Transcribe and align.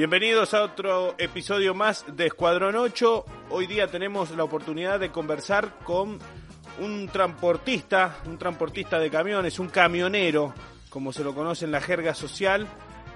Bienvenidos 0.00 0.54
a 0.54 0.62
otro 0.62 1.14
episodio 1.18 1.74
más 1.74 2.06
de 2.16 2.28
Escuadrón 2.28 2.74
8. 2.74 3.26
Hoy 3.50 3.66
día 3.66 3.86
tenemos 3.86 4.30
la 4.30 4.44
oportunidad 4.44 4.98
de 4.98 5.10
conversar 5.10 5.74
con 5.84 6.18
un 6.80 7.08
transportista, 7.08 8.16
un 8.24 8.38
transportista 8.38 8.98
de 8.98 9.10
camiones, 9.10 9.58
un 9.58 9.68
camionero, 9.68 10.54
como 10.88 11.12
se 11.12 11.22
lo 11.22 11.34
conoce 11.34 11.66
en 11.66 11.72
la 11.72 11.82
jerga 11.82 12.14
social, 12.14 12.66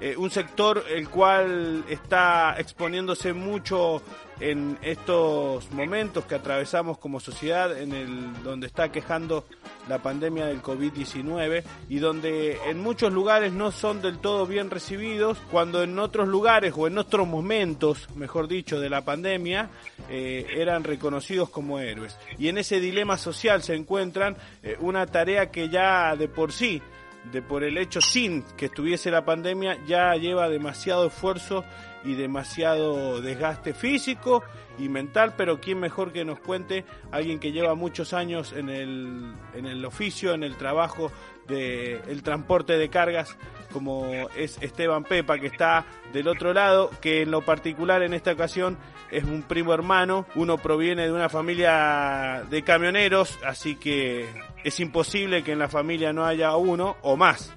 eh, 0.00 0.16
un 0.16 0.30
sector 0.30 0.84
el 0.90 1.08
cual 1.08 1.84
está 1.88 2.56
exponiéndose 2.58 3.32
mucho 3.32 4.02
en 4.40 4.78
estos 4.82 5.70
momentos 5.70 6.24
que 6.24 6.34
atravesamos 6.34 6.98
como 6.98 7.20
sociedad, 7.20 7.78
en 7.80 7.92
el 7.92 8.42
donde 8.42 8.66
está 8.66 8.90
quejando 8.90 9.44
la 9.88 9.98
pandemia 9.98 10.46
del 10.46 10.62
COVID-19 10.62 11.62
y 11.88 11.98
donde 11.98 12.58
en 12.66 12.80
muchos 12.80 13.12
lugares 13.12 13.52
no 13.52 13.70
son 13.70 14.02
del 14.02 14.18
todo 14.18 14.46
bien 14.46 14.70
recibidos, 14.70 15.38
cuando 15.50 15.82
en 15.82 15.98
otros 15.98 16.26
lugares 16.26 16.74
o 16.76 16.86
en 16.86 16.98
otros 16.98 17.28
momentos, 17.28 18.08
mejor 18.16 18.48
dicho, 18.48 18.80
de 18.80 18.90
la 18.90 19.04
pandemia, 19.04 19.70
eh, 20.10 20.46
eran 20.56 20.84
reconocidos 20.84 21.50
como 21.50 21.78
héroes. 21.78 22.16
Y 22.38 22.48
en 22.48 22.58
ese 22.58 22.80
dilema 22.80 23.16
social 23.16 23.62
se 23.62 23.74
encuentran 23.74 24.36
eh, 24.62 24.76
una 24.80 25.06
tarea 25.06 25.50
que 25.50 25.68
ya 25.68 26.16
de 26.16 26.28
por 26.28 26.52
sí 26.52 26.82
de 27.30 27.42
por 27.42 27.64
el 27.64 27.78
hecho 27.78 28.00
sin 28.00 28.42
que 28.56 28.66
estuviese 28.66 29.10
la 29.10 29.24
pandemia 29.24 29.78
ya 29.86 30.14
lleva 30.14 30.48
demasiado 30.48 31.06
esfuerzo 31.06 31.64
y 32.04 32.14
demasiado 32.14 33.20
desgaste 33.20 33.72
físico 33.72 34.42
y 34.78 34.88
mental, 34.88 35.34
pero 35.36 35.60
quién 35.60 35.78
mejor 35.78 36.12
que 36.12 36.24
nos 36.24 36.40
cuente 36.40 36.84
alguien 37.12 37.38
que 37.38 37.52
lleva 37.52 37.74
muchos 37.74 38.12
años 38.12 38.52
en 38.52 38.68
el, 38.68 39.34
en 39.54 39.66
el 39.66 39.84
oficio, 39.84 40.34
en 40.34 40.42
el 40.42 40.56
trabajo 40.56 41.10
del 41.46 42.00
el 42.08 42.22
transporte 42.22 42.76
de 42.76 42.88
cargas, 42.88 43.36
como 43.72 44.06
es 44.36 44.58
Esteban 44.60 45.04
Pepa, 45.04 45.38
que 45.38 45.46
está 45.46 45.84
del 46.12 46.28
otro 46.28 46.52
lado, 46.52 46.90
que 47.00 47.22
en 47.22 47.30
lo 47.30 47.42
particular 47.42 48.02
en 48.02 48.14
esta 48.14 48.32
ocasión 48.32 48.78
es 49.10 49.24
un 49.24 49.42
primo 49.42 49.72
hermano, 49.72 50.26
uno 50.34 50.58
proviene 50.58 51.04
de 51.04 51.12
una 51.12 51.28
familia 51.28 52.44
de 52.50 52.62
camioneros, 52.62 53.38
así 53.44 53.76
que 53.76 54.26
es 54.64 54.80
imposible 54.80 55.44
que 55.44 55.52
en 55.52 55.58
la 55.58 55.68
familia 55.68 56.12
no 56.12 56.24
haya 56.24 56.56
uno 56.56 56.96
o 57.02 57.16
más. 57.16 57.52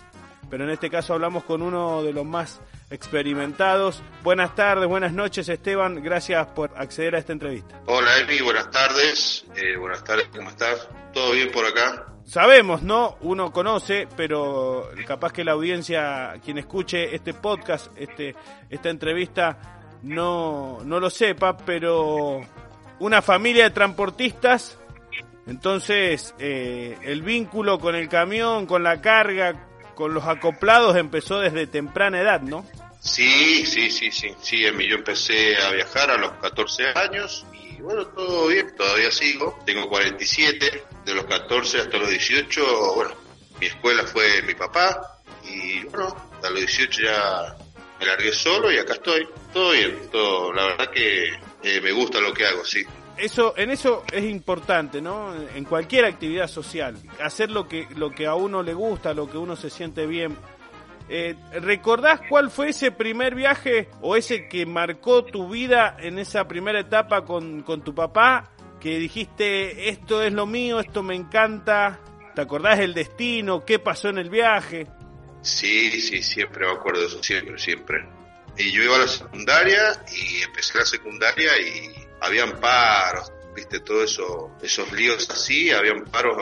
Pero 0.50 0.66
en 0.66 0.69
este 0.69 0.89
caso 0.89 1.14
hablamos 1.14 1.44
con 1.44 1.61
uno 1.61 2.03
de 2.03 2.14
los 2.14 2.25
más 2.25 2.61
experimentados. 2.89 4.02
Buenas 4.23 4.55
tardes, 4.55 4.88
buenas 4.88 5.11
noches 5.11 5.49
Esteban, 5.49 6.02
gracias 6.03 6.47
por 6.47 6.72
acceder 6.77 7.16
a 7.16 7.19
esta 7.19 7.33
entrevista. 7.33 7.81
Hola 7.88 8.19
Emi, 8.19 8.39
buenas 8.41 8.69
tardes. 8.72 9.45
Eh, 9.55 9.75
buenas 9.77 10.03
tardes, 10.03 10.27
¿cómo 10.33 10.49
estás? 10.49 10.88
¿Todo 11.14 11.31
bien 11.31 11.52
por 11.52 11.66
acá? 11.66 12.05
Sabemos, 12.25 12.81
¿no? 12.81 13.17
Uno 13.21 13.52
conoce, 13.52 14.08
pero 14.17 14.89
capaz 15.05 15.31
que 15.31 15.45
la 15.45 15.53
audiencia, 15.53 16.36
quien 16.44 16.58
escuche 16.58 17.16
este 17.16 17.33
podcast, 17.33 17.88
este, 17.97 18.36
esta 18.70 18.89
entrevista, 18.89 19.58
no, 20.03 20.80
no 20.83 20.99
lo 20.99 21.09
sepa, 21.09 21.58
pero 21.58 22.42
una 22.99 23.21
familia 23.21 23.65
de 23.65 23.70
transportistas, 23.70 24.77
entonces 25.47 26.35
eh, 26.39 26.97
el 27.03 27.21
vínculo 27.21 27.80
con 27.80 27.95
el 27.95 28.09
camión, 28.09 28.65
con 28.65 28.83
la 28.83 29.02
carga, 29.02 29.67
con 29.95 30.13
los 30.13 30.25
acoplados 30.25 30.95
empezó 30.95 31.39
desde 31.39 31.65
temprana 31.65 32.21
edad, 32.21 32.41
¿no? 32.41 32.65
Sí, 32.99 33.65
sí, 33.65 33.89
sí, 33.89 34.11
sí, 34.11 34.35
sí, 34.41 34.59
yo 34.61 34.95
empecé 34.95 35.55
a 35.58 35.71
viajar 35.71 36.11
a 36.11 36.17
los 36.17 36.31
14 36.33 36.89
años 36.95 37.45
y 37.53 37.81
bueno, 37.81 38.05
todo 38.08 38.47
bien, 38.47 38.75
todavía 38.75 39.11
sigo, 39.11 39.58
tengo 39.65 39.87
47, 39.87 40.83
de 41.05 41.13
los 41.13 41.25
14 41.25 41.79
hasta 41.79 41.97
los 41.97 42.09
18, 42.09 42.93
bueno, 42.95 43.15
mi 43.59 43.67
escuela 43.67 44.03
fue 44.03 44.41
mi 44.41 44.55
papá 44.55 45.19
y 45.43 45.83
bueno, 45.85 46.15
a 46.43 46.49
los 46.49 46.59
18 46.59 47.02
ya 47.02 47.55
me 47.99 48.05
largué 48.05 48.33
solo 48.33 48.71
y 48.71 48.77
acá 48.77 48.93
estoy, 48.93 49.27
todo 49.53 49.71
bien, 49.71 50.09
todo, 50.11 50.53
la 50.53 50.65
verdad 50.65 50.91
que 50.91 51.29
eh, 51.64 51.81
me 51.81 51.91
gusta 51.91 52.19
lo 52.19 52.33
que 52.33 52.45
hago, 52.45 52.65
sí. 52.65 52.85
Eso, 53.17 53.55
en 53.58 53.72
eso 53.72 54.04
es 54.11 54.26
importante, 54.26 55.02
¿no? 55.02 55.33
En 55.36 55.64
cualquier 55.66 56.05
actividad 56.05 56.48
social, 56.48 56.98
hacer 57.23 57.50
lo 57.50 57.67
que, 57.67 57.88
lo 57.95 58.11
que 58.11 58.28
a 58.28 58.36
uno 58.36 58.61
le 58.61 58.73
gusta, 58.73 59.14
lo 59.14 59.30
que 59.30 59.38
uno 59.38 59.55
se 59.55 59.70
siente 59.70 60.05
bien. 60.05 60.38
Eh, 61.10 61.36
¿Recordás 61.54 62.22
cuál 62.30 62.52
fue 62.52 62.70
ese 62.70 62.92
primer 62.92 63.33
viaje 63.33 63.89
o 64.02 64.16
ese 64.16 64.48
que 64.48 64.66
marcó 64.66 65.23
tu 65.23 65.50
vida 65.50 65.95
en 66.00 66.20
esa 66.20 66.48
primera 66.48 66.80
etapa 66.80 67.23
con, 67.23 67.64
con 67.64 67.83
tu 67.83 67.95
papá? 67.95 68.52
Que 68.80 69.00
dijiste, 69.00 69.89
esto 69.89 70.22
es 70.22 70.33
lo 70.33 70.45
mío, 70.45 70.80
esto 70.80 71.02
me 71.02 71.16
encanta. 71.16 72.00
¿Te 72.36 72.42
acordás 72.42 72.77
del 72.77 72.94
destino? 72.94 73.66
¿Qué 73.66 73.80
pasó 73.80 74.10
en 74.10 74.20
el 74.20 74.30
viaje? 74.30 74.86
Sí, 75.42 76.02
sí, 76.02 76.22
siempre 76.22 76.67
me 76.67 76.73
acuerdo 76.73 77.02
de 77.02 77.08
eso, 77.08 77.23
siempre, 77.23 77.58
siempre. 77.58 78.06
Y 78.58 78.72
yo 78.72 78.83
iba 78.83 78.95
a 78.95 79.00
la 79.00 79.08
secundaria 79.08 80.04
y 80.14 80.42
empecé 80.44 80.77
la 80.77 80.86
secundaria 80.86 81.52
y 81.60 82.07
habían 82.22 82.60
paros, 82.60 83.32
viste, 83.55 83.80
todo 83.80 84.04
eso, 84.04 84.52
esos 84.61 84.92
líos 84.92 85.30
así, 85.30 85.72
habían 85.72 86.05
paros 86.05 86.38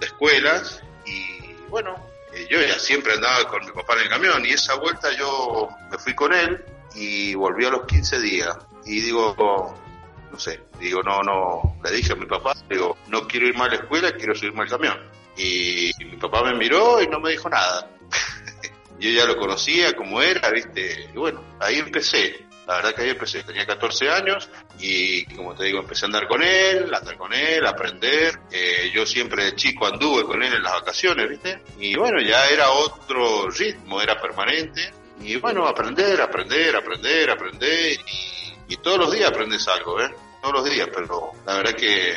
de 0.00 0.06
escuelas 0.06 0.82
y 1.06 1.54
bueno, 1.68 1.94
eh, 2.32 2.46
yo 2.50 2.60
ya 2.60 2.78
siempre 2.78 3.14
andaba 3.14 3.48
con 3.48 3.64
mi 3.64 3.72
papá 3.72 3.94
en 3.94 4.00
el 4.00 4.08
camión 4.08 4.44
y 4.44 4.50
esa 4.50 4.74
vuelta 4.74 5.10
yo 5.16 5.68
me 5.90 5.98
fui 5.98 6.14
con 6.14 6.32
él 6.32 6.64
y 6.94 7.34
volví 7.34 7.64
a 7.64 7.70
los 7.70 7.86
15 7.86 8.20
días 8.20 8.56
y 8.84 9.00
digo, 9.00 9.76
no 10.30 10.38
sé, 10.38 10.60
digo, 10.78 11.02
no, 11.02 11.22
no, 11.22 11.76
le 11.84 11.90
dije 11.90 12.12
a 12.12 12.16
mi 12.16 12.26
papá, 12.26 12.54
digo, 12.68 12.96
no 13.08 13.26
quiero 13.26 13.46
ir 13.46 13.56
más 13.56 13.68
a 13.68 13.70
la 13.70 13.76
escuela, 13.76 14.12
quiero 14.12 14.34
subirme 14.34 14.62
al 14.62 14.68
camión. 14.68 14.98
Y 15.36 15.92
mi 15.98 16.16
papá 16.16 16.42
me 16.42 16.54
miró 16.54 17.00
y 17.02 17.06
no 17.06 17.20
me 17.20 17.30
dijo 17.30 17.48
nada. 17.48 17.88
yo 18.98 19.10
ya 19.10 19.24
lo 19.26 19.36
conocía 19.36 19.94
como 19.94 20.20
era, 20.20 20.50
viste, 20.50 21.08
y 21.12 21.16
bueno, 21.16 21.42
ahí 21.60 21.78
empecé. 21.78 22.46
La 22.70 22.76
verdad 22.76 22.94
que 22.94 23.02
ahí 23.02 23.10
empecé, 23.10 23.42
tenía 23.42 23.66
14 23.66 24.10
años 24.10 24.48
y 24.78 25.24
como 25.34 25.56
te 25.56 25.64
digo, 25.64 25.80
empecé 25.80 26.04
a 26.04 26.06
andar 26.06 26.28
con 26.28 26.40
él, 26.40 26.94
a 26.94 26.98
andar 26.98 27.16
con 27.16 27.32
él, 27.34 27.66
a 27.66 27.70
aprender. 27.70 28.38
Eh, 28.48 28.92
yo 28.94 29.04
siempre 29.04 29.42
de 29.42 29.56
chico 29.56 29.88
anduve 29.88 30.22
con 30.22 30.40
él 30.40 30.54
en 30.54 30.62
las 30.62 30.74
vacaciones, 30.74 31.28
¿viste? 31.28 31.64
Y 31.80 31.96
bueno, 31.96 32.20
ya 32.20 32.46
era 32.46 32.70
otro 32.70 33.50
ritmo, 33.50 34.00
era 34.00 34.20
permanente. 34.20 34.88
Y 35.20 35.34
bueno, 35.34 35.66
aprender, 35.66 36.20
aprender, 36.20 36.76
aprender, 36.76 37.30
aprender. 37.30 37.98
Y, 38.68 38.76
todos 38.76 38.98
los 38.98 39.12
días 39.12 39.30
aprendes 39.30 39.66
algo, 39.66 40.00
¿eh? 40.00 40.14
Todos 40.40 40.54
los 40.54 40.64
días, 40.64 40.88
pero 40.94 41.32
la 41.44 41.56
verdad 41.56 41.74
que 41.74 42.14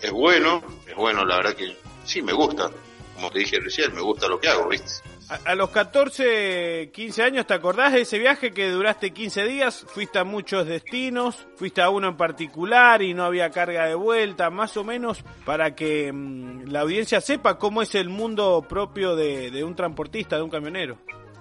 es 0.00 0.10
bueno, 0.10 0.64
es 0.84 0.96
bueno, 0.96 1.24
la 1.24 1.36
verdad 1.36 1.54
que 1.54 1.76
sí, 2.04 2.22
me 2.22 2.32
gusta. 2.32 2.68
Como 3.14 3.30
te 3.30 3.38
dije 3.38 3.60
recién, 3.60 3.94
me 3.94 4.00
gusta 4.00 4.26
lo 4.26 4.40
que 4.40 4.48
hago, 4.48 4.68
¿viste? 4.68 5.11
A, 5.44 5.54
los 5.54 5.70
14, 5.70 6.90
15 6.92 7.22
años, 7.22 7.46
¿te 7.46 7.54
acordás 7.54 7.94
de 7.94 8.02
ese 8.02 8.18
viaje 8.18 8.52
que 8.52 8.68
duraste 8.70 9.12
15 9.12 9.44
días? 9.44 9.86
Fuiste 9.88 10.18
a 10.18 10.24
muchos 10.24 10.66
destinos, 10.66 11.46
fuiste 11.56 11.80
a 11.80 11.88
uno 11.88 12.08
en 12.08 12.16
particular 12.18 13.00
y 13.00 13.14
no 13.14 13.24
había 13.24 13.48
carga 13.50 13.86
de 13.86 13.94
vuelta, 13.94 14.50
más 14.50 14.76
o 14.76 14.84
menos 14.84 15.24
para 15.46 15.74
que 15.74 16.12
mmm, 16.12 16.64
la 16.66 16.80
audiencia 16.80 17.22
sepa 17.22 17.58
cómo 17.58 17.80
es 17.80 17.94
el 17.94 18.10
mundo 18.10 18.66
propio 18.68 19.16
de, 19.16 19.50
de, 19.50 19.64
un 19.64 19.74
transportista, 19.74 20.36
de 20.36 20.42
un 20.42 20.50
camionero. 20.50 20.98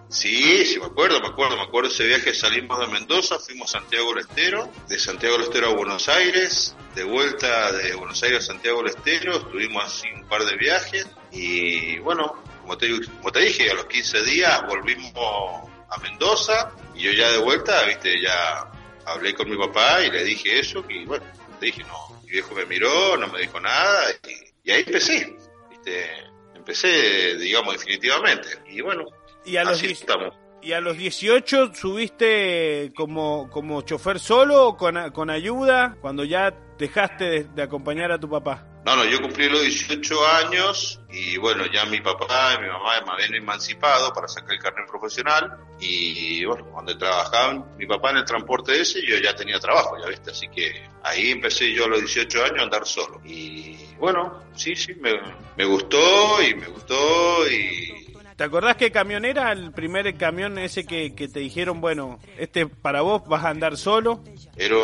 Sí, 0.08 0.66
sí, 0.66 0.80
me 0.80 0.86
acuerdo, 0.86 1.20
me 1.20 1.28
acuerdo, 1.28 1.58
me 1.58 1.64
acuerdo 1.64 1.90
ese 1.90 2.06
viaje, 2.06 2.34
salimos 2.34 2.80
de 2.80 2.88
Mendoza, 2.88 3.40
fuimos 3.40 3.76
a 3.76 3.80
Santiago 3.80 4.14
del 4.14 4.20
Estero, 4.20 4.70
de 4.88 5.00
Santiago 5.00 5.36
del 5.36 5.48
Estero 5.48 5.68
a 5.68 5.76
Buenos 5.76 6.08
Aires, 6.08 6.76
de 6.96 7.04
vuelta 7.04 7.72
de 7.74 7.94
Buenos 7.96 8.22
Aires 8.24 8.40
a 8.40 8.54
Santiago 8.54 8.80
del 8.80 8.88
Estero, 8.88 9.38
estuvimos 9.38 9.84
así 9.84 10.08
un 10.14 10.28
par 10.28 10.46
de 10.46 10.56
viajes 10.56 11.08
y 11.32 11.98
bueno, 12.00 12.36
como 12.62 12.78
te, 12.78 12.88
como 13.18 13.32
te 13.32 13.40
dije, 13.42 13.70
a 13.70 13.74
los 13.74 13.86
15 13.86 14.24
días 14.24 14.66
volvimos 14.68 15.12
a 15.90 15.98
Mendoza 16.02 16.72
y 16.96 17.02
yo 17.02 17.12
ya 17.12 17.32
de 17.32 17.40
vuelta, 17.40 17.84
viste, 17.86 18.22
ya 18.22 18.72
hablé 19.06 19.34
con 19.34 19.50
mi 19.50 19.58
papá 19.58 20.04
y 20.04 20.12
le 20.12 20.24
dije 20.24 20.60
eso, 20.60 20.86
y 20.88 21.06
bueno, 21.06 21.26
te 21.60 21.68
dije, 21.68 21.84
no, 21.84 22.22
mi 22.24 22.30
viejo 22.32 22.56
me 22.56 22.66
miró, 22.66 23.18
no 23.18 23.28
me 23.28 23.40
dijo 23.40 23.60
nada 23.60 24.12
y, 24.28 24.70
y 24.70 24.72
ahí 24.72 24.84
empecé, 24.86 25.36
viste, 25.70 26.10
empecé, 26.56 27.38
digamos, 27.38 27.74
definitivamente. 27.74 28.48
Y 28.68 28.82
bueno, 28.82 29.06
y 29.46 29.58
a 29.58 29.64
los 29.64 29.74
así 29.74 29.92
estamos. 29.92 30.34
¿Y 30.64 30.74
a 30.74 30.80
los 30.80 30.96
18 30.96 31.74
subiste 31.74 32.94
como, 32.96 33.50
como 33.50 33.82
chofer 33.82 34.20
solo 34.20 34.68
o 34.68 34.78
con, 34.78 35.10
con 35.12 35.32
ayuda 35.32 35.98
cuando 36.02 36.24
ya 36.24 36.56
dejaste 36.78 37.24
de, 37.26 37.44
de 37.46 37.64
acompañar 37.64 38.12
a 38.12 38.20
tu 38.20 38.30
papá? 38.30 38.71
No, 38.84 38.96
no, 38.96 39.06
yo 39.06 39.22
cumplí 39.22 39.48
los 39.48 39.62
18 39.62 40.28
años 40.28 41.00
y 41.12 41.38
bueno, 41.38 41.66
ya 41.72 41.86
mi 41.86 42.02
papá 42.02 42.56
y 42.56 42.64
mi 42.64 42.68
mamá 42.68 42.94
me 43.06 43.12
habían 43.14 43.36
emancipado 43.36 44.12
para 44.12 44.28
sacar 44.28 44.54
el 44.54 44.60
carnet 44.60 44.88
profesional 44.90 45.58
y 45.80 46.44
bueno, 46.46 46.66
cuando 46.72 46.98
trabajaban 46.98 47.78
mi 47.78 47.86
papá 47.86 48.10
en 48.10 48.18
el 48.18 48.26
transporte 48.26 48.82
ese, 48.82 49.06
yo 49.06 49.18
ya 49.18 49.36
tenía 49.36 49.60
trabajo, 49.60 49.98
ya 50.02 50.10
viste, 50.10 50.32
así 50.32 50.48
que 50.48 50.84
ahí 51.04 51.30
empecé 51.30 51.72
yo 51.72 51.86
a 51.86 51.90
los 51.90 52.00
18 52.00 52.44
años 52.44 52.60
a 52.60 52.64
andar 52.64 52.88
solo. 52.88 53.22
Y 53.24 53.78
bueno, 54.00 54.42
sí, 54.56 54.76
sí, 54.76 54.96
me, 54.96 55.12
me 55.56 55.66
gustó 55.66 56.42
y 56.42 56.56
me 56.56 56.68
gustó 56.68 57.48
y 57.48 58.02
¿Te 58.42 58.46
acordás 58.46 58.76
que 58.76 58.92
camionera, 58.92 59.52
el 59.52 59.72
primer 59.72 60.18
camión 60.18 60.58
ese 60.58 60.84
que, 60.84 61.14
que 61.14 61.28
te 61.28 61.42
dijeron, 61.42 61.80
bueno, 61.80 62.18
este 62.40 62.66
para 62.66 63.02
vos 63.02 63.22
vas 63.28 63.46
a 63.46 63.50
andar 63.50 63.78
solo? 63.78 64.24
Era, 64.58 64.78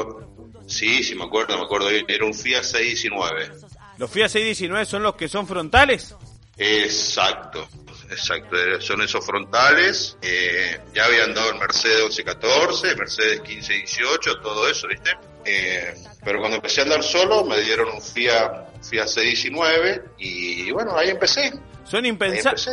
sí, 0.67 1.03
sí 1.03 1.15
me 1.15 1.23
acuerdo, 1.23 1.57
me 1.57 1.63
acuerdo, 1.63 1.89
era 1.89 2.23
un 2.23 2.35
Fiat 2.35 2.61
619. 2.61 3.66
¿Los 3.97 4.11
Fiat 4.11 4.29
619 4.29 4.85
son 4.85 5.03
los 5.03 5.15
que 5.15 5.27
son 5.27 5.47
frontales? 5.47 6.15
Exacto, 6.57 7.67
exacto, 8.09 8.55
son 8.79 9.01
esos 9.01 9.23
frontales, 9.25 10.17
eh, 10.21 10.79
ya 10.93 11.05
había 11.05 11.25
andado 11.25 11.51
el 11.51 11.59
Mercedes 11.59 11.99
1114, 11.99 12.95
Mercedes 12.95 13.41
1518, 13.41 14.39
todo 14.41 14.67
eso, 14.67 14.87
¿viste? 14.87 15.11
Eh, 15.45 15.93
pero 16.23 16.39
cuando 16.39 16.57
empecé 16.57 16.81
a 16.81 16.83
andar 16.85 17.03
solo 17.03 17.45
me 17.45 17.59
dieron 17.61 17.89
un 17.89 18.01
Fiat, 18.01 18.83
Fiat 18.89 19.07
619 19.07 20.03
y 20.17 20.71
bueno, 20.71 20.97
ahí 20.97 21.09
empecé. 21.09 21.53
Son 21.85 22.03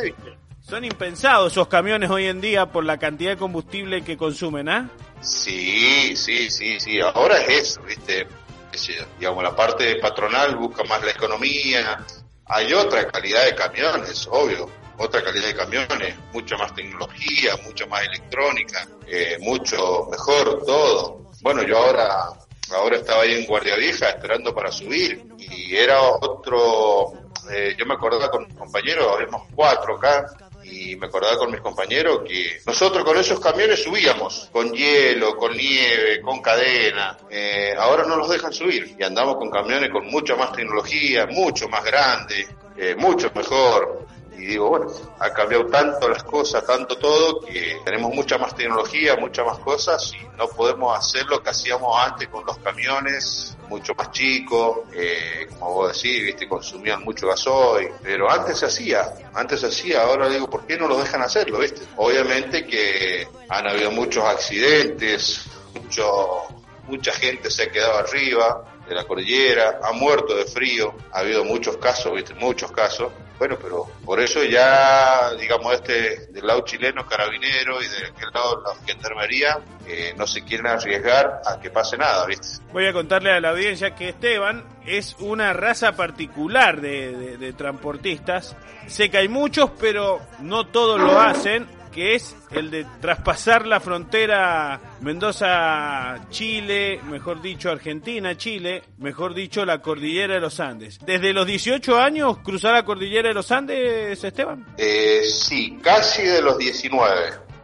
¿viste? 0.03 0.45
Son 0.67 0.83
impensados 0.83 1.53
esos 1.53 1.69
camiones 1.69 2.09
hoy 2.09 2.25
en 2.25 2.41
día 2.41 2.67
por 2.67 2.85
la 2.85 2.99
cantidad 2.99 3.33
de 3.33 3.37
combustible 3.37 4.03
que 4.03 4.17
consumen, 4.17 4.69
¿ah? 4.71 4.91
Sí, 5.21 6.17
sí, 6.17 6.51
sí, 6.51 6.81
sí. 6.81 7.01
Ahora 7.01 7.39
es 7.43 7.71
eso, 7.71 7.83
¿viste? 7.83 8.27
Qué 8.75 8.79
sé 8.79 8.95
yo, 8.95 9.05
digamos, 9.21 9.45
la 9.45 9.55
parte 9.55 9.95
patronal 10.01 10.57
busca 10.57 10.83
más 10.83 11.01
la 11.05 11.13
economía. 11.13 12.05
Hay 12.47 12.73
otra 12.73 13.07
calidad 13.07 13.45
de 13.45 13.55
camiones, 13.55 14.27
obvio. 14.29 14.69
Otra 14.99 15.23
calidad 15.23 15.47
de 15.47 15.55
camiones, 15.55 16.17
mucha 16.33 16.57
más 16.57 16.75
tecnología, 16.75 17.57
mucha 17.65 17.87
más 17.87 18.03
electrónica, 18.03 18.85
eh, 19.07 19.39
mucho 19.39 20.09
mejor 20.11 20.65
todo. 20.67 21.31
Bueno, 21.41 21.63
yo 21.63 21.79
ahora, 21.79 22.31
ahora 22.75 22.97
estaba 22.97 23.23
ahí 23.23 23.35
en 23.35 23.47
Guardia 23.47 23.77
Vieja 23.77 24.09
esperando 24.09 24.53
para 24.53 24.73
subir 24.73 25.25
y 25.39 25.77
era 25.77 26.03
otro, 26.03 27.13
eh, 27.53 27.77
yo 27.79 27.87
me 27.87 27.95
acordaba 27.95 28.29
con 28.29 28.45
mis 28.49 28.55
compañeros, 28.55 29.07
habíamos 29.15 29.45
cuatro 29.55 29.99
acá, 29.99 30.27
y 30.65 30.97
me 30.97 31.07
acordaba 31.07 31.37
con 31.37 31.51
mis 31.51 31.61
compañeros 31.61 32.23
que 32.27 32.61
nosotros 32.67 33.05
con 33.05 33.17
esos 33.17 33.39
camiones 33.41 33.83
subíamos, 33.83 34.49
con 34.53 34.73
hielo, 34.73 35.37
con 35.37 35.57
nieve, 35.57 36.21
con 36.21 36.41
cadena, 36.41 37.17
eh, 37.31 37.75
ahora 37.79 38.05
no 38.05 38.17
los 38.17 38.29
dejan 38.29 38.53
subir 38.53 38.97
y 38.99 39.03
andamos 39.03 39.37
con 39.37 39.51
camiones 39.51 39.91
con 39.91 40.07
mucha 40.07 40.35
más 40.37 40.53
tecnología, 40.53 41.27
mucho 41.27 41.69
más 41.69 41.85
grande, 41.85 42.47
eh, 42.77 42.95
mucho 42.97 43.31
mejor. 43.35 44.07
Y 44.37 44.47
digo, 44.47 44.69
bueno, 44.69 44.87
ha 45.19 45.31
cambiado 45.33 45.67
tanto 45.67 46.09
las 46.09 46.23
cosas, 46.25 46.65
tanto 46.67 46.99
todo, 46.99 47.41
que 47.41 47.81
tenemos 47.85 48.15
mucha 48.15 48.39
más 48.39 48.55
tecnología, 48.55 49.17
muchas 49.17 49.47
más 49.47 49.59
cosas 49.59 50.13
y 50.15 50.37
no 50.37 50.49
podemos 50.49 50.97
hacer 50.97 51.27
lo 51.27 51.43
que 51.43 51.51
hacíamos 51.51 51.97
antes 51.99 52.29
con 52.29 52.45
los 52.45 52.59
camiones, 52.59 53.57
mucho 53.69 53.95
más 53.95 54.11
chicos, 54.11 54.81
eh, 54.93 55.47
como 55.59 55.73
vos 55.73 55.93
decís, 55.93 56.25
viste, 56.25 56.49
consumían 56.49 57.03
mucho 57.03 57.29
gasoil, 57.29 57.91
pero 58.03 58.31
antes 58.31 58.59
se 58.59 58.67
hacía, 58.67 59.15
antes 59.35 59.61
se 59.61 59.67
hacía, 59.67 60.03
ahora 60.03 60.29
digo, 60.29 60.49
¿por 60.49 60.67
qué 60.67 60.77
no 60.77 60.89
lo 60.89 60.99
dejan 60.99 61.23
hacerlo, 61.23 61.59
viste? 61.59 61.83
Obviamente 61.97 62.67
que 62.67 63.27
han 63.49 63.67
habido 63.67 63.91
muchos 63.91 64.25
accidentes, 64.25 65.47
mucho, 65.75 66.43
mucha 66.87 67.13
gente 67.13 67.51
se 67.51 67.65
ha 67.65 67.71
quedado 67.71 67.99
arriba 67.99 68.74
de 68.89 68.95
la 68.95 69.05
cordillera, 69.05 69.81
ha 69.83 69.93
muerto 69.93 70.35
de 70.37 70.45
frío, 70.45 70.95
ha 71.13 71.21
habido 71.21 71.45
muchos 71.45 71.77
casos, 71.79 72.13
viste, 72.15 72.35
muchos 72.35 72.71
casos, 72.73 73.13
bueno, 73.39 73.57
pero 73.61 73.87
por 74.05 74.21
eso 74.21 74.45
ya, 74.45 75.33
digamos, 75.41 75.75
este 75.75 76.27
del 76.29 76.47
lado 76.47 76.61
chileno, 76.61 77.05
carabinero 77.07 77.83
y 77.83 77.89
de 77.89 78.07
aquel 78.07 78.29
lado 78.33 78.63
la 78.63 78.87
gendarmería, 78.87 79.59
eh, 79.87 80.15
no 80.17 80.27
se 80.27 80.43
quieren 80.45 80.67
arriesgar 80.69 81.41
a 81.45 81.59
que 81.61 81.71
pase 81.71 81.97
nada, 81.97 82.25
¿viste? 82.27 82.59
Voy 82.73 82.87
a 82.87 82.93
contarle 82.93 83.33
a 83.33 83.41
la 83.41 83.51
audiencia 83.51 83.95
que 83.95 84.11
Esteban 84.11 84.65
es 84.87 85.17
una 85.19 85.53
raza 85.53 85.93
particular 85.97 86.81
de, 86.81 87.13
de- 87.17 87.37
de 87.39 87.53
transportistas. 87.53 88.55
Sé 88.87 89.11
que 89.11 89.19
hay 89.19 89.29
muchos, 89.29 89.71
pero 89.81 90.21
no 90.41 90.67
todos 90.69 91.01
lo 91.01 91.19
hacen, 91.21 91.67
que 91.95 92.17
es 92.17 92.35
el 92.51 92.73
de 92.73 92.85
traspasar 93.01 93.67
la 93.67 93.79
frontera 93.79 94.81
Mendoza-Chile, 95.01 97.01
mejor 97.09 97.41
dicho 97.41 97.71
Argentina-Chile, 97.71 98.83
mejor 98.99 99.33
dicho 99.33 99.65
la 99.65 99.81
cordillera 99.81 100.35
de 100.35 100.41
los 100.41 100.59
Andes. 100.59 100.99
Desde 101.07 101.33
los 101.33 101.47
18 101.47 102.01
años 102.01 102.39
cruzar 102.39 102.75
la 102.75 102.85
cordillera 102.85 103.29
de 103.29 103.35
los 103.35 103.53
Andes, 103.53 104.25
Esteban. 104.25 104.67
Eh, 104.77 105.23
sí, 105.25 105.79
casi 105.81 106.23
de 106.23 106.43
los 106.43 106.59
19. 106.59 107.15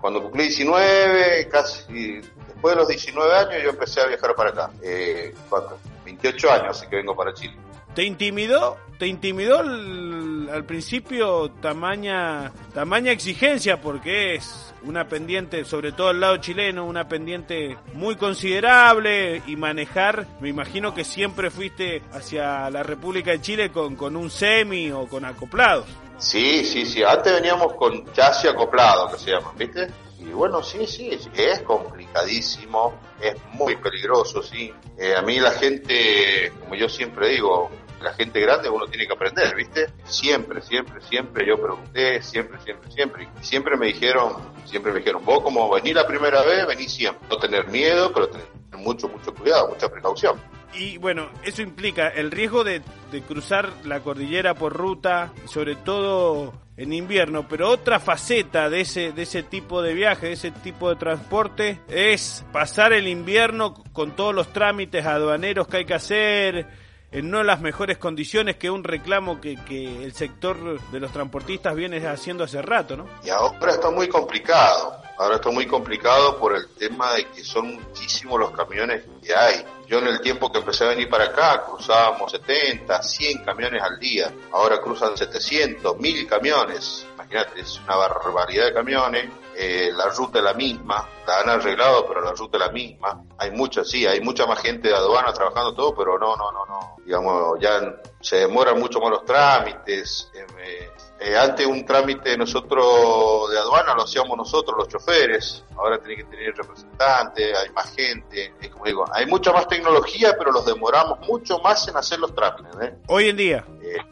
Cuando 0.00 0.22
cumplí 0.22 0.44
19, 0.44 1.48
casi 1.50 2.20
después 2.46 2.74
de 2.74 2.76
los 2.76 2.88
19 2.88 3.34
años 3.34 3.62
yo 3.64 3.70
empecé 3.70 4.00
a 4.00 4.06
viajar 4.06 4.36
para 4.36 4.50
acá. 4.50 4.70
Eh, 4.80 5.34
¿cuánto? 5.48 5.76
28 6.04 6.52
años 6.52 6.78
así 6.78 6.88
que 6.88 6.96
vengo 6.96 7.16
para 7.16 7.34
Chile. 7.34 7.56
¿Te 7.94 8.04
intimidó? 8.04 8.76
¿Te 8.98 9.06
intimidó 9.06 9.60
al 9.60 10.64
principio 10.66 11.50
tamaña, 11.62 12.52
tamaña 12.74 13.12
exigencia? 13.12 13.80
Porque 13.80 14.34
es 14.34 14.74
una 14.82 15.08
pendiente, 15.08 15.64
sobre 15.64 15.92
todo 15.92 16.10
el 16.10 16.20
lado 16.20 16.36
chileno, 16.36 16.84
una 16.84 17.08
pendiente 17.08 17.78
muy 17.94 18.16
considerable 18.16 19.42
y 19.46 19.56
manejar, 19.56 20.26
me 20.40 20.50
imagino 20.50 20.94
que 20.94 21.04
siempre 21.04 21.50
fuiste 21.50 22.02
hacia 22.12 22.68
la 22.70 22.82
República 22.82 23.30
de 23.30 23.40
Chile 23.40 23.72
con, 23.72 23.96
con 23.96 24.16
un 24.16 24.30
semi 24.30 24.90
o 24.90 25.06
con 25.06 25.24
acoplados. 25.24 25.86
Sí, 26.18 26.64
sí, 26.64 26.84
sí. 26.84 27.02
Antes 27.02 27.32
veníamos 27.32 27.72
con 27.74 28.12
chasis 28.12 28.50
acoplado, 28.50 29.10
que 29.10 29.18
se 29.18 29.30
llama, 29.30 29.52
¿viste? 29.56 29.88
Y 30.18 30.24
bueno, 30.24 30.62
sí, 30.62 30.86
sí, 30.86 31.18
es 31.34 31.60
complicadísimo, 31.62 32.92
es 33.22 33.34
muy 33.54 33.76
peligroso, 33.76 34.42
sí. 34.42 34.70
Eh, 34.98 35.14
a 35.16 35.22
mí 35.22 35.40
la 35.40 35.52
gente, 35.52 36.52
como 36.60 36.74
yo 36.74 36.90
siempre 36.90 37.30
digo, 37.30 37.70
la 38.00 38.12
gente 38.14 38.40
grande 38.40 38.68
uno 38.68 38.86
tiene 38.86 39.06
que 39.06 39.12
aprender, 39.12 39.54
¿viste? 39.54 39.86
Siempre, 40.04 40.60
siempre, 40.62 41.00
siempre 41.02 41.46
yo 41.46 41.60
pregunté, 41.60 42.22
siempre, 42.22 42.58
siempre, 42.60 42.90
siempre. 42.90 43.28
Y 43.40 43.44
siempre 43.44 43.76
me 43.76 43.86
dijeron, 43.86 44.36
siempre 44.64 44.92
me 44.92 44.98
dijeron, 44.98 45.24
vos 45.24 45.42
como 45.42 45.70
venís 45.70 45.94
la 45.94 46.06
primera 46.06 46.42
vez, 46.42 46.66
venís 46.66 46.92
siempre. 46.92 47.26
No 47.28 47.36
tener 47.36 47.68
miedo, 47.68 48.12
pero 48.12 48.28
tener 48.28 48.46
mucho, 48.78 49.08
mucho 49.08 49.34
cuidado, 49.34 49.68
mucha 49.68 49.88
precaución. 49.88 50.40
Y 50.72 50.98
bueno, 50.98 51.28
eso 51.42 51.62
implica 51.62 52.08
el 52.08 52.30
riesgo 52.30 52.64
de, 52.64 52.82
de 53.10 53.22
cruzar 53.22 53.70
la 53.84 54.00
cordillera 54.00 54.54
por 54.54 54.72
ruta, 54.72 55.32
sobre 55.46 55.74
todo 55.74 56.54
en 56.80 56.94
invierno, 56.94 57.46
pero 57.46 57.68
otra 57.68 58.00
faceta 58.00 58.70
de 58.70 58.80
ese, 58.80 59.12
de 59.12 59.24
ese 59.24 59.42
tipo 59.42 59.82
de 59.82 59.92
viaje, 59.92 60.28
de 60.28 60.32
ese 60.32 60.50
tipo 60.50 60.88
de 60.88 60.96
transporte, 60.96 61.78
es 61.88 62.42
pasar 62.52 62.94
el 62.94 63.06
invierno 63.06 63.74
con 63.92 64.16
todos 64.16 64.34
los 64.34 64.50
trámites 64.50 65.04
aduaneros 65.04 65.68
que 65.68 65.76
hay 65.76 65.84
que 65.84 65.92
hacer, 65.92 66.66
en 67.12 67.30
no 67.30 67.42
las 67.42 67.60
mejores 67.60 67.98
condiciones 67.98 68.56
que 68.56 68.70
un 68.70 68.84
reclamo 68.84 69.40
que, 69.40 69.56
que 69.56 70.04
el 70.04 70.12
sector 70.12 70.80
de 70.90 71.00
los 71.00 71.12
transportistas 71.12 71.74
viene 71.74 72.06
haciendo 72.06 72.44
hace 72.44 72.62
rato, 72.62 72.96
¿no? 72.96 73.08
Y 73.24 73.30
ahora 73.30 73.72
está 73.72 73.90
muy 73.90 74.08
complicado. 74.08 75.00
Ahora 75.18 75.34
está 75.34 75.50
muy 75.50 75.66
complicado 75.66 76.38
por 76.38 76.56
el 76.56 76.68
tema 76.68 77.12
de 77.12 77.26
que 77.26 77.44
son 77.44 77.74
muchísimos 77.74 78.40
los 78.40 78.52
camiones 78.52 79.04
que 79.22 79.34
hay. 79.34 79.62
Yo 79.86 79.98
en 79.98 80.06
el 80.06 80.20
tiempo 80.22 80.50
que 80.50 80.60
empecé 80.60 80.84
a 80.84 80.88
venir 80.88 81.10
para 81.10 81.24
acá 81.24 81.62
cruzábamos 81.66 82.32
70, 82.32 83.02
100 83.02 83.44
camiones 83.44 83.82
al 83.82 83.98
día. 83.98 84.32
Ahora 84.50 84.80
cruzan 84.80 85.18
700, 85.18 85.98
1000 85.98 86.26
camiones. 86.26 87.06
Imagínate, 87.16 87.60
es 87.60 87.78
una 87.80 87.96
barbaridad 87.96 88.64
de 88.66 88.72
camiones. 88.72 89.28
Eh, 89.62 89.92
la 89.94 90.08
ruta 90.08 90.38
es 90.38 90.44
la 90.44 90.54
misma, 90.54 91.06
la 91.26 91.40
han 91.40 91.50
arreglado, 91.50 92.06
pero 92.06 92.22
la 92.22 92.32
ruta 92.32 92.56
es 92.56 92.64
la 92.64 92.72
misma. 92.72 93.22
Hay 93.36 93.50
mucha, 93.50 93.84
sí, 93.84 94.06
hay 94.06 94.22
mucha 94.22 94.46
más 94.46 94.58
gente 94.62 94.88
de 94.88 94.94
aduana 94.94 95.34
trabajando 95.34 95.74
todo, 95.74 95.94
pero 95.94 96.18
no, 96.18 96.34
no, 96.34 96.50
no, 96.50 96.64
no. 96.64 96.96
Digamos, 97.04 97.60
ya 97.60 98.00
se 98.20 98.36
demoran 98.36 98.80
mucho 98.80 99.00
más 99.00 99.10
los 99.10 99.24
trámites. 99.26 100.30
eh, 100.34 100.46
eh, 100.60 100.90
eh, 101.20 101.36
antes 101.36 101.66
un 101.66 101.84
trámite 101.84 102.34
nosotros 102.38 103.50
de 103.50 103.58
aduana 103.58 103.94
lo 103.94 104.04
hacíamos 104.04 104.34
nosotros, 104.38 104.78
los 104.78 104.88
choferes. 104.88 105.62
Ahora 105.76 105.98
tiene 105.98 106.16
que 106.16 106.30
tener 106.30 106.56
representantes, 106.56 107.58
hay 107.58 107.68
más 107.74 107.94
gente. 107.94 108.54
Es 108.62 108.70
como 108.70 108.86
digo, 108.86 109.04
hay 109.12 109.26
mucha 109.26 109.52
más 109.52 109.68
tecnología, 109.68 110.34
pero 110.38 110.52
los 110.52 110.64
demoramos 110.64 111.20
mucho 111.28 111.58
más 111.58 111.86
en 111.86 111.98
hacer 111.98 112.18
los 112.18 112.34
trámites. 112.34 112.74
¿eh? 112.80 112.94
Hoy 113.08 113.28
en 113.28 113.36
día, 113.36 113.66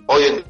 hoy 0.07 0.25
en 0.25 0.37
día, 0.37 0.45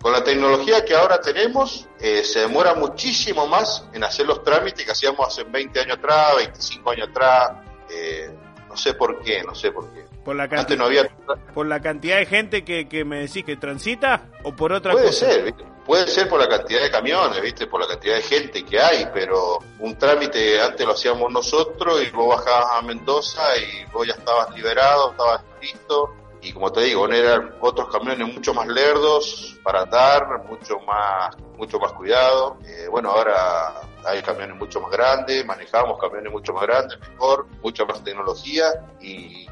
con 0.00 0.12
la 0.12 0.24
tecnología 0.24 0.84
que 0.84 0.94
ahora 0.94 1.20
tenemos, 1.20 1.88
eh, 2.00 2.24
se 2.24 2.40
demora 2.40 2.74
muchísimo 2.74 3.46
más 3.46 3.86
en 3.92 4.02
hacer 4.04 4.26
los 4.26 4.42
trámites 4.42 4.84
que 4.84 4.90
hacíamos 4.90 5.26
hace 5.28 5.44
20 5.44 5.80
años 5.80 5.98
atrás, 5.98 6.36
25 6.36 6.90
años 6.90 7.08
atrás. 7.08 7.52
Eh, 7.90 8.30
no 8.68 8.76
sé 8.76 8.94
por 8.94 9.22
qué, 9.22 9.42
no 9.44 9.54
sé 9.54 9.70
por 9.70 9.92
qué. 9.92 10.04
por 10.24 10.34
la, 10.34 10.44
Antes 10.44 10.58
cantidad, 10.58 10.78
no 10.78 10.84
había 10.86 11.08
por 11.54 11.66
la 11.66 11.80
cantidad 11.80 12.16
de 12.16 12.26
gente 12.26 12.64
que, 12.64 12.88
que 12.88 13.04
me 13.04 13.20
decís 13.20 13.44
que 13.44 13.56
transita 13.56 14.30
o 14.44 14.56
por 14.56 14.72
otra 14.72 14.92
Puede 14.92 15.06
cosa. 15.06 15.26
ser, 15.26 15.44
¿viste? 15.44 15.64
puede 15.84 16.06
ser 16.06 16.28
por 16.28 16.40
la 16.40 16.48
cantidad 16.48 16.82
de 16.82 16.90
camiones, 16.90 17.40
¿viste? 17.42 17.66
Por 17.66 17.80
la 17.80 17.86
cantidad 17.86 18.16
de 18.16 18.22
gente 18.22 18.64
que 18.64 18.80
hay, 18.80 19.08
pero 19.12 19.58
un 19.80 19.96
trámite 19.98 20.60
antes 20.60 20.86
lo 20.86 20.92
hacíamos 20.92 21.30
nosotros 21.30 22.02
y 22.02 22.10
vos 22.10 22.36
bajabas 22.36 22.78
a 22.78 22.82
Mendoza 22.82 23.42
y 23.58 23.84
vos 23.92 24.06
ya 24.06 24.14
estabas 24.14 24.54
liberado, 24.54 25.10
estabas 25.10 25.42
listo 25.60 26.14
y 26.42 26.52
como 26.52 26.72
te 26.72 26.80
digo, 26.82 27.08
eran 27.08 27.54
otros 27.60 27.88
camiones 27.88 28.34
mucho 28.34 28.52
más 28.52 28.66
lerdos 28.66 29.56
para 29.62 29.82
andar, 29.82 30.42
mucho 30.44 30.80
más, 30.80 31.36
mucho 31.56 31.78
más 31.78 31.92
cuidado. 31.92 32.58
Eh, 32.66 32.88
bueno, 32.90 33.10
ahora 33.10 33.80
hay 34.04 34.20
camiones 34.22 34.56
mucho 34.56 34.80
más 34.80 34.90
grandes, 34.90 35.46
manejamos 35.46 36.00
camiones 36.00 36.32
mucho 36.32 36.52
más 36.52 36.64
grandes, 36.64 36.98
mejor, 36.98 37.46
mucha 37.62 37.84
más 37.84 38.02
tecnología 38.02 38.64
y 39.00 39.46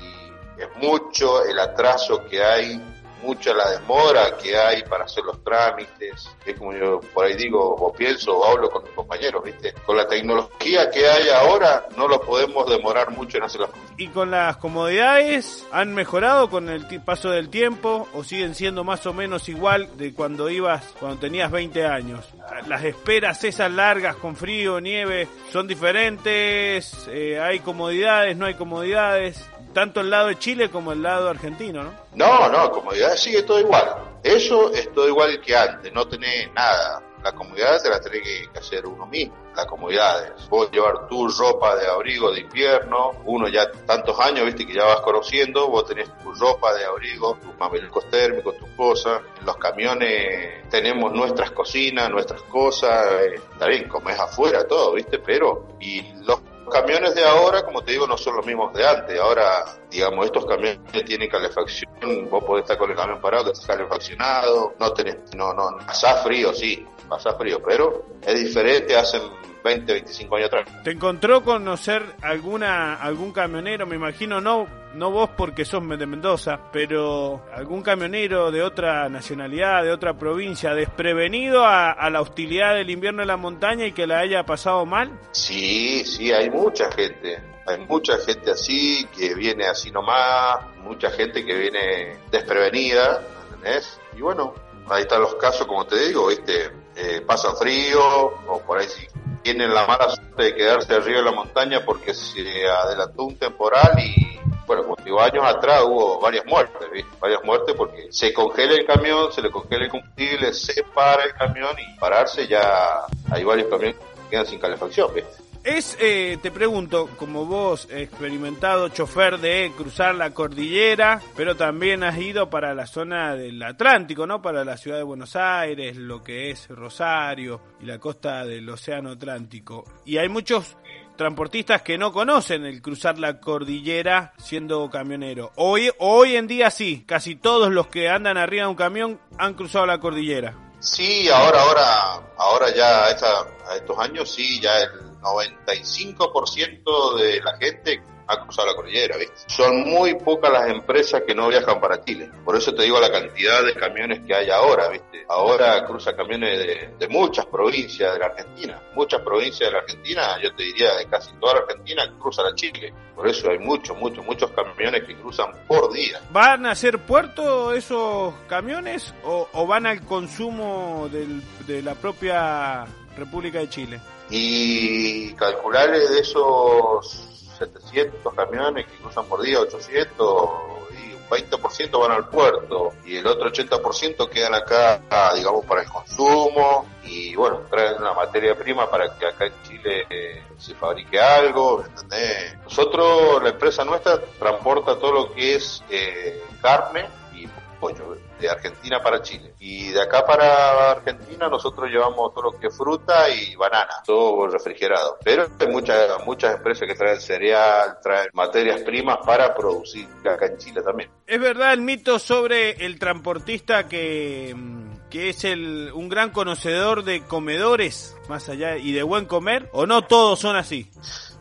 es 0.59 0.69
mucho 0.83 1.45
el 1.45 1.61
atraso 1.61 2.25
que 2.27 2.43
hay 2.43 3.00
mucha 3.23 3.53
la 3.55 3.71
demora 3.71 4.37
que 4.37 4.57
hay 4.57 4.83
para 4.83 5.05
hacer 5.05 5.25
los 5.25 5.43
trámites. 5.45 6.29
Es 6.45 6.59
como 6.59 6.73
yo 6.73 7.01
por 7.13 7.27
ahí 7.27 7.35
digo, 7.35 7.61
o 7.61 7.93
pienso, 7.93 8.37
o 8.37 8.45
hablo 8.45 8.71
con 8.71 8.83
mis 8.85 8.93
compañeros, 8.93 9.43
¿viste? 9.45 9.75
Con 9.85 9.97
la 9.97 10.07
tecnología 10.07 10.91
que 10.91 11.07
hay 11.09 11.29
ahora, 11.29 11.87
no 11.97 12.09
lo 12.09 12.21
podemos 12.21 12.69
demorar 12.69 13.11
mucho 13.11 13.39
en 13.39 13.45
hacer 13.45 13.63
las 13.63 13.71
cosas. 13.71 13.91
¿Y 13.97 14.09
con 14.09 14.31
las 14.31 14.57
comodidades 14.57 15.67
han 15.73 15.95
mejorado 15.95 16.49
con 16.51 16.69
el 16.69 16.87
paso 17.03 17.31
del 17.31 17.51
tiempo 17.51 18.09
o 18.15 18.25
siguen 18.25 18.55
siendo 18.55 18.85
más 18.85 19.07
o 19.07 19.13
menos 19.13 19.49
igual 19.49 19.89
de 19.97 20.15
cuando 20.15 20.49
ibas, 20.49 20.85
cuando 20.99 21.19
tenías 21.19 21.51
20 21.51 21.87
años? 21.87 22.25
Las 22.67 22.85
esperas 22.85 23.45
esas 23.45 23.71
largas 23.71 24.17
con 24.17 24.37
frío, 24.37 24.81
nieve, 24.81 25.29
son 25.53 25.67
diferentes, 25.67 27.09
Eh, 27.09 27.41
hay 27.41 27.61
comodidades, 27.61 28.37
no 28.37 28.47
hay 28.47 28.55
comodidades, 28.55 29.45
tanto 29.73 30.01
el 30.01 30.11
lado 30.11 30.29
de 30.29 30.39
Chile 30.39 30.71
como 30.71 30.93
el 30.93 31.03
lado 31.03 31.29
argentino, 31.29 31.83
¿no? 31.85 31.93
No, 32.15 32.49
no, 32.49 32.71
comodidad 32.71 33.17
sigue 33.17 33.43
todo 33.43 33.61
igual. 33.61 33.95
Eso 34.23 34.73
es 34.73 34.93
todo 34.93 35.09
igual 35.09 35.41
que 35.41 35.57
antes, 35.57 35.93
no 35.93 36.07
tenés 36.07 36.53
nada. 36.53 37.03
La 37.23 37.33
comodidad 37.33 37.83
te 37.83 37.91
la 37.91 38.01
tenés 38.01 38.23
que 38.49 38.59
hacer 38.59 38.87
uno 38.87 39.05
mismo. 39.07 39.35
Las 39.55 39.67
comodidades. 39.67 40.49
Vos 40.49 40.71
llevar 40.71 41.07
tu 41.07 41.29
ropa 41.29 41.77
de 41.77 41.87
abrigo 41.87 42.33
de 42.33 42.41
invierno, 42.41 43.11
uno 43.27 43.47
ya 43.49 43.71
tantos 43.87 44.19
años, 44.21 44.47
viste, 44.47 44.67
que 44.67 44.73
ya 44.73 44.85
vas 44.85 45.01
conociendo, 45.01 45.69
vos 45.69 45.85
tenés 45.85 46.09
tu 46.23 46.33
ropa 46.33 46.73
de 46.73 46.85
abrigo, 46.85 47.37
tus 47.43 47.55
mamelucos 47.59 48.09
térmicos, 48.09 48.57
tus 48.57 48.69
cosas. 48.71 49.21
En 49.39 49.45
los 49.45 49.57
camiones 49.59 50.67
tenemos 50.71 51.13
nuestras 51.13 51.51
cocinas, 51.51 52.09
nuestras 52.09 52.41
cosas. 52.43 53.07
eh, 53.23 53.35
Está 53.53 53.67
bien, 53.67 53.87
comés 53.89 54.19
afuera 54.19 54.67
todo, 54.67 54.95
viste, 54.95 55.19
pero... 55.19 55.67
Y 55.81 56.03
los 56.25 56.41
camiones 56.71 57.15
de 57.15 57.25
ahora, 57.25 57.65
como 57.65 57.83
te 57.83 57.93
digo, 57.93 58.07
no 58.07 58.17
son 58.17 58.37
los 58.37 58.47
mismos 58.47 58.73
de 58.73 58.87
antes. 58.87 59.19
Ahora, 59.19 59.65
digamos, 59.91 60.27
estos 60.27 60.47
camiones 60.47 60.81
tienen 61.05 61.29
calefacción. 61.29 61.91
Vos 62.31 62.45
podés 62.45 62.63
estar 62.65 62.79
con 62.79 62.91
el 62.91 62.97
camión 62.97 63.21
parado 63.21 63.47
que 63.47 63.53
está 63.53 63.75
calefaccionado. 63.75 64.75
No 64.79 64.93
tenés, 64.93 65.17
no, 65.37 65.53
no, 65.53 65.77
pasás 65.87 66.23
frío, 66.23 66.55
sí, 66.55 66.87
pasás 67.09 67.37
frío, 67.37 67.61
pero 67.63 68.07
es 68.23 68.41
diferente. 68.41 68.97
Hacen 68.97 69.23
20, 69.63 69.93
25 69.93 70.37
años 70.37 70.47
atrás. 70.49 70.83
¿Te 70.85 70.91
encontró 70.91 71.43
conocer 71.43 72.03
alguna 72.23 72.95
algún 72.95 73.33
camionero? 73.33 73.87
Me 73.87 73.97
imagino 73.97 74.41
no 74.41 74.67
no 74.95 75.11
vos 75.11 75.31
porque 75.37 75.65
sos 75.65 75.87
de 75.89 76.07
Mendoza, 76.07 76.59
pero 76.73 77.45
algún 77.55 77.83
camionero 77.83 78.51
de 78.51 78.63
otra 78.63 79.09
nacionalidad, 79.09 79.85
de 79.85 79.93
otra 79.93 80.15
provincia, 80.15 80.75
desprevenido 80.75 81.65
a, 81.65 81.93
a 81.93 82.11
la 82.11 82.21
hostilidad 82.21 82.75
del 82.75 82.91
invierno 82.91 83.23
en 83.23 83.29
la 83.29 83.37
montaña 83.37 83.87
y 83.87 83.93
que 83.93 84.07
la 84.07 84.19
haya 84.19 84.45
pasado 84.45 84.85
mal. 84.87 85.19
Sí, 85.33 86.05
sí, 86.05 86.33
hay 86.33 86.51
mucha 86.51 86.91
gente. 86.91 87.41
Hay 87.67 87.79
mucha 87.87 88.19
gente 88.19 88.51
así 88.51 89.07
que 89.17 89.35
viene 89.35 89.67
así 89.67 89.91
nomás, 89.93 90.59
mucha 90.79 91.11
gente 91.11 91.45
que 91.45 91.55
viene 91.55 92.17
desprevenida, 92.31 93.23
¿entendés? 93.45 94.01
Y 94.17 94.23
bueno, 94.23 94.55
ahí 94.89 95.03
están 95.03 95.21
los 95.21 95.37
casos, 95.37 95.67
como 95.67 95.87
te 95.87 96.09
digo, 96.09 96.27
¿viste? 96.27 96.73
Eh, 96.97 97.21
pasan 97.25 97.57
frío, 97.57 98.01
o 98.49 98.61
por 98.67 98.79
ahí 98.79 98.89
sí 98.89 99.07
tienen 99.43 99.73
la 99.73 99.87
mala 99.87 100.11
suerte 100.11 100.43
de 100.43 100.55
quedarse 100.55 100.95
arriba 100.95 101.19
de 101.19 101.25
la 101.25 101.33
montaña 101.33 101.85
porque 101.85 102.15
se 102.15 102.69
adelantó 102.69 103.25
un 103.25 103.37
temporal 103.37 103.93
y, 103.99 104.39
bueno, 104.67 104.85
como 104.85 104.97
digo, 105.05 105.21
años 105.21 105.45
atrás 105.45 105.83
hubo 105.85 106.21
varias 106.21 106.45
muertes, 106.47 106.91
¿viste? 106.93 107.11
Varias 107.21 107.43
muertes 107.45 107.75
porque 107.75 108.09
se 108.11 108.33
congela 108.33 108.75
el 108.75 108.87
camión, 108.87 109.33
se 109.33 109.43
le 109.43 109.51
congela 109.51 109.85
el 109.85 109.91
combustible, 109.91 110.53
se 110.53 110.83
para 110.95 111.25
el 111.25 111.33
camión 111.35 111.75
y 111.79 111.99
pararse 111.99 112.47
ya 112.47 113.07
hay 113.31 113.45
varios 113.45 113.69
camiones 113.69 113.97
que 113.97 114.31
quedan 114.31 114.47
sin 114.47 114.59
calefacción, 114.59 115.15
¿viste? 115.15 115.50
Es, 115.63 115.95
eh, 116.01 116.39
te 116.41 116.51
pregunto, 116.51 117.09
como 117.19 117.45
vos, 117.45 117.87
experimentado 117.91 118.89
chofer 118.89 119.39
de 119.39 119.71
cruzar 119.77 120.15
la 120.15 120.31
cordillera, 120.33 121.21
pero 121.37 121.55
también 121.55 122.03
has 122.03 122.17
ido 122.17 122.49
para 122.49 122.75
la 122.75 122.87
zona 122.87 123.35
del 123.37 123.63
Atlántico, 123.63 124.27
¿no? 124.27 124.41
Para 124.41 124.65
la 124.65 124.79
ciudad 124.79 124.97
de 124.97 125.03
Buenos 125.03 125.37
Aires, 125.37 125.97
lo 125.97 126.23
que 126.23 126.51
es 126.51 126.67
Rosario 126.69 127.61
y 127.79 127.85
la 127.85 127.99
costa 127.99 128.47
del 128.47 128.71
Océano 128.71 129.11
Atlántico. 129.11 129.85
Y 130.07 130.17
hay 130.17 130.31
muchos 130.31 130.79
transportistas 131.17 131.83
que 131.83 131.99
no 131.99 132.11
conocen 132.11 132.65
el 132.65 132.81
cruzar 132.81 133.19
la 133.19 133.39
cordillera 133.39 134.33
siendo 134.39 134.89
camionero. 134.89 135.53
Hoy, 135.57 135.91
hoy 135.99 136.37
en 136.37 136.47
día 136.47 136.71
sí, 136.71 137.05
casi 137.07 137.37
todos 137.37 137.71
los 137.71 137.89
que 137.89 138.09
andan 138.09 138.39
arriba 138.39 138.63
de 138.65 138.71
un 138.71 138.77
camión 138.77 139.21
han 139.37 139.53
cruzado 139.53 139.85
la 139.85 140.01
cordillera. 140.01 140.55
Sí, 140.79 141.29
ahora, 141.29 141.61
ahora, 141.61 142.33
ahora 142.39 142.75
ya 142.75 143.05
a, 143.05 143.11
esta- 143.11 143.47
a 143.71 143.77
estos 143.77 143.99
años 143.99 144.31
sí, 144.35 144.59
ya 144.59 144.79
el 144.81 145.10
95% 145.21 147.17
de 147.17 147.41
la 147.41 147.57
gente 147.59 148.03
ha 148.33 148.41
cruzado 148.45 148.69
la 148.69 148.75
cordillera, 148.77 149.17
¿viste? 149.17 149.35
Son 149.49 149.81
muy 149.81 150.15
pocas 150.15 150.53
las 150.53 150.69
empresas 150.71 151.23
que 151.27 151.35
no 151.35 151.49
viajan 151.49 151.81
para 151.81 152.01
Chile. 152.05 152.31
Por 152.45 152.57
eso 152.57 152.73
te 152.73 152.85
digo 152.85 153.01
la 153.01 153.11
cantidad 153.11 153.65
de 153.65 153.75
camiones 153.75 154.21
que 154.25 154.33
hay 154.33 154.49
ahora, 154.51 154.89
¿viste? 154.89 155.25
Ahora 155.29 155.85
cruza 155.85 156.15
camiones 156.15 156.97
de, 156.97 157.09
muchas 157.09 157.45
provincias 157.47 158.13
de 158.13 158.19
la 158.21 158.27
Argentina. 158.27 158.81
Muchas 158.95 159.21
provincias 159.23 159.69
de 159.69 159.73
la 159.73 159.79
Argentina, 159.81 160.23
yo 160.41 160.55
te 160.55 160.63
diría 160.63 160.95
de 160.95 161.07
casi 161.07 161.33
toda 161.41 161.55
la 161.55 161.61
Argentina, 161.63 162.05
cruzan 162.21 162.47
a 162.47 162.55
Chile. 162.55 162.95
Por 163.17 163.27
eso 163.27 163.51
hay 163.51 163.59
muchos, 163.59 163.99
muchos, 163.99 164.25
muchos 164.25 164.49
camiones 164.53 165.03
que 165.03 165.17
cruzan 165.17 165.51
por 165.67 165.93
día. 165.93 166.21
¿Van 166.31 166.67
a 166.67 166.75
ser 166.77 167.01
puerto 167.01 167.73
esos 167.73 168.33
camiones 168.49 169.13
o, 169.25 169.49
o 169.53 169.67
van 169.67 169.87
al 169.87 170.03
consumo 170.03 171.09
del- 171.11 171.43
de 171.67 171.83
la 171.83 171.97
propia 171.97 172.85
República 173.17 173.59
de 173.59 173.69
Chile? 173.69 174.01
Y 174.31 175.33
calcular 175.35 175.91
de 175.91 176.21
esos 176.21 177.31
700 177.59 178.33
camiones 178.35 178.87
que 178.87 178.97
cruzan 178.99 179.27
por 179.27 179.43
día, 179.43 179.61
800, 179.61 180.51
y 180.93 181.15
un 181.15 181.29
20% 181.29 182.01
van 182.01 182.13
al 182.13 182.29
puerto 182.29 182.93
y 183.05 183.17
el 183.17 183.27
otro 183.27 183.51
80% 183.51 184.29
quedan 184.29 184.55
acá, 184.55 185.03
digamos, 185.35 185.65
para 185.67 185.83
el 185.83 185.89
consumo 185.89 186.87
y 187.05 187.35
bueno, 187.35 187.63
traen 187.69 187.97
una 188.01 188.15
materia 188.15 188.55
prima 188.55 188.89
para 188.89 189.19
que 189.19 189.27
acá 189.27 189.47
en 189.47 189.63
Chile 189.65 190.07
eh, 190.09 190.43
se 190.59 190.75
fabrique 190.75 191.21
algo, 191.21 191.85
¿entendés? 191.85 192.57
Nosotros, 192.63 193.43
la 193.43 193.51
empresa 193.51 193.85
nuestra, 193.85 194.21
transporta 194.39 194.97
todo 194.99 195.13
lo 195.13 195.33
que 195.33 195.57
es 195.57 195.83
eh, 195.91 196.43
carne 196.63 197.09
y 197.35 197.49
pollo 197.81 198.30
de 198.41 198.49
Argentina 198.49 199.01
para 199.03 199.23
Chile. 199.23 199.55
Y 199.61 199.91
de 199.91 200.03
acá 200.03 200.25
para 200.25 200.93
Argentina 200.93 201.49
nosotros 201.49 201.91
llevamos 201.91 202.33
todo 202.35 202.51
lo 202.51 202.59
que 202.59 202.69
es 202.69 202.77
fruta 202.77 203.29
y 203.29 203.55
banana, 203.55 204.03
todo 204.05 204.47
refrigerado. 204.49 205.19
Pero 205.23 205.47
hay 205.59 205.67
muchas, 205.69 206.25
muchas 206.25 206.57
empresas 206.57 206.89
que 206.89 206.95
traen 206.95 207.21
cereal, 207.21 207.99
traen 208.03 208.29
materias 208.33 208.81
primas 208.83 209.19
para 209.25 209.55
producir 209.55 210.09
acá 210.25 210.47
en 210.47 210.59
Chile 210.59 210.83
también. 210.83 211.11
¿Es 211.27 211.41
verdad 211.41 211.73
el 211.73 211.83
mito 211.83 212.19
sobre 212.19 212.85
el 212.85 212.99
transportista 212.99 213.87
que, 213.87 214.55
mm, 214.57 215.09
que 215.11 215.31
es 215.31 215.45
el, 215.45 215.91
un 215.95 216.09
gran 216.09 216.31
conocedor 216.31 217.05
de 217.05 217.23
comedores 217.25 218.17
más 218.29 218.49
allá 218.49 218.77
y 218.77 218.93
de 218.93 219.03
buen 219.03 219.27
comer? 219.27 219.69
¿O 219.73 219.87
no 219.87 220.03
todos 220.07 220.41
son 220.41 220.57
así? 220.57 220.91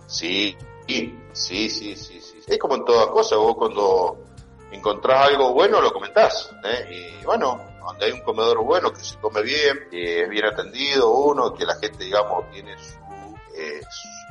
Sí, 0.07 0.55
sí, 0.87 1.15
sí, 1.31 1.69
sí, 1.69 1.95
sí, 1.95 2.19
sí. 2.21 2.39
Es 2.47 2.57
como 2.57 2.75
en 2.75 2.85
todas 2.85 3.07
cosas, 3.07 3.37
vos 3.37 3.55
cuando 3.55 4.28
encontrás 4.71 5.27
algo 5.27 5.53
bueno 5.53 5.81
lo 5.81 5.91
comentás. 5.91 6.51
¿eh? 6.63 7.17
Y 7.21 7.25
bueno, 7.25 7.61
donde 7.79 8.05
hay 8.05 8.11
un 8.11 8.21
comedor 8.21 8.63
bueno, 8.63 8.93
que 8.93 9.01
se 9.01 9.17
come 9.17 9.41
bien, 9.41 9.87
que 9.89 10.23
es 10.23 10.29
bien 10.29 10.45
atendido 10.45 11.11
uno, 11.11 11.53
que 11.53 11.65
la 11.65 11.75
gente, 11.75 12.03
digamos, 12.03 12.49
tiene 12.51 12.77
su, 12.77 12.99
eh, 13.55 13.81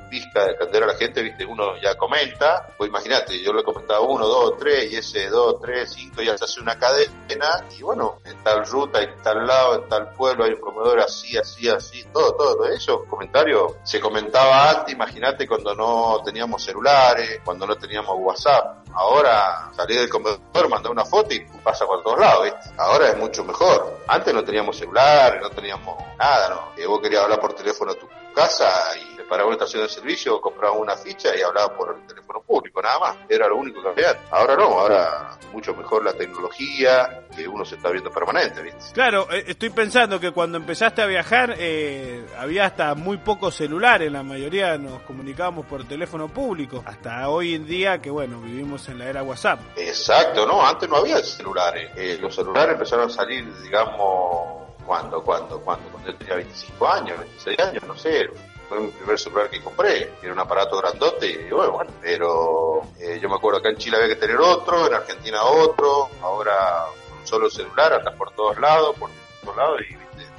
pizca 0.09 0.45
de 0.45 0.53
atender 0.53 0.83
a 0.83 0.87
la 0.87 0.95
gente, 0.95 1.23
viste, 1.23 1.45
uno 1.45 1.77
ya 1.81 1.97
comenta. 1.97 2.75
Pues 2.77 2.89
imagínate, 2.89 3.43
yo 3.43 3.53
le 3.53 3.63
comentaba 3.63 4.01
uno, 4.01 4.27
dos, 4.27 4.57
tres, 4.59 4.93
y 4.93 4.97
ese 4.97 5.29
dos, 5.29 5.61
tres, 5.61 5.93
cinco, 5.93 6.23
ya 6.23 6.37
se 6.37 6.45
hace 6.45 6.61
una 6.61 6.79
cadena. 6.79 7.65
Y 7.77 7.83
bueno, 7.83 8.19
en 8.25 8.43
tal 8.43 8.65
ruta, 8.67 9.03
en 9.03 9.21
tal 9.23 9.47
lado, 9.47 9.83
en 9.83 9.89
tal 9.89 10.13
pueblo 10.13 10.45
hay 10.45 10.53
un 10.53 10.61
comedor 10.61 11.01
así, 11.01 11.37
así, 11.37 11.69
así, 11.69 12.05
todo, 12.13 12.35
todo, 12.35 12.67
eso. 12.67 13.05
Comentarios 13.07 13.75
se 13.85 14.01
comentaba 14.01 14.71
antes, 14.71 14.95
imagínate 14.95 15.47
cuando 15.47 15.75
no 15.75 16.21
teníamos 16.25 16.63
celulares, 16.63 17.41
cuando 17.45 17.67
no 17.67 17.77
teníamos 17.77 18.17
WhatsApp. 18.19 18.89
Ahora 18.95 19.71
salir 19.77 20.01
del 20.01 20.09
comedor, 20.09 20.69
mandar 20.69 20.91
una 20.91 21.05
foto 21.05 21.35
y 21.35 21.41
pasa 21.63 21.87
por 21.87 22.03
todos 22.03 22.19
lados, 22.19 22.45
¿viste? 22.45 22.71
Ahora 22.79 23.09
es 23.11 23.17
mucho 23.17 23.45
mejor. 23.45 23.99
Antes 24.07 24.35
no 24.35 24.43
teníamos 24.45 24.77
celulares, 24.77 25.41
no 25.41 25.51
teníamos 25.51 26.03
nada, 26.19 26.49
¿no? 26.49 26.75
Que 26.75 26.87
vos 26.87 27.01
querías 27.01 27.23
hablar 27.23 27.41
por 27.41 27.53
teléfono 27.55 27.93
a 27.93 27.95
tu 27.95 28.09
casa 28.35 28.97
y 28.97 29.18
paraba 29.29 29.49
una 29.49 29.57
estación 29.57 29.83
de 29.83 29.89
servicio, 29.89 30.41
compraba 30.41 30.75
una 30.75 30.97
ficha 30.97 31.37
y 31.37 31.43
hablaba 31.43 31.77
por 31.77 31.95
el 31.95 32.07
teléfono 32.07 32.41
público, 32.43 32.81
nada 32.83 32.99
más. 32.99 33.17
Era 33.29 33.49
lo 33.49 33.57
único 33.57 33.83
que 33.83 33.89
había. 33.89 34.19
Ahora 34.31 34.57
no, 34.57 34.65
ahora 34.65 35.39
mucho 35.53 35.75
mejor 35.75 36.05
la 36.05 36.13
tecnología, 36.13 37.25
que 37.35 37.47
uno 37.47 37.65
se 37.65 37.77
está 37.77 37.91
viendo 37.91 38.11
permanente, 38.11 38.63
¿viste? 38.63 38.93
Claro, 38.93 39.31
eh, 39.31 39.45
estoy 39.47 39.71
pensando 39.71 40.19
que 40.19 40.33
cuando 40.33 40.59
empezaste 40.59 41.03
a 41.03 41.07
viajar 41.07 41.55
eh, 41.59 42.27
había 42.39 42.67
hasta 42.67 42.95
muy 42.95 43.19
pocos 43.19 43.55
celulares, 43.55 44.11
la 44.11 44.23
mayoría 44.23 44.77
nos 44.79 45.03
comunicábamos 45.03 45.67
por 45.67 45.87
teléfono 45.87 46.29
público, 46.29 46.83
hasta 46.85 47.29
hoy 47.29 47.55
en 47.55 47.67
día 47.67 48.01
que 48.01 48.11
bueno, 48.11 48.41
vivimos 48.41 48.89
en 48.89 48.99
la 48.99 49.09
era 49.09 49.23
WhatsApp. 49.23 49.61
Exacto, 49.77 50.47
no, 50.47 50.67
antes 50.67 50.89
no 50.89 50.97
había 50.97 51.19
celulares. 51.19 51.91
Eh, 51.97 52.19
los 52.21 52.35
celulares 52.35 52.73
empezaron 52.73 53.07
a 53.07 53.11
salir, 53.11 53.47
digamos, 53.63 54.69
cuando, 54.87 55.23
cuando, 55.23 55.61
cuando, 55.61 55.89
cuando 55.91 56.11
yo 56.11 56.17
tenía 56.17 56.37
25 56.37 56.89
años, 56.89 57.19
26 57.19 57.59
años, 57.61 57.83
no 57.87 57.97
sé. 57.97 58.29
Fue 58.69 58.81
mi 58.81 58.89
primer 58.89 59.19
celular 59.19 59.49
que 59.49 59.63
compré, 59.63 60.13
era 60.23 60.33
un 60.33 60.39
aparato 60.39 60.77
grandote 60.79 61.27
y 61.27 61.51
bueno, 61.51 61.73
bueno 61.73 61.91
pero 62.03 62.83
eh, 62.99 63.19
yo 63.21 63.29
me 63.29 63.37
acuerdo 63.37 63.61
acá 63.61 63.71
en 63.71 63.77
Chile 63.77 63.97
había 63.97 64.09
que 64.09 64.21
tener 64.21 64.37
otro, 64.37 64.87
en 64.87 64.95
Argentina 64.95 65.43
otro, 65.43 66.11
ahora 66.21 66.85
un 67.19 67.27
solo 67.27 67.49
celular, 67.49 67.95
andas 67.95 68.15
por 68.15 68.31
todos 68.33 68.59
lados, 68.59 68.95
por 68.97 69.11
todos 69.43 69.57
lados 69.57 69.81
y, 69.89 69.95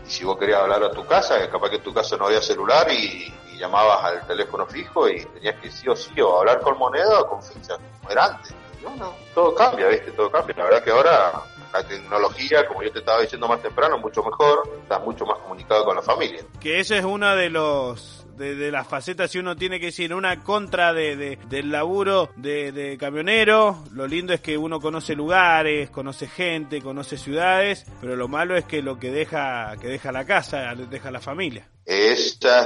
y 0.08 0.12
si 0.12 0.24
vos 0.26 0.38
querías 0.38 0.62
hablar 0.62 0.84
a 0.84 0.92
tu 0.92 1.06
casa, 1.06 1.50
capaz 1.50 1.70
que 1.70 1.78
en 1.78 1.84
tu 1.84 1.94
casa 1.94 2.18
no 2.18 2.28
había 2.28 2.42
celular 2.42 2.92
y, 2.92 3.34
llamabas 3.60 4.04
al 4.06 4.26
teléfono 4.26 4.66
fijo 4.66 5.08
y 5.08 5.24
tenías 5.26 5.56
que 5.60 5.70
sí 5.70 5.88
o 5.88 5.96
sí 5.96 6.20
o 6.22 6.40
hablar 6.40 6.62
con 6.62 6.78
moneda 6.78 7.20
o 7.20 7.28
con 7.28 7.44
ficha, 7.44 7.76
como 8.00 8.10
era 8.10 8.26
antes. 8.26 8.56
Y 8.82 8.86
bueno, 8.86 9.14
todo 9.36 9.54
cambia, 9.54 9.88
¿viste? 9.90 10.12
Todo 10.12 10.32
cambia. 10.32 10.56
La 10.58 10.64
verdad 10.64 10.84
que 10.84 10.92
ahora 10.92 11.44
la 11.74 11.84
tecnología, 11.84 12.66
como 12.66 12.82
yo 12.82 12.92
te 12.92 13.00
estaba 13.00 13.22
diciendo 13.22 13.48
más 13.48 13.62
temprano, 13.62 13.98
mucho 13.98 14.24
mejor, 14.24 14.70
estás 14.82 15.02
mucho 15.02 15.26
más 15.26 15.38
comunicado 15.40 15.86
con 15.86 15.96
la 15.96 16.02
familia. 16.02 16.44
Que 16.60 16.80
ese 16.80 16.98
es 16.98 17.06
uno 17.06 17.36
de 17.36 17.50
los 17.50 18.19
de, 18.40 18.72
las 18.72 18.88
facetas, 18.88 19.32
si 19.32 19.40
uno 19.40 19.56
tiene 19.56 19.80
que 19.80 19.88
decir, 19.88 20.14
una 20.14 20.44
contra 20.44 20.94
de, 20.94 21.16
de 21.16 21.40
del 21.50 21.72
laburo 21.72 22.30
de, 22.38 22.72
de, 22.72 22.98
camionero. 22.98 23.84
Lo 23.94 24.08
lindo 24.08 24.34
es 24.34 24.40
que 24.40 24.58
uno 24.58 24.80
conoce 24.80 25.14
lugares, 25.14 25.90
conoce 25.90 26.28
gente, 26.28 26.82
conoce 26.82 27.18
ciudades, 27.18 27.86
pero 28.00 28.16
lo 28.16 28.28
malo 28.28 28.56
es 28.56 28.66
que 28.66 28.82
lo 28.82 28.98
que 28.98 29.12
deja, 29.12 29.76
que 29.80 29.88
deja 29.88 30.12
la 30.12 30.26
casa, 30.26 30.74
deja 30.76 31.12
la 31.12 31.20
familia. 31.20 31.68
Esta, 31.86 32.66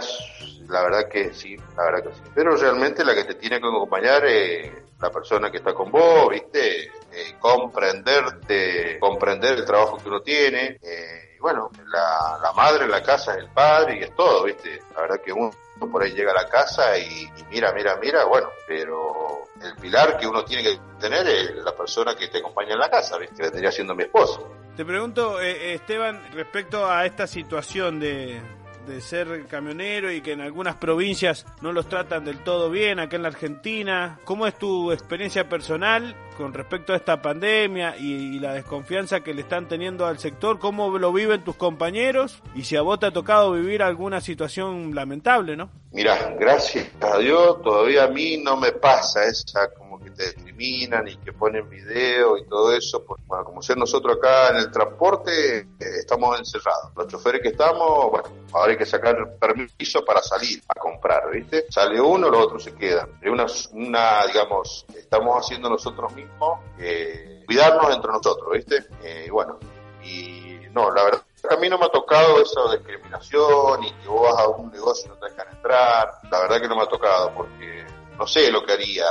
la 0.68 0.84
verdad 0.84 1.10
que 1.10 1.34
sí, 1.34 1.56
la 1.76 1.84
verdad 1.86 2.04
que 2.04 2.16
sí. 2.16 2.22
Pero 2.36 2.56
realmente 2.56 3.04
la 3.04 3.16
que 3.16 3.24
te 3.24 3.36
tiene 3.36 3.60
que 3.60 3.68
acompañar 3.68 4.26
es 4.26 4.72
la 5.02 5.10
persona 5.10 5.50
que 5.50 5.58
está 5.58 5.74
con 5.74 5.92
vos, 5.92 6.30
¿viste? 6.30 6.84
Eh, 6.84 7.36
comprenderte, 7.40 9.00
comprender 9.00 9.60
el 9.60 9.66
trabajo 9.66 9.98
que 9.98 10.10
uno 10.10 10.22
tiene. 10.22 10.78
Eh, 10.82 11.38
bueno, 11.40 11.70
la, 11.88 12.40
la 12.42 12.54
madre 12.54 12.88
la 12.88 13.04
casa 13.04 13.34
el 13.36 13.50
padre 13.50 13.98
y 14.00 14.04
es 14.04 14.16
todo, 14.16 14.46
¿viste? 14.46 14.82
La 14.96 15.02
verdad 15.02 15.22
que 15.24 15.34
uno 15.34 15.52
por 15.80 16.04
ahí 16.04 16.12
llega 16.12 16.32
a 16.32 16.44
la 16.44 16.50
casa 16.50 16.98
y, 16.98 17.28
mira, 17.50 17.74
mira, 17.74 17.98
mira, 17.98 18.26
bueno, 18.26 18.50
pero 18.68 19.48
el 19.62 19.76
pilar 19.76 20.18
que 20.18 20.28
uno 20.28 20.44
tiene 20.44 20.64
que 20.64 20.80
tener 21.00 21.28
es 21.28 21.56
la 21.56 21.76
persona 21.76 22.16
que 22.16 22.28
te 22.28 22.40
acompaña 22.40 22.74
en 22.74 22.80
la 22.80 22.90
casa, 22.90 23.18
¿viste? 23.18 23.36
Que 23.36 23.44
vendría 23.44 23.72
siendo 23.72 23.96
mi 23.96 24.04
esposo. 24.04 24.52
Te 24.76 24.86
pregunto, 24.86 25.40
eh, 25.40 25.74
Esteban, 25.74 26.22
respecto 26.34 26.90
a 26.90 27.06
esta 27.06 27.28
situación 27.28 28.00
de, 28.00 28.42
de 28.86 29.02
ser 29.02 29.46
camionero 29.48 30.12
y 30.12 30.22
que 30.22 30.34
en 30.34 30.42
algunas 30.42 30.76
provincias 30.76 31.46
no 31.62 31.72
los 31.72 31.88
tratan 31.88 32.26
del 32.26 32.40
todo 32.40 32.70
bien, 32.70 33.00
acá 33.00 33.16
en 33.16 33.24
la 33.24 33.30
Argentina. 33.30 34.20
¿Cómo 34.26 34.48
es 34.48 34.58
tu 34.58 34.92
experiencia 34.92 35.48
personal 35.50 36.16
con 36.38 36.54
respecto 36.54 36.94
a 36.94 36.96
esta 36.96 37.22
pandemia 37.22 37.96
y, 37.98 38.40
la 38.40 38.54
desconfianza 38.54 39.22
que 39.22 39.34
le 39.34 39.42
están 39.42 39.68
teniendo 39.68 40.06
al 40.06 40.20
sector? 40.20 40.60
¿Cómo 40.60 40.98
lo 40.98 41.14
viven 41.14 41.44
tus 41.44 41.56
compañeros? 41.56 42.42
Y 42.56 42.64
si 42.64 42.76
a 42.76 42.82
vos 42.82 43.00
te 43.00 43.06
ha 43.06 43.12
tocado 43.12 43.54
vivir 43.54 43.82
alguna 43.84 44.22
situación 44.22 44.94
lamentable, 44.94 45.56
¿no? 45.56 45.70
Mira, 45.92 46.36
gracias 46.40 46.90
a 47.02 47.20
Dios, 47.20 47.62
todavía 47.62 48.06
a 48.06 48.08
mí 48.08 48.38
no 48.38 48.58
me 48.58 48.72
pasa 48.72 49.26
esa 49.26 49.70
que 50.04 50.12
te 50.12 50.24
discriminan 50.32 51.08
y 51.08 51.18
que 51.18 51.34
ponen 51.34 51.70
video 51.70 52.38
y 52.38 52.46
todo 52.46 52.74
eso. 52.74 53.04
Porque, 53.06 53.24
bueno, 53.26 53.46
como 53.46 53.62
ser 53.62 53.78
nosotros 53.78 54.18
acá 54.18 54.50
en 54.50 54.58
el 54.58 54.72
transporte, 54.72 55.60
eh, 55.60 55.66
estamos 56.00 56.38
encerrados. 56.40 56.92
Los 56.96 57.08
choferes 57.08 57.42
que 57.42 57.50
estamos, 57.50 58.12
bueno, 58.12 58.30
ahora 58.52 58.72
hay 58.72 58.78
que 58.78 58.86
sacar 58.86 59.38
permiso 59.38 60.04
para 60.06 60.22
salir 60.22 60.62
a 60.68 60.80
comprar, 60.80 61.32
¿viste? 61.32 61.66
Sale 61.70 62.00
uno, 62.00 62.30
los 62.30 62.46
otros 62.46 62.64
se 62.64 62.76
quedan. 62.76 63.10
Es 63.22 63.30
una, 63.30 63.46
una 63.74 64.26
digamos, 64.28 64.86
estamos 64.96 65.46
haciendo 65.46 65.70
nosotros 65.70 66.14
mismos, 66.14 66.60
eh, 66.78 67.44
cuidarnos 67.46 67.96
entre 67.96 68.12
nosotros, 68.12 68.50
¿viste? 68.54 68.86
Eh, 69.04 69.28
bueno, 69.32 69.58
y 70.04 70.60
no, 70.72 70.92
la 70.92 71.04
verdad 71.04 71.24
a 71.50 71.58
mí 71.58 71.70
no 71.70 71.78
me 71.78 71.86
ha 71.86 71.90
tocado 71.90 72.42
esa 72.42 72.62
discriminación 72.72 73.84
y 73.84 73.92
que 73.92 74.08
vos 74.08 74.32
vas 74.32 74.42
a 74.42 74.48
un 74.48 74.72
negocio 74.72 75.08
y 75.08 75.10
no 75.10 75.16
te 75.16 75.30
dejan 75.30 75.48
entrar. 75.54 76.12
La 76.32 76.40
verdad 76.40 76.62
que 76.62 76.68
no 76.68 76.76
me 76.76 76.84
ha 76.84 76.88
tocado 76.88 77.34
porque 77.36 77.86
no 78.18 78.28
sé 78.28 78.52
lo 78.52 78.66
que 78.66 78.74
haría 78.74 79.06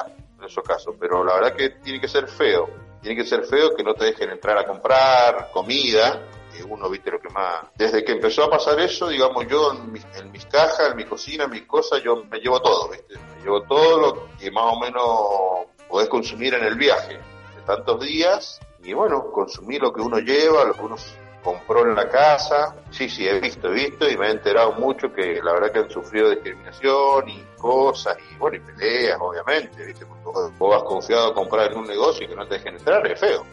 esos 0.53 0.65
casos, 0.65 0.95
pero 0.99 1.25
la 1.25 1.35
verdad 1.35 1.57
que 1.57 1.71
tiene 1.71 2.01
que 2.01 2.09
ser 2.09 2.29
feo. 2.29 2.69
Tiene 3.01 3.21
que 3.21 3.29
ser 3.29 3.45
feo 3.45 3.75
que 3.75 3.83
no 3.83 3.95
te 3.95 4.05
dejen 4.05 4.31
entrar 4.31 4.57
a 4.59 4.67
comprar 4.67 5.51
comida. 5.53 6.29
Uno, 6.69 6.89
viste 6.89 7.11
lo 7.11 7.19
que 7.19 7.31
más. 7.31 7.65
Desde 7.75 8.05
que 8.05 8.13
empezó 8.13 8.45
a 8.45 8.51
pasar 8.51 8.79
eso, 8.79 9.09
digamos, 9.09 9.47
yo 9.49 9.73
en 9.73 9.91
mis, 9.91 10.07
en 10.15 10.31
mis 10.31 10.45
cajas, 10.47 10.91
en 10.91 10.97
mi 10.97 11.05
cocina, 11.05 11.45
en 11.45 11.51
mis 11.51 11.63
cosas, 11.63 12.03
yo 12.03 12.25
me 12.31 12.39
llevo 12.39 12.61
todo, 12.61 12.89
viste. 12.91 13.15
Me 13.17 13.43
llevo 13.43 13.63
todo 13.63 14.01
lo 14.01 14.29
que 14.39 14.51
más 14.51 14.75
o 14.75 14.79
menos 14.79 15.67
podés 15.89 16.09
consumir 16.09 16.55
en 16.55 16.63
el 16.65 16.77
viaje 16.77 17.15
de 17.15 17.63
tantos 17.67 18.01
días. 18.01 18.61
Y 18.85 18.93
bueno, 18.93 19.31
consumir 19.33 19.81
lo 19.81 19.93
que 19.93 20.03
uno 20.03 20.19
lleva, 20.19 20.65
lo 20.65 20.75
que 20.75 20.83
uno 20.83 20.97
compró 21.43 21.89
en 21.89 21.95
la 21.95 22.09
casa. 22.09 22.75
Sí, 22.91 23.09
sí, 23.09 23.27
he 23.27 23.41
visto, 23.41 23.69
he 23.69 23.75
visto 23.75 24.09
y 24.09 24.17
me 24.17 24.29
he 24.29 24.31
enterado 24.31 24.73
mucho 24.73 25.13
que 25.13 25.41
la 25.43 25.53
verdad 25.53 25.73
que 25.73 25.79
han 25.81 25.91
sufrido 25.91 26.31
discriminación 26.31 27.29
y 27.29 27.43
cosas 27.59 28.17
y 28.31 28.37
bueno, 28.37 28.57
y 28.57 28.61
peleas, 28.61 29.19
obviamente, 29.21 29.85
¿viste? 29.85 30.07
Porque 30.07 30.25
vos, 30.25 30.53
vas 30.59 30.83
confiado 30.85 31.29
a 31.29 31.35
comprar 31.35 31.73
en 31.73 31.79
un 31.79 31.87
negocio 31.87 32.25
y 32.25 32.29
que 32.29 32.37
no 32.37 32.47
te 32.47 32.55
dejen 32.55 32.75
entrar, 32.75 33.07
es 33.07 33.21
feo. 33.21 33.45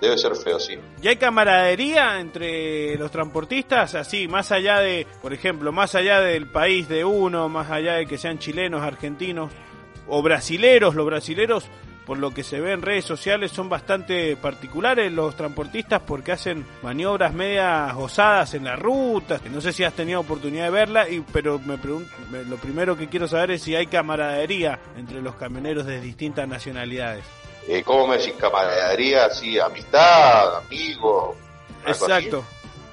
Debe 0.00 0.18
ser 0.18 0.36
feo, 0.36 0.60
sí. 0.60 0.78
¿Y 1.00 1.08
hay 1.08 1.16
camaradería 1.16 2.20
entre 2.20 2.96
los 2.96 3.10
transportistas? 3.10 3.94
Así, 3.94 4.28
más 4.28 4.52
allá 4.52 4.80
de, 4.80 5.06
por 5.22 5.32
ejemplo, 5.32 5.72
más 5.72 5.94
allá 5.94 6.20
del 6.20 6.50
país 6.50 6.86
de 6.88 7.04
uno, 7.04 7.48
más 7.48 7.70
allá 7.70 7.94
de 7.94 8.06
que 8.06 8.18
sean 8.18 8.38
chilenos, 8.38 8.82
argentinos 8.82 9.50
o 10.06 10.22
brasileros, 10.22 10.94
los 10.94 11.06
brasileros 11.06 11.68
por 12.06 12.18
lo 12.18 12.32
que 12.32 12.44
se 12.44 12.60
ve 12.60 12.72
en 12.72 12.82
redes 12.82 13.04
sociales, 13.04 13.50
son 13.50 13.68
bastante 13.68 14.36
particulares 14.36 15.12
los 15.12 15.36
transportistas 15.36 16.00
porque 16.06 16.32
hacen 16.32 16.64
maniobras 16.80 17.34
medias 17.34 17.92
osadas 17.96 18.54
en 18.54 18.64
la 18.64 18.76
ruta. 18.76 19.40
No 19.50 19.60
sé 19.60 19.72
si 19.72 19.82
has 19.82 19.92
tenido 19.92 20.20
oportunidad 20.20 20.66
de 20.66 20.70
verla, 20.70 21.08
y, 21.08 21.20
pero 21.32 21.58
me 21.58 21.76
pregunto, 21.78 22.08
lo 22.48 22.56
primero 22.56 22.96
que 22.96 23.08
quiero 23.08 23.26
saber 23.26 23.50
es 23.50 23.62
si 23.62 23.74
hay 23.74 23.88
camaradería 23.88 24.78
entre 24.96 25.20
los 25.20 25.34
camioneros 25.34 25.84
de 25.84 26.00
distintas 26.00 26.46
nacionalidades. 26.46 27.24
Eh, 27.66 27.82
¿Cómo 27.82 28.06
me 28.06 28.18
decís 28.18 28.34
camaradería? 28.38 29.28
Sí, 29.30 29.58
amistad, 29.58 30.58
amigos. 30.58 31.36
Exacto. 31.84 32.44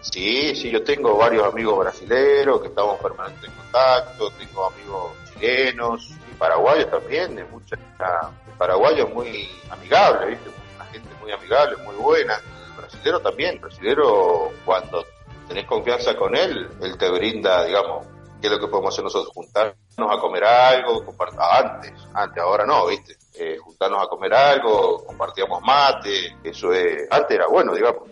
Sí, 0.02 0.56
sí, 0.56 0.72
yo 0.72 0.84
tengo 0.84 1.16
varios 1.16 1.46
amigos 1.46 1.80
brasileños 1.80 2.62
que 2.62 2.68
estamos 2.68 3.00
permanentemente 3.00 3.48
en 3.48 3.54
contacto, 3.54 4.32
tengo 4.32 4.66
amigos 4.66 5.12
chilenos 5.34 6.10
y 6.30 6.36
paraguayos 6.36 6.90
también, 6.90 7.36
de 7.36 7.46
mucha 7.46 7.78
paraguayo 8.64 9.10
muy 9.10 9.50
amigable, 9.70 10.28
¿viste? 10.28 10.50
Una 10.78 10.86
gente 10.86 11.10
muy 11.20 11.34
amigable, 11.34 11.76
muy 11.84 11.96
buena. 11.96 12.36
El 12.36 12.78
brasilero 12.78 13.20
también, 13.20 13.56
el 13.56 13.60
brasilero 13.60 14.52
cuando 14.64 15.04
tenés 15.50 15.66
confianza 15.66 16.16
con 16.16 16.34
él, 16.34 16.70
él 16.82 16.98
te 16.98 17.10
brinda, 17.10 17.66
digamos, 17.66 18.08
qué 18.40 18.48
es 18.48 18.54
lo 18.54 18.60
que 18.62 18.68
podemos 18.68 18.94
hacer 18.94 19.04
nosotros, 19.04 19.34
juntarnos 19.34 19.76
a 19.98 20.18
comer 20.18 20.46
algo, 20.46 21.04
compartir, 21.04 21.42
antes, 21.42 21.92
antes, 22.14 22.42
ahora 22.42 22.66
no, 22.66 22.88
¿viste? 22.88 23.18
Eh, 23.38 23.58
juntarnos 23.58 24.02
a 24.02 24.08
comer 24.08 24.34
algo, 24.34 25.04
compartíamos 25.08 25.62
mate, 25.62 26.38
eso 26.42 26.72
es, 26.72 27.06
antes 27.12 27.36
era 27.36 27.48
bueno, 27.48 27.74
digamos, 27.74 28.04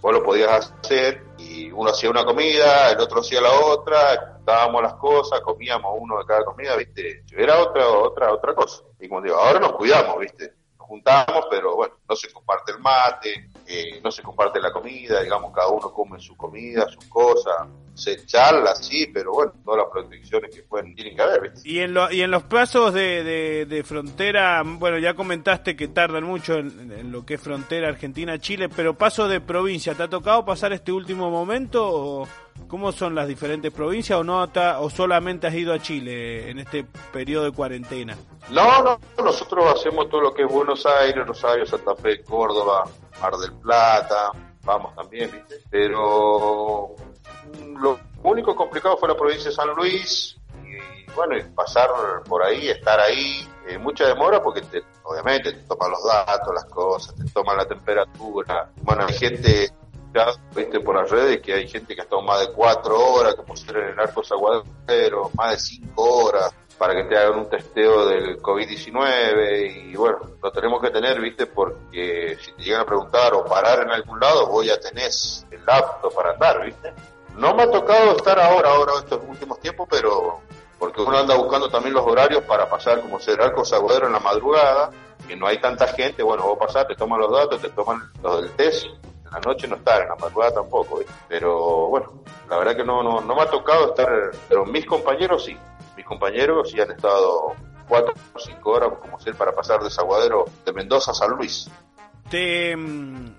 vos 0.00 0.12
lo 0.12 0.22
podías 0.22 0.72
hacer 0.82 1.24
y 1.38 1.70
uno 1.70 1.90
hacía 1.90 2.10
una 2.10 2.24
comida, 2.24 2.90
el 2.90 3.00
otro 3.00 3.20
hacía 3.20 3.40
la 3.40 3.52
otra, 3.52 4.34
juntábamos 4.36 4.82
las 4.82 4.94
cosas, 4.94 5.40
comíamos 5.40 5.94
uno 5.98 6.18
de 6.18 6.24
cada 6.24 6.44
comida, 6.44 6.76
¿viste? 6.76 7.24
Era 7.36 7.60
otra, 7.60 7.86
otra, 7.88 8.32
otra 8.32 8.54
cosa. 8.54 8.82
Y 8.98 9.08
como 9.08 9.22
digo, 9.22 9.36
ahora 9.36 9.60
nos 9.60 9.72
cuidamos, 9.72 10.18
¿viste? 10.18 10.54
Nos 10.78 10.88
juntamos, 10.88 11.46
pero 11.50 11.76
bueno, 11.76 11.94
no 12.08 12.16
se 12.16 12.32
comparte 12.32 12.72
el 12.72 12.78
mate, 12.78 13.50
eh, 13.66 14.00
no 14.02 14.10
se 14.10 14.22
comparte 14.22 14.60
la 14.60 14.72
comida, 14.72 15.20
digamos, 15.20 15.52
cada 15.52 15.68
uno 15.68 15.92
come 15.92 16.18
su 16.20 16.36
comida, 16.36 16.88
sus 16.88 17.04
cosas, 17.06 17.68
se 18.00 18.24
charla, 18.26 18.74
sí, 18.74 19.08
pero 19.12 19.32
bueno, 19.32 19.52
todas 19.64 19.84
las 19.84 19.92
protecciones 19.92 20.54
que 20.54 20.62
pueden, 20.62 20.94
tienen 20.94 21.16
que 21.16 21.22
haber, 21.22 21.42
¿viste? 21.42 21.68
Y 21.68 21.80
en, 21.80 21.94
lo, 21.94 22.10
y 22.10 22.22
en 22.22 22.30
los 22.30 22.42
pasos 22.44 22.94
de, 22.94 23.22
de, 23.22 23.66
de, 23.66 23.84
frontera, 23.84 24.62
bueno, 24.64 24.98
ya 24.98 25.14
comentaste 25.14 25.76
que 25.76 25.88
tardan 25.88 26.24
mucho 26.24 26.54
en, 26.54 26.92
en 26.92 27.12
lo 27.12 27.24
que 27.24 27.34
es 27.34 27.40
frontera 27.40 27.88
Argentina-Chile, 27.88 28.68
pero 28.68 28.94
paso 28.94 29.28
de 29.28 29.40
provincia, 29.40 29.94
¿te 29.94 30.02
ha 30.02 30.08
tocado 30.08 30.44
pasar 30.44 30.72
este 30.72 30.92
último 30.92 31.30
momento 31.30 31.86
o...? 31.86 32.28
¿Cómo 32.68 32.92
son 32.92 33.14
las 33.14 33.26
diferentes 33.26 33.72
provincias 33.72 34.18
o 34.18 34.24
no 34.24 34.42
o 34.42 34.90
solamente 34.90 35.46
has 35.46 35.54
ido 35.54 35.72
a 35.72 35.78
Chile 35.80 36.50
en 36.50 36.58
este 36.58 36.84
periodo 37.12 37.44
de 37.44 37.52
cuarentena? 37.52 38.16
No, 38.50 38.82
no, 38.82 39.00
nosotros 39.22 39.64
hacemos 39.74 40.08
todo 40.08 40.20
lo 40.20 40.34
que 40.34 40.42
es 40.42 40.48
Buenos 40.52 40.84
Aires, 40.86 41.26
Rosario, 41.26 41.66
Santa 41.66 41.94
Fe, 41.96 42.22
Córdoba, 42.22 42.84
Mar 43.20 43.32
del 43.36 43.52
Plata, 43.54 44.32
vamos 44.64 44.94
también, 44.94 45.30
¿viste? 45.32 45.56
Pero 45.70 46.94
lo 47.80 47.98
único 48.22 48.54
complicado 48.54 48.96
fue 48.96 49.08
la 49.08 49.16
provincia 49.16 49.50
de 49.50 49.56
San 49.56 49.68
Luis 49.74 50.36
y 50.64 51.10
bueno, 51.12 51.36
y 51.36 51.42
pasar 51.42 51.88
por 52.28 52.42
ahí, 52.42 52.68
estar 52.68 53.00
ahí, 53.00 53.46
eh, 53.68 53.78
mucha 53.78 54.06
demora 54.06 54.42
porque 54.42 54.62
te, 54.62 54.82
obviamente 55.04 55.52
te 55.52 55.62
toman 55.62 55.90
los 55.90 56.04
datos, 56.04 56.54
las 56.54 56.64
cosas, 56.66 57.14
te 57.16 57.24
toman 57.30 57.56
la 57.56 57.66
temperatura. 57.66 58.70
Bueno, 58.82 59.06
hay 59.08 59.14
gente, 59.14 59.70
ya 60.14 60.26
viste 60.54 60.80
por 60.80 60.96
las 60.96 61.10
redes 61.10 61.40
que 61.40 61.54
hay 61.54 61.68
gente 61.68 61.94
que 61.94 62.02
ha 62.02 62.04
estado 62.04 62.22
más 62.22 62.40
de 62.40 62.52
cuatro 62.52 62.98
horas, 62.98 63.34
como 63.34 63.56
ser 63.56 63.76
en 63.76 63.88
el 63.90 64.00
Arcos 64.00 64.30
Aguadero, 64.32 65.30
más 65.34 65.52
de 65.52 65.58
cinco 65.58 66.24
horas 66.24 66.54
para 66.80 66.94
que 66.94 67.04
te 67.04 67.18
hagan 67.18 67.40
un 67.40 67.50
testeo 67.50 68.06
del 68.06 68.40
COVID-19 68.40 69.90
y 69.90 69.94
bueno, 69.96 70.20
lo 70.42 70.50
tenemos 70.50 70.80
que 70.80 70.88
tener, 70.88 71.20
viste, 71.20 71.44
porque 71.44 72.38
si 72.40 72.52
te 72.52 72.62
llegan 72.62 72.80
a 72.80 72.86
preguntar 72.86 73.34
o 73.34 73.44
parar 73.44 73.82
en 73.82 73.90
algún 73.90 74.18
lado, 74.18 74.46
vos 74.46 74.64
ya 74.64 74.80
tenés 74.80 75.46
el 75.50 75.60
apto 75.66 76.08
para 76.08 76.30
andar, 76.30 76.64
viste. 76.64 76.90
No 77.36 77.54
me 77.54 77.62
ha 77.62 77.70
tocado 77.70 78.16
estar 78.16 78.38
ahora, 78.38 78.70
ahora 78.70 78.92
estos 78.98 79.20
últimos 79.26 79.60
tiempos, 79.60 79.88
pero 79.90 80.40
porque 80.78 81.02
uno 81.02 81.18
anda 81.18 81.36
buscando 81.36 81.68
también 81.68 81.94
los 81.94 82.06
horarios 82.06 82.42
para 82.44 82.68
pasar 82.68 83.00
como 83.02 83.20
ser 83.20 83.40
Arcos 83.40 83.72
Aguadero 83.72 84.06
en 84.06 84.14
la 84.14 84.20
madrugada, 84.20 84.90
que 85.28 85.36
no 85.36 85.46
hay 85.46 85.60
tanta 85.60 85.86
gente, 85.88 86.22
bueno, 86.22 86.44
vos 86.44 86.58
pasás, 86.58 86.88
te 86.88 86.94
toman 86.94 87.20
los 87.20 87.30
datos, 87.30 87.60
te 87.60 87.68
toman 87.68 88.00
los 88.22 88.40
del 88.40 88.50
test, 88.52 88.86
en 88.86 89.30
la 89.30 89.40
noche 89.40 89.68
no 89.68 89.76
estar, 89.76 90.02
en 90.02 90.08
la 90.08 90.16
madrugada 90.16 90.54
tampoco, 90.54 91.00
pero 91.28 91.88
bueno, 91.88 92.24
la 92.48 92.56
verdad 92.56 92.76
que 92.76 92.84
no, 92.84 93.02
no, 93.02 93.20
no 93.20 93.34
me 93.34 93.42
ha 93.42 93.50
tocado 93.50 93.90
estar, 93.90 94.08
pero 94.48 94.64
mis 94.64 94.86
compañeros 94.86 95.44
sí, 95.44 95.56
mis 95.96 96.06
compañeros 96.06 96.70
sí 96.70 96.80
han 96.80 96.90
estado 96.90 97.54
cuatro 97.86 98.14
o 98.32 98.38
cinco 98.38 98.70
horas 98.70 98.90
como 99.00 99.20
ser 99.20 99.34
para 99.34 99.52
pasar 99.52 99.82
de 99.82 99.90
Saguadero 99.90 100.46
de 100.64 100.72
Mendoza 100.72 101.10
a 101.10 101.14
San 101.14 101.30
Luis. 101.32 101.70
¿Te, 102.30 102.74
mm, 102.74 103.34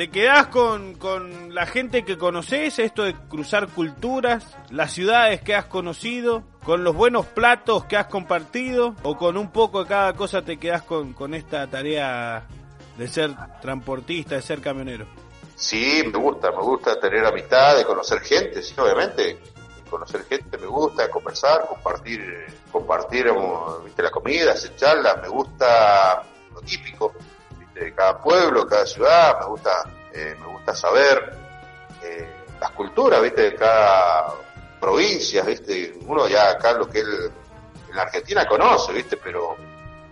te 0.00 0.08
quedás 0.08 0.46
con, 0.46 0.94
con 0.94 1.54
la 1.54 1.66
gente 1.66 2.06
que 2.06 2.16
conoces, 2.16 2.78
esto 2.78 3.02
de 3.02 3.14
cruzar 3.28 3.68
culturas, 3.68 4.46
las 4.70 4.92
ciudades 4.92 5.42
que 5.42 5.54
has 5.54 5.66
conocido, 5.66 6.42
con 6.64 6.84
los 6.84 6.96
buenos 6.96 7.26
platos 7.26 7.84
que 7.84 7.98
has 7.98 8.06
compartido, 8.06 8.94
o 9.02 9.18
con 9.18 9.36
un 9.36 9.52
poco 9.52 9.82
de 9.82 9.90
cada 9.90 10.14
cosa 10.14 10.40
te 10.40 10.56
quedás 10.56 10.84
con, 10.84 11.12
con 11.12 11.34
esta 11.34 11.66
tarea 11.66 12.46
de 12.96 13.08
ser 13.08 13.32
transportista, 13.60 14.36
de 14.36 14.40
ser 14.40 14.62
camionero? 14.62 15.04
Sí, 15.54 16.02
me 16.10 16.18
gusta, 16.18 16.50
me 16.50 16.62
gusta 16.62 16.98
tener 16.98 17.22
amistad, 17.26 17.76
de 17.76 17.84
conocer 17.84 18.20
gente, 18.20 18.62
sí, 18.62 18.72
obviamente. 18.78 19.38
Conocer 19.90 20.24
gente 20.24 20.56
me 20.56 20.66
gusta, 20.66 21.10
conversar, 21.10 21.66
compartir, 21.66 22.46
compartir 22.72 23.28
como, 23.28 23.80
¿viste, 23.84 24.02
la 24.02 24.10
comida, 24.10 24.52
hacer 24.52 24.74
charlas, 24.76 25.20
me 25.20 25.28
gusta 25.28 26.22
lo 26.54 26.62
típico. 26.62 27.12
De 27.84 27.94
cada 27.94 28.20
pueblo, 28.20 28.66
cada 28.66 28.86
ciudad, 28.86 29.40
me 29.40 29.46
gusta, 29.46 29.90
eh, 30.12 30.36
me 30.38 30.46
gusta 30.46 30.74
saber 30.74 31.32
eh, 32.02 32.28
las 32.60 32.70
culturas, 32.72 33.22
viste, 33.22 33.42
de 33.42 33.54
cada 33.54 34.34
provincia, 34.78 35.42
viste, 35.42 35.98
uno 36.06 36.28
ya 36.28 36.50
acá 36.50 36.72
lo 36.72 36.88
que 36.88 37.00
él 37.00 37.32
en 37.88 37.96
la 37.96 38.02
Argentina 38.02 38.46
conoce, 38.46 38.92
viste, 38.92 39.16
pero 39.16 39.56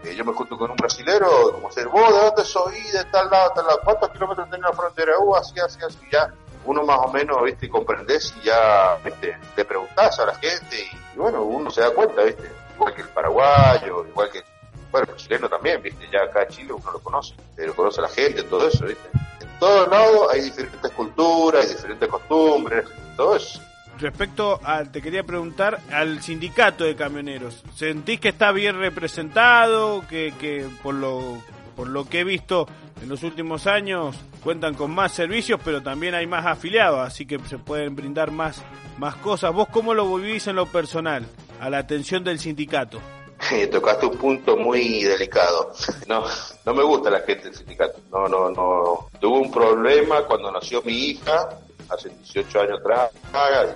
eh, 0.02 0.14
yo 0.14 0.24
me 0.24 0.32
junto 0.32 0.56
con 0.56 0.70
un 0.70 0.76
brasilero, 0.76 1.52
como 1.52 1.70
ser, 1.70 1.88
vos 1.88 2.12
de 2.12 2.20
dónde 2.20 2.44
soy, 2.44 2.80
de 2.90 3.04
tal 3.04 3.30
lado, 3.30 3.52
tal 3.54 3.66
lado, 3.66 3.80
cuántos 3.84 4.10
kilómetros 4.10 4.48
tiene 4.48 4.66
la 4.66 4.72
frontera, 4.72 5.18
uh, 5.18 5.36
así, 5.36 5.60
así, 5.60 5.78
así, 5.84 5.98
ya 6.10 6.32
uno 6.64 6.82
más 6.84 6.98
o 6.98 7.08
menos, 7.08 7.42
viste, 7.44 7.68
comprendés 7.68 8.34
y 8.40 8.46
ya, 8.46 8.98
viste, 9.04 9.36
le 9.56 9.64
preguntás 9.64 10.18
a 10.20 10.26
la 10.26 10.34
gente 10.36 10.76
y, 10.76 11.14
y 11.14 11.18
bueno, 11.18 11.42
uno 11.42 11.70
se 11.70 11.82
da 11.82 11.90
cuenta, 11.90 12.22
viste, 12.22 12.50
igual 12.74 12.94
que 12.94 13.02
el 13.02 13.08
paraguayo, 13.08 14.06
igual 14.06 14.30
que, 14.30 14.42
bueno, 14.90 15.08
chileno 15.16 15.48
también, 15.48 15.82
viste, 15.82 16.08
ya 16.12 16.22
acá 16.22 16.42
en 16.42 16.48
Chile 16.48 16.72
uno 16.72 16.92
lo 16.92 17.00
conoce, 17.00 17.34
pero 17.54 17.74
conoce 17.74 18.00
la 18.00 18.08
gente, 18.08 18.42
todo 18.44 18.68
eso, 18.68 18.86
viste. 18.86 19.08
En 19.40 19.58
todos 19.58 19.88
lados 19.88 20.28
hay 20.32 20.42
diferentes 20.42 20.90
culturas, 20.92 21.64
hay 21.64 21.74
diferentes 21.74 22.08
costumbres, 22.08 22.84
todo 23.16 23.36
eso. 23.36 23.60
Respecto 23.98 24.60
a, 24.62 24.84
te 24.84 25.02
quería 25.02 25.24
preguntar, 25.24 25.80
al 25.90 26.22
sindicato 26.22 26.84
de 26.84 26.94
camioneros, 26.94 27.64
¿sentís 27.74 28.20
que 28.20 28.28
está 28.28 28.52
bien 28.52 28.78
representado? 28.78 30.06
Que, 30.08 30.32
que 30.38 30.68
por 30.82 30.94
lo 30.94 31.42
por 31.78 31.88
lo 31.88 32.08
que 32.08 32.20
he 32.20 32.24
visto 32.24 32.66
en 33.00 33.08
los 33.08 33.22
últimos 33.22 33.68
años 33.68 34.16
cuentan 34.42 34.74
con 34.74 34.90
más 34.90 35.12
servicios, 35.12 35.60
pero 35.64 35.80
también 35.80 36.12
hay 36.12 36.26
más 36.26 36.44
afiliados, 36.44 37.06
así 37.06 37.24
que 37.24 37.38
se 37.46 37.56
pueden 37.56 37.94
brindar 37.94 38.32
más, 38.32 38.64
más 38.98 39.14
cosas. 39.14 39.54
¿Vos 39.54 39.68
cómo 39.68 39.94
lo 39.94 40.12
vivís 40.16 40.48
en 40.48 40.56
lo 40.56 40.66
personal, 40.66 41.24
a 41.60 41.70
la 41.70 41.78
atención 41.78 42.24
del 42.24 42.40
sindicato? 42.40 43.00
Tocaste 43.70 44.06
un 44.06 44.16
punto 44.16 44.56
muy 44.56 45.04
delicado. 45.04 45.72
No, 46.06 46.24
no 46.64 46.74
me 46.74 46.82
gusta 46.82 47.10
la 47.10 47.20
gente 47.20 47.44
del 47.44 47.54
sindicato. 47.54 48.00
No, 48.10 48.28
no, 48.28 48.50
no. 48.50 49.08
Tuve 49.20 49.38
un 49.38 49.50
problema 49.50 50.22
cuando 50.24 50.50
nació 50.50 50.82
mi 50.82 50.92
hija, 50.92 51.48
hace 51.88 52.10
18 52.10 52.60
años 52.60 52.80
atrás, 52.80 53.10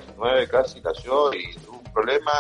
19 0.07 0.49
casi 0.49 0.81
nació, 0.81 1.33
y 1.33 1.55
tuve 1.57 1.79
un 1.79 1.93
problema 1.93 2.33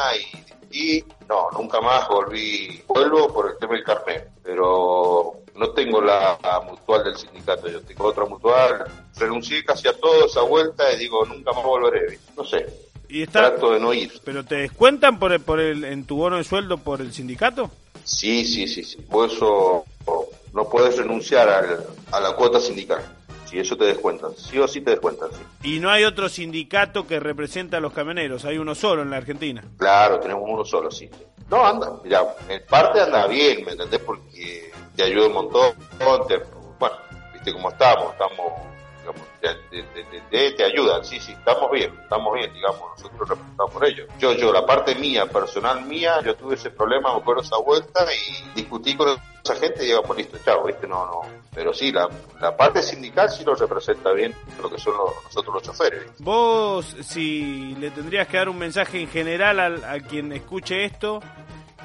y, 0.70 0.98
y 0.98 1.04
no, 1.28 1.50
nunca 1.52 1.80
más 1.80 2.08
volví. 2.08 2.82
Vuelvo 2.88 3.32
por 3.32 3.50
el 3.50 3.58
tema 3.58 3.74
del 3.74 3.84
carnet, 3.84 4.28
pero 4.42 5.38
no 5.54 5.70
tengo 5.70 6.00
la, 6.00 6.38
la, 6.42 6.60
mutual 6.60 7.04
del 7.04 7.16
sindicato, 7.16 7.68
yo 7.68 7.82
tengo 7.82 8.06
otra 8.06 8.24
mutual, 8.24 8.84
renuncié 9.16 9.64
casi 9.64 9.86
a 9.88 9.98
todo 9.98 10.26
esa 10.26 10.42
vuelta 10.42 10.90
y 10.92 10.98
digo, 10.98 11.24
nunca 11.26 11.52
más 11.52 11.62
volveré, 11.62 12.18
no 12.36 12.44
sé, 12.44 12.66
¿Y 13.12 13.22
está, 13.22 13.50
trato 13.50 13.72
de 13.72 13.78
no 13.78 13.92
ir. 13.92 14.10
¿Pero 14.24 14.42
te 14.42 14.54
descuentan 14.54 15.18
por 15.18 15.32
el, 15.32 15.40
por 15.40 15.60
el, 15.60 15.84
en 15.84 16.04
tu 16.04 16.16
bono 16.16 16.38
de 16.38 16.44
sueldo 16.44 16.78
por 16.78 17.02
el 17.02 17.12
sindicato? 17.12 17.70
Sí, 18.04 18.44
sí, 18.46 18.66
sí, 18.66 18.82
sí, 18.82 19.02
por 19.02 19.28
eso 19.28 19.84
no 20.54 20.68
puedes 20.70 20.96
renunciar 20.96 21.48
al, 21.50 21.86
a 22.10 22.20
la 22.20 22.32
cuota 22.32 22.58
sindical. 22.58 23.02
Si 23.44 23.58
eso 23.58 23.76
te 23.76 23.84
descuentan, 23.84 24.30
sí 24.34 24.58
o 24.58 24.66
sí 24.66 24.80
te 24.80 24.92
descuentan, 24.92 25.28
sí. 25.30 25.74
Y 25.74 25.78
no 25.78 25.90
hay 25.90 26.04
otro 26.04 26.30
sindicato 26.30 27.06
que 27.06 27.20
representa 27.20 27.76
a 27.76 27.80
los 27.80 27.92
camioneros, 27.92 28.46
hay 28.46 28.56
uno 28.56 28.74
solo 28.74 29.02
en 29.02 29.10
la 29.10 29.18
Argentina. 29.18 29.62
Claro, 29.76 30.18
tenemos 30.18 30.44
uno 30.46 30.64
solo, 30.64 30.90
sí. 30.90 31.10
No, 31.50 31.66
anda, 31.66 31.92
mira, 32.02 32.34
en 32.48 32.64
parte 32.64 32.98
anda 32.98 33.26
bien, 33.26 33.62
¿me 33.66 33.72
entendés? 33.72 34.00
Porque 34.00 34.72
te 34.96 35.02
ayuda 35.02 35.26
un 35.26 35.34
montón, 35.34 35.74
te, 36.26 36.40
bueno, 36.78 36.96
viste 37.34 37.52
cómo 37.52 37.68
estamos, 37.68 38.12
estamos, 38.12 38.52
digamos, 39.02 39.22
te, 39.40 39.82
te, 39.82 40.20
te, 40.30 40.52
te, 40.52 40.64
ayudan, 40.64 41.04
sí, 41.04 41.20
sí, 41.20 41.32
estamos 41.32 41.70
bien, 41.70 41.92
estamos 42.02 42.34
bien, 42.34 42.52
digamos, 42.54 42.80
nosotros 42.96 43.28
representamos 43.28 43.72
por 43.72 43.84
ellos. 43.84 44.08
Yo, 44.18 44.32
yo, 44.32 44.52
la 44.52 44.64
parte 44.64 44.94
mía, 44.94 45.26
personal 45.26 45.84
mía, 45.84 46.20
yo 46.24 46.34
tuve 46.36 46.54
ese 46.54 46.70
problema, 46.70 47.12
me 47.12 47.20
acuerdo 47.20 47.42
esa 47.42 47.58
vuelta 47.58 48.06
y 48.12 48.54
discutí 48.54 48.96
con 48.96 49.08
esa 49.44 49.56
gente 49.56 49.82
y 49.82 49.88
digamos, 49.88 50.16
listo, 50.16 50.38
chao, 50.44 50.64
viste, 50.64 50.86
no, 50.86 51.04
no, 51.04 51.20
pero 51.54 51.74
sí, 51.74 51.92
la, 51.92 52.08
la 52.40 52.56
parte 52.56 52.82
sindical 52.82 53.28
sí 53.28 53.44
lo 53.44 53.54
representa 53.54 54.12
bien 54.12 54.34
lo 54.62 54.70
que 54.70 54.78
son 54.78 54.96
los, 54.96 55.10
nosotros 55.24 55.54
los 55.54 55.62
choferes. 55.64 56.04
Vos, 56.18 56.96
si 57.02 57.74
le 57.74 57.90
tendrías 57.90 58.28
que 58.28 58.36
dar 58.36 58.48
un 58.48 58.58
mensaje 58.58 59.00
en 59.00 59.08
general 59.08 59.60
al, 59.60 59.84
a 59.84 59.98
quien 60.00 60.32
escuche 60.32 60.84
esto 60.84 61.20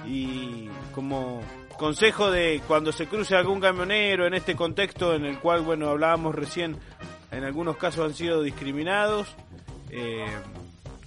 y 0.05 0.69
como 0.93 1.41
consejo 1.77 2.31
de 2.31 2.61
cuando 2.67 2.91
se 2.91 3.07
cruce 3.07 3.35
algún 3.35 3.59
camionero 3.59 4.27
en 4.27 4.33
este 4.33 4.55
contexto 4.55 5.13
en 5.13 5.25
el 5.25 5.39
cual, 5.39 5.61
bueno, 5.61 5.89
hablábamos 5.89 6.35
recién, 6.35 6.77
en 7.31 7.43
algunos 7.43 7.77
casos 7.77 8.05
han 8.05 8.15
sido 8.15 8.41
discriminados, 8.41 9.27
eh, 9.91 10.25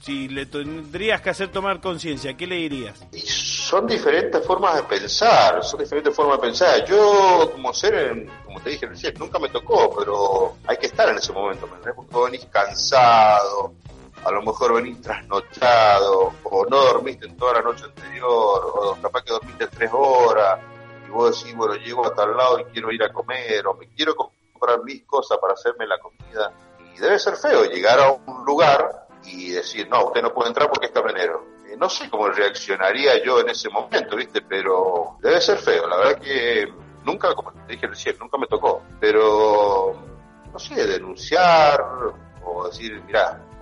si 0.00 0.28
le 0.28 0.46
tendrías 0.46 1.20
que 1.20 1.30
hacer 1.30 1.48
tomar 1.48 1.80
conciencia, 1.80 2.35
¿qué 2.35 2.46
le 2.46 2.56
dirías? 2.56 3.04
Y 3.12 3.20
son 3.20 3.87
diferentes 3.87 4.44
formas 4.46 4.76
de 4.76 4.83
pensar, 4.85 5.62
son 5.62 5.80
diferentes 5.80 6.14
formas 6.14 6.38
de 6.38 6.46
pensar. 6.48 6.85
Yo, 6.87 7.50
como 7.52 7.72
ser, 7.74 8.26
como 8.44 8.61
te 8.61 8.70
dije 8.70 8.87
recién, 8.87 9.14
nunca 9.18 9.38
me 9.38 9.48
tocó, 9.50 9.94
pero 9.96 10.56
hay 10.66 10.78
que 10.78 10.87
estar 10.87 11.09
en 11.11 11.16
ese 11.16 11.33
momento, 11.33 11.66
¿me 11.66 11.92
Porque 11.92 12.16
venís 12.24 12.46
cansado, 12.46 13.74
a 14.24 14.30
lo 14.30 14.42
mejor 14.42 14.74
venís 14.74 15.00
trasnochado, 15.00 16.35
o 16.44 16.66
no 16.66 16.76
dormiste 16.76 17.26
en 17.26 17.37
toda 17.37 17.54
la 17.54 17.62
noche 17.62 17.85
anterior, 17.85 18.72
o 18.74 18.98
capaz 19.00 19.22
que 19.22 19.33
dormiste 19.33 19.66
tres 19.68 19.90
horas, 19.92 20.61
y 21.06 21.11
vos 21.11 21.38
decís, 21.38 21.56
bueno, 21.56 21.74
llego 21.76 22.06
a 22.06 22.14
tal 22.14 22.37
lado 22.37 22.59
y 22.61 22.64
quiero 22.64 22.92
ir 22.92 23.02
a 23.02 23.12
comer, 23.12 23.66
o 23.66 23.74
me 23.74 23.88
quiero 23.88 24.14
comprar 24.14 24.83
mis 24.85 25.04
cosas 25.04 25.38
para 25.38 25.54
hacerme 25.54 25.87
la 25.87 25.98
comida. 25.98 26.52
Y 26.94 26.98
debe 26.98 27.18
ser 27.18 27.37
feo 27.37 27.64
llegar 27.64 27.98
a 28.00 28.12
un 28.12 28.44
lugar 28.44 29.06
y 29.24 29.50
decir, 29.50 29.88
no, 29.88 30.06
usted 30.06 30.22
no 30.22 30.33
puede 30.33 30.48
entrar 30.48 30.68
porque 30.68 30.87
es 30.87 30.92
camionero. 30.92 31.44
Eh, 31.66 31.76
no 31.76 31.88
sé 31.88 32.11
cómo 32.11 32.28
reaccionaría 32.28 33.22
yo 33.24 33.40
en 33.40 33.48
ese 33.48 33.68
momento, 33.68 34.16
¿viste? 34.16 34.42
Pero 34.42 35.16
debe 35.20 35.40
ser 35.40 35.59
feo, 35.59 35.87
la 35.87 35.96
verdad 35.96 36.20
que 36.20 36.72
nunca, 37.04 37.35
como 37.35 37.52
te 37.52 37.72
dije 37.72 37.87
recién, 37.87 38.16
nunca 38.18 38.38
me 38.38 38.46
tocó. 38.46 38.83
Pero, 39.00 39.94
no 40.52 40.59
sé, 40.59 40.87
denunciar 40.87 41.83
o 42.44 42.66
decir, 42.66 43.02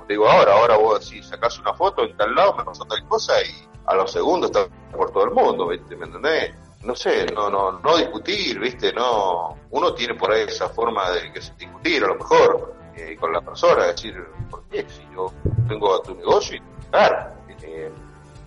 digo 0.08 0.28
ahora, 0.28 0.54
ahora 0.54 0.76
vos 0.76 1.04
si 1.04 1.22
sacás 1.22 1.58
una 1.58 1.74
foto 1.74 2.04
en 2.04 2.16
tal 2.16 2.34
lado, 2.34 2.54
me 2.56 2.64
pasó 2.64 2.84
tal 2.84 3.06
cosa 3.06 3.34
y 3.42 3.68
a 3.86 3.94
los 3.94 4.10
segundos 4.10 4.50
está 4.50 4.66
por 4.96 5.10
todo 5.12 5.24
el 5.24 5.30
mundo, 5.30 5.68
¿viste? 5.68 5.96
¿Me 5.96 6.06
entendés? 6.06 6.54
No 6.82 6.94
sé, 6.94 7.26
no, 7.26 7.50
no, 7.50 7.72
no 7.80 7.96
discutir, 7.96 8.58
¿viste? 8.58 8.92
No, 8.92 9.56
uno 9.70 9.94
tiene 9.94 10.14
por 10.14 10.32
ahí 10.32 10.42
esa 10.42 10.68
forma 10.68 11.10
de 11.10 11.32
que 11.32 11.40
se 11.40 11.52
discutir, 11.54 12.04
a 12.04 12.08
lo 12.08 12.14
mejor, 12.16 12.74
eh, 12.96 13.16
con 13.18 13.32
la 13.32 13.40
persona, 13.40 13.86
decir, 13.86 14.14
¿por 14.50 14.62
qué? 14.64 14.86
Si 14.88 15.02
yo 15.14 15.32
tengo 15.68 16.00
tu 16.02 16.14
negocio 16.14 16.56
y 16.56 16.90
claro. 16.90 17.38
Eh, 17.62 17.90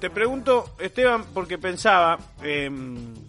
Te 0.01 0.09
pregunto, 0.09 0.71
Esteban, 0.79 1.25
porque 1.31 1.59
pensaba, 1.59 2.17
eh, 2.41 2.71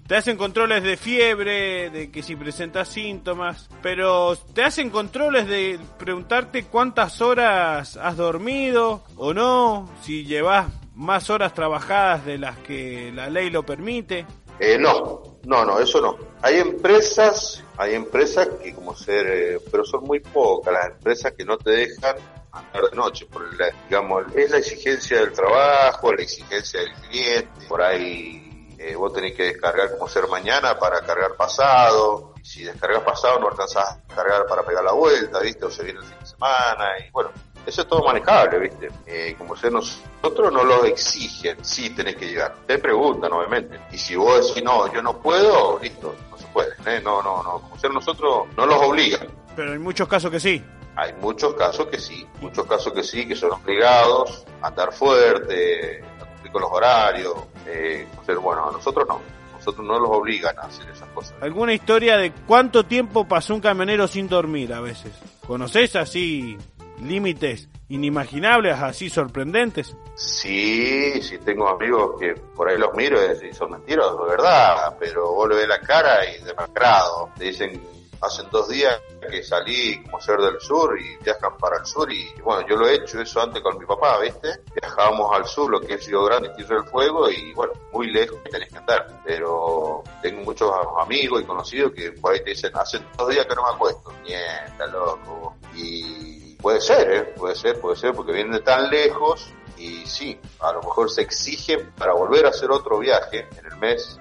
te 0.06 0.16
hacen 0.16 0.38
controles 0.38 0.82
de 0.82 0.96
fiebre, 0.96 1.90
de 1.90 2.11
que 2.11 2.22
si 2.22 2.35
presentas 2.35 2.88
síntomas, 2.88 3.68
pero 3.82 4.35
te 4.54 4.64
hacen 4.64 4.88
controles 4.88 5.46
de 5.46 5.78
preguntarte 5.98 6.64
cuántas 6.64 7.20
horas 7.20 7.98
has 7.98 8.16
dormido 8.16 9.04
o 9.16 9.35
no, 9.35 9.90
si 10.00 10.24
llevas 10.24 10.68
más 10.94 11.28
horas 11.28 11.52
trabajadas 11.52 12.24
de 12.24 12.38
las 12.38 12.56
que 12.61 13.12
la 13.14 13.28
ley 13.28 13.50
lo 13.50 13.64
permite. 13.64 14.24
Eh, 14.58 14.78
no, 14.78 15.40
no, 15.44 15.66
no, 15.66 15.78
eso 15.78 16.00
no. 16.00 16.16
Hay 16.40 16.56
empresas, 16.56 17.62
hay 17.76 17.96
empresas 17.96 18.48
que 18.62 18.72
como 18.74 18.96
ser, 18.96 19.26
eh, 19.26 19.58
pero 19.70 19.85
son 19.85 20.04
muy 20.04 20.20
pocas 20.20 20.72
las 20.72 20.87
empresas 20.92 21.35
que 21.37 21.44
no 21.44 21.58
te 21.58 21.70
dejan 21.70 22.16
andar 22.53 22.91
de 22.91 22.97
noche, 22.97 23.27
por 23.27 23.43
la, 23.59 23.71
digamos, 23.88 24.25
es 24.35 24.51
la 24.51 24.59
exigencia 24.59 25.21
del 25.21 25.33
trabajo, 25.33 26.12
la 26.12 26.23
exigencia 26.23 26.81
del 26.81 26.93
cliente, 26.95 27.67
por 27.69 27.83
ahí 27.83 28.77
eh, 28.79 28.95
vos 28.95 29.12
tenés 29.12 29.35
que 29.35 29.45
descargar 29.45 29.91
como 29.93 30.09
ser 30.09 30.29
mañana 30.29 30.79
para 30.79 31.01
cargar 31.01 31.35
pasado, 31.37 32.35
si 32.43 32.65
descargas 32.65 33.03
pasado 33.03 33.38
no 33.38 33.49
alcanzás 33.49 33.91
a 33.91 34.15
cargar 34.15 34.47
para 34.47 34.62
pegar 34.62 34.85
la 34.85 34.93
vuelta, 34.93 35.41
viste, 35.41 35.65
o 35.65 35.71
se 35.71 35.85
viene 35.85 36.01
el 36.01 36.07
fin 36.07 36.19
de 36.19 36.27
semana, 36.27 36.99
y 36.99 37.11
bueno, 37.11 37.31
eso 37.65 37.83
es 37.83 37.88
todo 37.88 38.05
manejable, 38.05 38.59
¿viste? 38.59 38.91
Eh, 39.07 39.35
como 39.38 39.57
ser 39.57 39.71
nosotros 39.73 40.53
no 40.53 40.65
lo 40.65 40.85
exigen, 40.85 41.65
sí 41.65 41.91
tenés 41.91 42.17
que 42.17 42.27
llegar. 42.27 42.57
Te 42.67 42.79
preguntan, 42.79 43.33
obviamente. 43.33 43.81
Y 43.93 43.99
si 43.99 44.17
vos 44.17 44.49
decís, 44.49 44.65
no, 44.65 44.93
yo 44.93 45.01
no 45.01 45.17
puedo, 45.19 45.79
listo, 45.81 46.15
no 46.31 46.37
se 46.37 46.47
puede. 46.49 46.73
¿eh? 46.87 47.01
No, 47.05 47.23
no, 47.23 47.43
no. 47.43 47.61
Como 47.61 47.79
ser 47.79 47.93
nosotros 47.93 48.49
no 48.57 48.67
los 48.67 48.83
obligan. 48.83 49.29
Pero 49.55 49.73
hay 49.73 49.79
muchos 49.79 50.09
casos 50.09 50.31
que 50.31 50.41
sí. 50.41 50.62
Hay 50.96 51.12
muchos 51.14 51.55
casos 51.55 51.87
que 51.87 51.98
sí, 51.98 52.26
muchos 52.40 52.66
casos 52.66 52.92
que 52.92 53.02
sí, 53.02 53.26
que 53.26 53.35
son 53.35 53.52
obligados 53.52 54.44
a 54.61 54.68
andar 54.68 54.92
fuerte, 54.92 56.02
a 56.20 56.24
cumplir 56.26 56.52
con 56.52 56.62
los 56.62 56.70
horarios. 56.70 57.35
Eh, 57.66 58.07
ser, 58.26 58.38
bueno, 58.38 58.68
a 58.68 58.72
nosotros 58.72 59.07
no. 59.09 59.20
Nosotros 59.55 59.87
no 59.87 59.98
los 59.98 60.11
obligan 60.11 60.59
a 60.59 60.62
hacer 60.62 60.88
esas 60.90 61.09
cosas. 61.11 61.35
¿Alguna 61.40 61.72
historia 61.72 62.16
de 62.16 62.33
cuánto 62.46 62.85
tiempo 62.85 63.26
pasó 63.26 63.55
un 63.55 63.61
camionero 63.61 64.09
sin 64.09 64.28
dormir 64.28 64.74
a 64.74 64.81
veces? 64.81 65.12
¿Conocés 65.46 65.94
así 65.94 66.59
límites 67.00 67.68
inimaginables, 67.88 68.78
así 68.78 69.09
sorprendentes? 69.09 69.94
Sí, 70.14 71.22
sí 71.22 71.38
tengo 71.38 71.68
amigos 71.68 72.18
que 72.18 72.35
por 72.35 72.68
ahí 72.68 72.78
los 72.78 72.94
miro 72.94 73.18
y 73.33 73.52
son 73.55 73.72
mentiras, 73.72 74.07
de 74.18 74.31
verdad, 74.31 74.96
pero 74.98 75.33
vos 75.33 75.48
le 75.48 75.57
ves 75.57 75.68
la 75.68 75.81
cara 75.81 76.28
y 76.28 76.42
demacrado. 76.42 77.31
Te 77.37 77.44
dicen, 77.44 77.81
hacen 78.22 78.48
dos 78.50 78.68
días 78.68 79.00
que 79.20 79.42
salí 79.42 80.02
como 80.04 80.20
ser 80.20 80.38
del 80.38 80.61
sur 80.61 80.98
y 80.98 81.16
viajan 81.22 81.56
para 81.58 81.78
el 81.78 81.87
sur 81.87 82.11
y 82.12 82.32
bueno, 82.42 82.66
yo 82.66 82.76
lo 82.76 82.88
he 82.88 82.94
hecho 82.94 83.20
eso 83.20 83.40
antes 83.40 83.62
con 83.62 83.78
mi 83.78 83.85
papá, 83.85 84.18
¿viste? 84.20 84.61
Viajábamos 84.80 85.35
al 85.35 85.46
sur, 85.46 85.70
lo 85.70 85.80
que 85.80 85.94
es 85.94 86.06
Río 86.06 86.24
Grande, 86.24 86.50
Tierra 86.56 86.76
del 86.76 86.85
Fuego 86.88 87.28
y 87.28 87.52
bueno, 87.52 87.72
muy 87.92 88.11
lejos 88.11 88.38
tenés 88.50 88.70
que 88.70 88.78
andar, 88.78 89.06
pero 89.24 90.02
tengo 90.22 90.42
muchos 90.42 90.70
amigos 91.00 91.42
y 91.42 91.44
conocidos 91.44 91.92
que 91.92 92.12
por 92.12 92.32
ahí 92.32 92.42
te 92.42 92.50
dicen, 92.50 92.70
hacen 92.74 93.06
dos 93.16 93.28
días 93.28 93.46
que 93.46 93.54
no 93.54 93.62
me 93.62 93.74
acuesto, 93.74 94.12
mierda, 94.24 94.87
loco, 94.87 95.56
y 95.74 96.42
Puede 96.62 96.80
ser, 96.80 97.11
¿eh? 97.11 97.22
puede 97.37 97.56
ser, 97.56 97.80
puede 97.80 97.96
ser, 97.96 98.14
porque 98.14 98.32
vienen 98.32 98.62
tan 98.62 98.88
lejos 98.88 99.52
y 99.76 100.06
sí, 100.06 100.38
a 100.61 100.72
lo 100.72 100.80
mejor 100.80 101.11
se 101.11 101.22
exigen 101.22 101.90
para 101.98 102.12
volver 102.12 102.46
a 102.46 102.50
hacer 102.50 102.70
otro 102.70 103.00
viaje 103.00 103.48
en 103.58 103.66
el 103.66 103.76
mes 103.78 104.20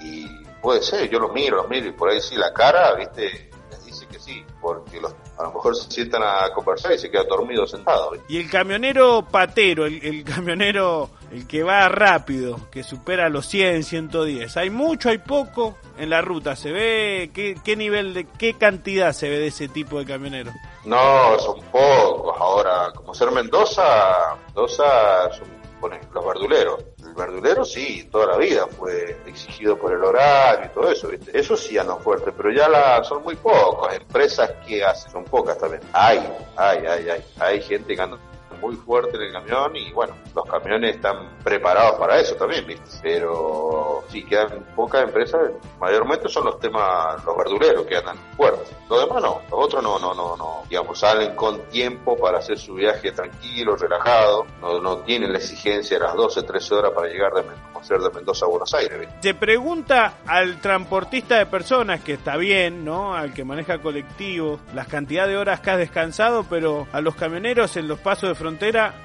y 0.00 0.41
puede 0.62 0.80
ser, 0.80 1.10
yo 1.10 1.18
los 1.18 1.32
miro, 1.32 1.56
los 1.56 1.68
miro 1.68 1.88
y 1.88 1.92
por 1.92 2.08
ahí 2.08 2.20
sí 2.20 2.36
la 2.36 2.52
cara, 2.54 2.94
viste, 2.94 3.50
les 3.68 3.84
dice 3.84 4.06
que 4.06 4.18
sí, 4.18 4.42
porque 4.60 5.00
los, 5.00 5.12
a 5.36 5.42
lo 5.42 5.52
mejor 5.52 5.76
se 5.76 5.90
sientan 5.90 6.22
a 6.22 6.52
conversar 6.54 6.92
y 6.92 6.98
se 6.98 7.10
quedan 7.10 7.26
dormidos 7.26 7.72
sentados. 7.72 8.16
Y 8.28 8.38
el 8.38 8.48
camionero 8.48 9.26
patero, 9.28 9.84
el, 9.84 10.02
el 10.04 10.24
camionero, 10.24 11.10
el 11.32 11.46
que 11.48 11.64
va 11.64 11.88
rápido, 11.88 12.70
que 12.70 12.84
supera 12.84 13.28
los 13.28 13.46
100, 13.46 13.82
110, 13.82 14.56
¿hay 14.56 14.70
mucho, 14.70 15.10
hay 15.10 15.18
poco 15.18 15.76
en 15.98 16.08
la 16.08 16.22
ruta? 16.22 16.54
¿Se 16.54 16.70
ve 16.70 17.32
qué, 17.34 17.56
qué 17.62 17.76
nivel 17.76 18.14
de, 18.14 18.26
qué 18.38 18.54
cantidad 18.54 19.12
se 19.12 19.28
ve 19.28 19.38
de 19.40 19.48
ese 19.48 19.68
tipo 19.68 19.98
de 19.98 20.06
camionero? 20.06 20.52
No, 20.84 21.38
son 21.40 21.60
pocos. 21.70 22.36
Ahora, 22.38 22.92
como 22.94 23.14
ser 23.14 23.30
Mendoza, 23.32 24.36
Mendoza 24.46 25.32
son 25.32 25.62
ponen, 25.82 26.00
los 26.14 26.24
verduleros. 26.24 26.84
El 27.12 27.18
verdulero 27.18 27.62
sí, 27.62 28.08
toda 28.10 28.26
la 28.26 28.36
vida 28.38 28.66
fue 28.66 29.18
exigido 29.26 29.76
por 29.76 29.92
el 29.92 30.02
horario 30.02 30.64
y 30.64 30.68
todo 30.70 30.90
eso, 30.90 31.08
¿viste? 31.08 31.38
Eso 31.38 31.58
sí 31.58 31.76
andan 31.76 32.00
fuerte, 32.00 32.32
pero 32.32 32.50
ya 32.50 32.70
la, 32.70 33.04
son 33.04 33.22
muy 33.22 33.36
pocos. 33.36 33.92
Empresas 33.92 34.50
que 34.66 34.82
hacen, 34.82 35.12
son 35.12 35.24
pocas 35.24 35.58
también. 35.58 35.82
Hay, 35.92 36.26
hay, 36.56 36.86
hay, 36.86 37.10
hay. 37.10 37.24
Hay 37.38 37.60
gente 37.60 37.94
que 37.94 38.00
anda 38.00 38.18
muy 38.62 38.76
fuerte 38.76 39.16
en 39.16 39.22
el 39.24 39.32
camión 39.32 39.76
y 39.76 39.92
bueno, 39.92 40.14
los 40.34 40.44
camiones 40.46 40.96
están 40.96 41.36
preparados 41.42 41.98
para 41.98 42.18
eso 42.18 42.36
también, 42.36 42.66
¿viste? 42.66 42.98
Pero 43.02 44.04
sí 44.08 44.24
quedan 44.24 44.64
pocas 44.76 45.02
empresas, 45.02 45.50
mayormente 45.80 46.28
son 46.28 46.46
los 46.46 46.58
temas, 46.60 47.22
los 47.24 47.36
verduleros 47.36 47.84
que 47.84 47.96
andan 47.96 48.16
fuertes. 48.36 48.70
Los 48.88 49.00
demás 49.00 49.22
no, 49.22 49.42
los 49.50 49.64
otros 49.66 49.82
no, 49.82 49.98
no, 49.98 50.14
no, 50.14 50.36
no, 50.36 50.62
digamos, 50.70 50.98
salen 50.98 51.34
con 51.34 51.60
tiempo 51.68 52.16
para 52.16 52.38
hacer 52.38 52.58
su 52.58 52.74
viaje 52.74 53.10
tranquilo, 53.10 53.76
relajado, 53.76 54.46
no, 54.60 54.80
no 54.80 54.98
tienen 54.98 55.32
la 55.32 55.38
exigencia 55.38 55.98
de 55.98 56.04
las 56.04 56.14
12, 56.14 56.42
13 56.44 56.74
horas 56.74 56.92
para 56.92 57.08
llegar 57.08 57.32
de 57.32 57.42
ser 57.82 57.98
de 57.98 58.10
Mendoza 58.10 58.46
a 58.46 58.48
Buenos 58.48 58.72
Aires. 58.74 58.98
¿viste? 58.98 59.14
Se 59.20 59.34
pregunta 59.34 60.14
al 60.26 60.60
transportista 60.60 61.38
de 61.38 61.46
personas, 61.46 62.00
que 62.00 62.14
está 62.14 62.36
bien, 62.36 62.84
¿no? 62.84 63.14
Al 63.14 63.34
que 63.34 63.44
maneja 63.44 63.78
colectivos, 63.78 64.60
las 64.74 64.86
cantidad 64.88 65.26
de 65.26 65.36
horas 65.36 65.60
que 65.60 65.70
has 65.70 65.78
descansado, 65.78 66.44
pero 66.48 66.86
a 66.92 67.00
los 67.00 67.14
camioneros 67.14 67.76
en 67.76 67.88
los 67.88 67.98
pasos 67.98 68.28
de 68.28 68.34
frontera 68.34 68.51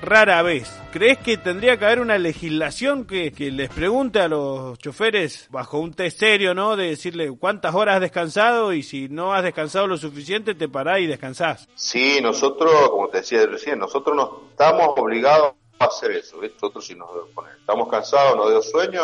rara 0.01 0.41
vez. 0.41 0.71
¿Crees 0.91 1.17
que 1.19 1.37
tendría 1.37 1.77
que 1.77 1.85
haber 1.85 1.99
una 1.99 2.17
legislación 2.17 3.05
que, 3.05 3.31
les 3.51 3.69
pregunte 3.69 4.19
a 4.19 4.27
los 4.27 4.77
choferes 4.79 5.47
bajo 5.49 5.79
un 5.79 5.93
test 5.93 6.19
serio, 6.19 6.53
¿no? 6.53 6.75
De 6.75 6.89
decirle 6.89 7.31
cuántas 7.37 7.75
horas 7.75 7.95
has 7.95 8.01
descansado 8.01 8.73
y 8.73 8.83
si 8.83 9.09
no 9.09 9.33
has 9.33 9.43
descansado 9.43 9.87
lo 9.87 9.97
suficiente 9.97 10.55
te 10.55 10.69
parás 10.69 10.99
y 10.99 11.07
descansás. 11.07 11.67
Sí, 11.75 12.19
nosotros, 12.21 12.89
como 12.89 13.09
te 13.09 13.17
decía 13.17 13.45
recién, 13.45 13.79
nosotros 13.79 14.15
no 14.15 14.41
estamos 14.51 14.89
obligados 14.97 15.53
a 15.79 15.85
hacer 15.85 16.11
eso. 16.11 16.37
Nosotros 16.41 16.85
si 16.85 16.95
nos 16.95 17.09
ponemos, 17.33 17.59
estamos 17.59 17.89
cansados, 17.89 18.35
nos 18.35 18.49
dio 18.49 18.61
sueño, 18.61 19.03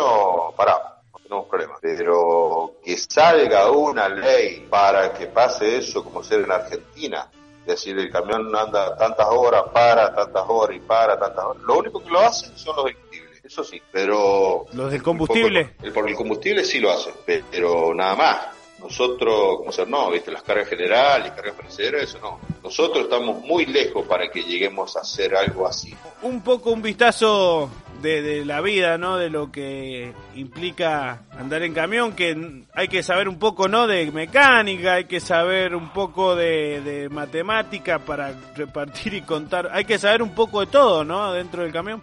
paramos. 0.56 0.94
No 1.12 1.18
tenemos 1.18 1.46
problema. 1.48 1.74
Pero 1.80 2.72
que 2.84 2.96
salga 2.96 3.70
una 3.70 4.08
ley 4.08 4.66
para 4.68 5.12
que 5.12 5.26
pase 5.26 5.78
eso 5.78 6.02
como 6.02 6.22
ser 6.22 6.40
en 6.40 6.52
Argentina, 6.52 7.30
decir, 7.66 7.98
el 7.98 8.10
camión 8.10 8.54
anda 8.54 8.96
tantas 8.96 9.26
horas, 9.28 9.64
para 9.72 10.14
tantas 10.14 10.44
horas 10.46 10.76
y 10.76 10.80
para 10.80 11.18
tantas 11.18 11.44
horas. 11.44 11.62
Lo 11.62 11.78
único 11.78 12.02
que 12.02 12.10
lo 12.10 12.20
hacen 12.20 12.56
son 12.56 12.76
los 12.76 12.84
combustibles, 12.84 13.44
eso 13.44 13.64
sí, 13.64 13.82
pero... 13.90 14.66
¿Los 14.72 14.90
del 14.90 15.02
combustible? 15.02 15.74
El, 15.82 15.92
por 15.92 16.08
el 16.08 16.14
combustible 16.14 16.64
sí 16.64 16.80
lo 16.80 16.90
hacen, 16.90 17.14
pero 17.24 17.94
nada 17.94 18.14
más. 18.14 18.38
Nosotros, 18.78 19.58
como 19.58 19.72
ser, 19.72 19.88
no, 19.88 20.10
viste, 20.10 20.30
las 20.30 20.42
cargas 20.42 20.68
generales, 20.68 21.32
cargas 21.32 21.54
perecederas, 21.54 22.02
eso 22.02 22.18
no. 22.18 22.38
Nosotros 22.62 23.04
estamos 23.04 23.40
muy 23.40 23.64
lejos 23.64 24.06
para 24.06 24.28
que 24.30 24.42
lleguemos 24.42 24.94
a 24.96 25.00
hacer 25.00 25.34
algo 25.34 25.66
así. 25.66 25.94
Un 26.20 26.42
poco 26.42 26.70
un 26.70 26.82
vistazo 26.82 27.70
de, 28.02 28.22
de, 28.22 28.44
la 28.44 28.60
vida, 28.60 28.98
¿no? 28.98 29.16
De 29.16 29.30
lo 29.30 29.50
que 29.50 30.12
implica 30.34 31.22
andar 31.38 31.62
en 31.62 31.74
camión, 31.74 32.12
que 32.12 32.62
hay 32.74 32.88
que 32.88 33.02
saber 33.02 33.28
un 33.28 33.38
poco, 33.38 33.68
¿no? 33.68 33.86
De 33.86 34.10
mecánica, 34.10 34.94
hay 34.94 35.04
que 35.04 35.20
saber 35.20 35.74
un 35.74 35.90
poco 35.92 36.36
de, 36.36 36.80
de 36.82 37.08
matemática 37.08 37.98
para 37.98 38.34
repartir 38.54 39.14
y 39.14 39.22
contar. 39.22 39.70
Hay 39.72 39.84
que 39.84 39.98
saber 39.98 40.22
un 40.22 40.34
poco 40.34 40.60
de 40.60 40.66
todo, 40.66 41.04
¿no? 41.04 41.32
Dentro 41.32 41.62
del 41.62 41.72
camión. 41.72 42.02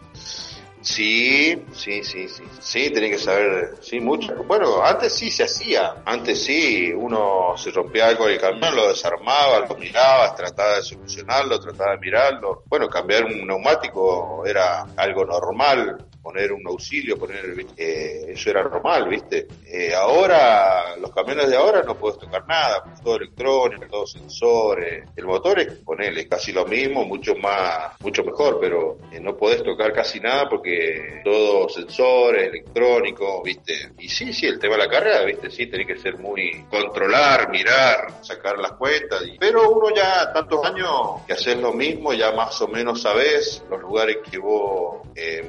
Sí, 0.82 1.64
sí, 1.72 2.04
sí, 2.04 2.28
sí. 2.28 2.44
Sí, 2.60 2.90
tenés 2.92 3.12
que 3.12 3.18
saber, 3.18 3.76
sí, 3.82 4.00
mucho. 4.00 4.36
Bueno, 4.44 4.84
antes 4.84 5.14
sí 5.14 5.30
se 5.30 5.44
hacía. 5.44 5.96
Antes 6.06 6.44
sí, 6.44 6.92
uno 6.94 7.56
se 7.56 7.72
rompía 7.72 8.08
algo 8.08 8.28
del 8.28 8.40
camión, 8.40 8.76
lo 8.76 8.88
desarmaba, 8.88 9.66
lo 9.68 9.76
miraba, 9.76 10.36
trataba 10.36 10.78
de 10.78 10.84
solucionarlo, 10.84 11.60
trataba 11.60 11.92
de 11.92 12.00
mirarlo. 12.00 12.64
Bueno, 12.68 12.90
cambiar 12.90 13.26
un 13.26 13.46
neumático 13.46 14.44
era 14.46 14.86
algo 14.98 15.26
normal 15.26 16.08
poner 16.22 16.52
un 16.52 16.66
auxilio, 16.68 17.18
poner 17.18 17.66
eh, 17.78 18.26
eso 18.30 18.50
era 18.50 18.64
normal, 18.64 19.10
¿viste? 19.10 19.48
Eh, 19.66 19.94
ahora, 19.94 20.96
los 20.98 21.12
camiones 21.12 21.50
de 21.50 21.56
ahora 21.56 21.82
no 21.84 21.96
puedes 21.96 22.20
tocar 22.20 22.46
nada, 22.48 22.84
todo 23.04 23.16
electrónico, 23.16 23.86
todo 23.90 24.06
sensores, 24.06 25.06
el 25.16 25.26
motor 25.26 25.60
es 25.60 25.74
ponerle 25.80 26.28
casi 26.28 26.52
lo 26.52 26.66
mismo, 26.66 27.06
mucho 27.06 27.36
más, 27.36 28.00
mucho 28.02 28.24
mejor, 28.24 28.60
pero 28.60 28.98
eh, 29.12 29.20
no 29.20 29.36
podés 29.36 29.64
tocar 29.64 29.94
casi 29.94 30.20
nada 30.20 30.48
porque 30.48 31.22
todo 31.24 31.68
sensores, 31.70 32.50
electrónico, 32.50 33.42
¿viste? 33.44 33.92
Y 33.98 34.08
sí, 34.08 34.32
sí, 34.32 34.46
el 34.46 34.60
tema 34.60 34.76
de 34.76 34.84
la 34.84 34.90
carga, 34.90 35.24
¿viste? 35.24 35.50
Sí, 35.50 35.68
tenés 35.68 35.88
que 35.88 35.98
ser 35.98 36.20
muy 36.20 36.66
controlar, 36.70 37.50
mirar, 37.50 38.24
sacar 38.24 38.60
las 38.60 38.74
cuentas, 38.74 39.24
y, 39.26 39.38
pero 39.40 39.72
uno 39.72 39.94
ya 39.96 40.32
tantos 40.32 40.64
años 40.66 41.22
que 41.26 41.34
haces 41.34 41.58
lo 41.58 41.74
mismo, 41.74 42.14
ya 42.14 42.32
más 42.32 42.62
o 42.62 42.68
menos 42.68 43.02
sabés 43.02 43.64
los 43.70 43.82
lugares 43.82 44.18
que 44.30 44.38
vos, 44.38 45.02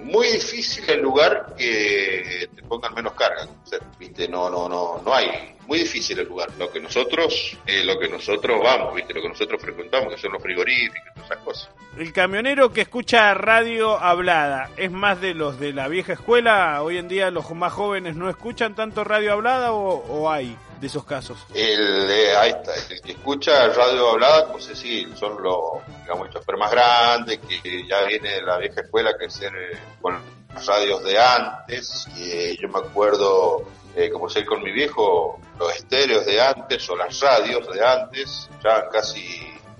muy 0.04 0.26
difícil 0.28 0.61
difícil 0.62 0.90
el 0.90 1.00
lugar 1.00 1.54
que 1.56 2.48
te 2.54 2.62
pongan 2.62 2.94
menos 2.94 3.14
carga. 3.14 3.44
O 3.44 3.66
sea, 3.66 3.80
viste, 3.98 4.28
no, 4.28 4.48
no, 4.48 4.68
no, 4.68 5.02
no 5.04 5.14
hay. 5.14 5.56
Muy 5.66 5.78
difícil 5.78 6.18
el 6.18 6.28
lugar. 6.28 6.50
Lo 6.58 6.70
que 6.70 6.80
nosotros, 6.80 7.56
eh, 7.66 7.84
lo 7.84 7.98
que 7.98 8.08
nosotros 8.08 8.60
vamos, 8.62 8.94
viste, 8.94 9.14
lo 9.14 9.22
que 9.22 9.28
nosotros 9.28 9.60
frecuentamos, 9.60 10.14
que 10.14 10.20
son 10.20 10.32
los 10.32 10.42
frigoríficos, 10.42 11.24
otras 11.24 11.40
cosas. 11.40 11.70
El 11.96 12.12
camionero 12.12 12.72
que 12.72 12.82
escucha 12.82 13.34
radio 13.34 13.98
hablada, 13.98 14.70
¿es 14.76 14.90
más 14.90 15.20
de 15.20 15.34
los 15.34 15.58
de 15.58 15.72
la 15.72 15.88
vieja 15.88 16.14
escuela? 16.14 16.82
Hoy 16.82 16.98
en 16.98 17.08
día 17.08 17.30
los 17.30 17.50
más 17.52 17.72
jóvenes 17.72 18.16
no 18.16 18.28
escuchan 18.28 18.74
tanto 18.74 19.04
radio 19.04 19.32
hablada 19.32 19.72
o, 19.72 20.04
o 20.08 20.30
hay 20.30 20.56
de 20.82 20.88
esos 20.88 21.04
casos. 21.04 21.38
El, 21.54 22.10
eh, 22.10 22.36
ahí 22.36 22.50
está, 22.50 22.72
el 22.74 23.00
que 23.00 23.12
escucha 23.12 23.68
radio 23.68 24.10
hablada, 24.10 24.50
pues 24.50 24.64
sí, 24.74 25.06
son 25.14 25.40
los, 25.40 25.60
digamos, 26.02 26.26
el 26.26 26.34
chofer 26.34 26.56
más 26.56 26.72
grande, 26.72 27.38
que 27.38 27.86
ya 27.86 28.02
viene 28.04 28.30
de 28.30 28.42
la 28.42 28.58
vieja 28.58 28.80
escuela, 28.80 29.12
que 29.16 29.30
ser 29.30 29.52
eh, 29.54 29.78
con 30.00 30.14
las 30.14 30.22
radios 30.66 31.02
de 31.04 31.18
antes. 31.18 32.06
Eh, 32.18 32.56
yo 32.60 32.68
me 32.68 32.78
acuerdo, 32.78 33.64
eh, 33.96 34.10
como 34.10 34.28
sé 34.28 34.44
con 34.44 34.62
mi 34.62 34.72
viejo, 34.72 35.40
los 35.58 35.74
estéreos 35.74 36.24
de 36.26 36.40
antes 36.40 36.88
o 36.90 36.96
las 36.96 37.18
radios 37.20 37.66
de 37.72 37.84
antes, 37.84 38.48
ya 38.62 38.88
casi 38.88 39.24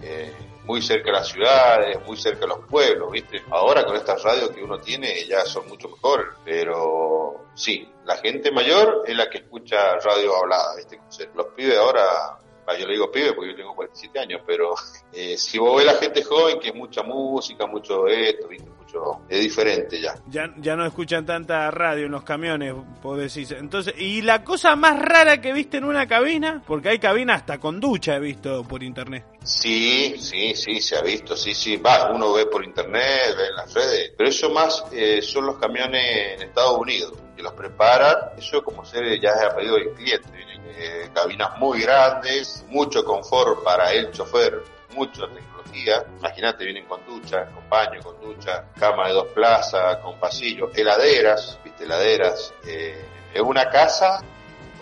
eh, 0.02 0.32
muy 0.64 0.80
cerca 0.80 1.06
de 1.06 1.12
las 1.12 1.28
ciudades, 1.28 1.98
muy 2.06 2.16
cerca 2.16 2.40
de 2.40 2.48
los 2.48 2.66
pueblos, 2.66 3.11
¿viste? 3.11 3.42
Ahora 3.50 3.85
con 3.85 3.96
estas 3.96 4.22
radios 4.22 4.50
que 4.50 4.62
uno 4.62 4.78
tiene 4.78 5.26
ya 5.26 5.44
son 5.44 5.66
mucho 5.68 5.88
mejores, 5.88 6.28
pero 6.44 7.46
sí, 7.54 7.88
la 8.04 8.16
gente 8.16 8.50
mayor 8.50 9.02
es 9.06 9.16
la 9.16 9.28
que 9.28 9.38
escucha 9.38 9.96
radio 9.98 10.37
hablada, 10.37 10.76
¿viste? 10.76 11.00
Los 11.35 11.46
pibes 11.48 11.76
ahora, 11.76 12.38
bah, 12.64 12.76
yo 12.78 12.87
le 12.87 12.92
digo 12.94 13.11
pibe 13.11 13.32
porque 13.32 13.50
yo 13.50 13.56
tengo 13.56 13.74
47 13.74 14.18
años, 14.18 14.42
pero 14.46 14.74
eh, 15.12 15.37
si 15.37 15.58
vos 15.58 15.76
ves 15.76 15.87
la 15.87 15.94
gente 15.94 16.22
joven 16.22 16.61
que 16.61 16.68
es 16.68 16.74
mucha 16.74 17.02
música, 17.02 17.66
mucho 17.66 18.06
esto, 18.06 18.48
¿viste? 18.48 18.70
Mucho, 18.92 19.20
es 19.28 19.40
diferente 19.40 20.00
ya. 20.00 20.14
Ya, 20.28 20.52
ya 20.59 20.76
no 20.76 20.87
escuchan 20.87 21.24
tanta 21.24 21.70
radio 21.70 22.07
en 22.07 22.12
los 22.12 22.24
camiones, 22.24 22.74
vos 23.02 23.18
decís. 23.18 23.50
Entonces, 23.52 23.94
¿y 23.98 24.22
la 24.22 24.44
cosa 24.44 24.76
más 24.76 24.98
rara 24.98 25.40
que 25.40 25.52
viste 25.52 25.78
en 25.78 25.85
una 25.85 26.07
cabina? 26.07 26.62
Porque 26.66 26.90
hay 26.90 26.98
cabina 26.98 27.35
hasta 27.35 27.59
con 27.59 27.81
ducha, 27.81 28.16
he 28.16 28.20
visto 28.20 28.64
por 28.64 28.83
internet. 28.83 29.24
Sí, 29.42 30.16
sí, 30.18 30.55
sí, 30.55 30.81
se 30.81 30.96
ha 30.96 31.02
visto, 31.02 31.37
sí, 31.37 31.55
sí, 31.55 31.76
va, 31.76 32.12
uno 32.12 32.33
ve 32.33 32.46
por 32.46 32.64
internet, 32.64 33.35
ve 33.37 33.46
en 33.48 33.57
las 33.57 33.74
redes, 33.74 34.12
pero 34.16 34.28
eso 34.28 34.50
más 34.50 34.85
eh, 34.92 35.20
son 35.20 35.46
los 35.46 35.57
camiones 35.57 36.35
en 36.37 36.48
Estados 36.48 36.78
Unidos, 36.78 37.14
que 37.37 37.42
los 37.42 37.52
preparan, 37.55 38.16
eso 38.38 38.62
como 38.62 38.85
ser 38.85 39.20
ya 39.20 39.31
es 39.31 39.42
a 39.42 39.57
pedido 39.57 39.76
del 39.76 39.90
cliente, 39.94 40.28
eh, 40.76 41.11
cabinas 41.12 41.59
muy 41.59 41.81
grandes, 41.81 42.64
mucho 42.68 43.05
confort 43.05 43.64
para 43.64 43.92
el 43.92 44.12
chofer, 44.12 44.62
mucha 44.94 45.26
tecnología, 45.72 46.04
imagínate, 46.18 46.64
vienen 46.64 46.85
con 46.87 47.04
ducha, 47.06 47.46
con 47.46 47.68
baño, 47.68 48.00
con 48.02 48.20
ducha, 48.20 48.64
cama 48.78 49.08
de 49.08 49.14
dos 49.14 49.28
plazas, 49.28 49.96
con 49.98 50.18
pasillo, 50.18 50.70
heladeras, 50.74 51.58
viste, 51.64 51.85
heladeras, 51.85 52.52
eh, 52.66 53.04
es 53.35 53.40
una 53.40 53.68
casa 53.68 54.22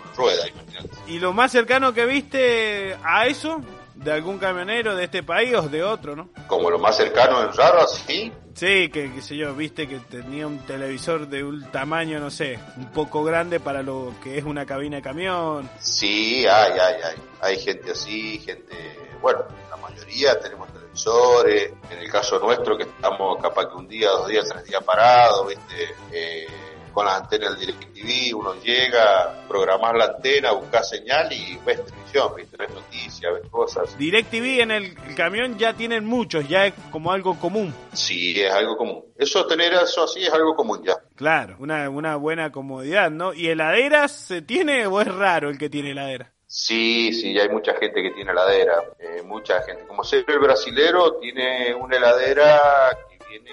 con 0.01 0.15
rueda, 0.15 0.47
imagínate. 0.47 0.89
¿Y 1.07 1.19
lo 1.19 1.33
más 1.33 1.51
cercano 1.51 1.93
que 1.93 2.05
viste 2.05 2.97
a 3.03 3.25
eso? 3.25 3.61
¿De 3.95 4.11
algún 4.11 4.39
camionero 4.39 4.95
de 4.95 5.03
este 5.03 5.21
país 5.21 5.53
o 5.55 5.69
de 5.69 5.83
otro, 5.83 6.15
no? 6.15 6.29
Como 6.47 6.71
lo 6.71 6.79
más 6.79 6.97
cercano 6.97 7.43
en 7.43 7.53
raro, 7.53 7.81
así, 7.81 8.31
Sí, 8.53 8.89
que 8.89 9.11
qué 9.13 9.21
sé 9.21 9.37
yo, 9.37 9.55
viste 9.55 9.87
que 9.87 9.99
tenía 9.99 10.45
un 10.45 10.59
televisor 10.65 11.27
de 11.27 11.43
un 11.43 11.71
tamaño, 11.71 12.19
no 12.19 12.29
sé, 12.29 12.59
un 12.77 12.91
poco 12.91 13.23
grande 13.23 13.59
para 13.59 13.81
lo 13.81 14.13
que 14.21 14.37
es 14.37 14.43
una 14.43 14.65
cabina 14.65 14.97
de 14.97 15.01
camión. 15.01 15.69
Sí, 15.79 16.45
hay, 16.45 16.73
hay, 16.73 17.01
hay. 17.01 17.15
Hay 17.41 17.59
gente 17.59 17.91
así, 17.91 18.39
gente, 18.39 18.75
bueno, 19.21 19.45
la 19.69 19.77
mayoría 19.77 20.39
tenemos 20.39 20.70
En 20.93 21.99
el 21.99 22.11
caso 22.11 22.37
nuestro, 22.39 22.77
que 22.77 22.83
estamos 22.83 23.41
capaz 23.41 23.67
que 23.69 23.75
un 23.75 23.87
día, 23.87 24.09
dos 24.09 24.27
días, 24.27 24.47
tres 24.49 24.65
días 24.65 24.83
parados, 24.83 25.47
¿viste? 25.47 25.95
Eh, 26.11 26.47
con 26.91 27.05
la 27.05 27.15
antena 27.15 27.49
del 27.49 27.59
DirecTV, 27.59 28.35
uno 28.37 28.55
llega, 28.61 29.45
programar 29.47 29.95
la 29.95 30.05
antena, 30.05 30.51
buscar 30.51 30.83
señal 30.83 31.31
y 31.31 31.57
ves 31.65 31.85
televisión, 31.85 32.33
¿viste? 32.35 32.57
Ves 32.57 32.73
noticias, 32.73 33.33
ves 33.33 33.49
cosas. 33.49 33.97
DirecTV 33.97 34.61
en 34.61 34.71
el 34.71 35.15
camión 35.15 35.57
ya 35.57 35.73
tienen 35.73 36.05
muchos, 36.05 36.47
ya 36.47 36.65
es 36.67 36.73
como 36.91 37.11
algo 37.11 37.39
común. 37.39 37.73
Sí, 37.93 38.39
es 38.41 38.51
algo 38.51 38.75
común. 38.75 39.05
Eso, 39.15 39.47
tener 39.47 39.73
eso 39.73 40.03
así 40.03 40.23
es 40.23 40.33
algo 40.33 40.55
común 40.55 40.83
ya. 40.83 40.97
Claro, 41.15 41.55
una, 41.59 41.89
una 41.89 42.17
buena 42.17 42.51
comodidad, 42.51 43.09
¿no? 43.09 43.33
¿Y 43.33 43.47
heladeras 43.47 44.11
se 44.11 44.41
tiene 44.41 44.85
o 44.87 44.99
es 44.99 45.07
raro 45.07 45.49
el 45.49 45.57
que 45.57 45.69
tiene 45.69 45.91
heladera? 45.91 46.33
Sí, 46.53 47.13
sí, 47.13 47.39
hay 47.39 47.47
mucha 47.47 47.73
gente 47.75 48.03
que 48.03 48.11
tiene 48.11 48.33
heladera, 48.33 48.83
eh, 48.99 49.21
mucha 49.23 49.61
gente. 49.61 49.85
Como 49.87 50.03
siempre 50.03 50.33
el 50.35 50.41
brasilero 50.41 51.13
tiene 51.13 51.73
una 51.73 51.95
heladera 51.95 52.89
que 53.09 53.25
viene, 53.25 53.51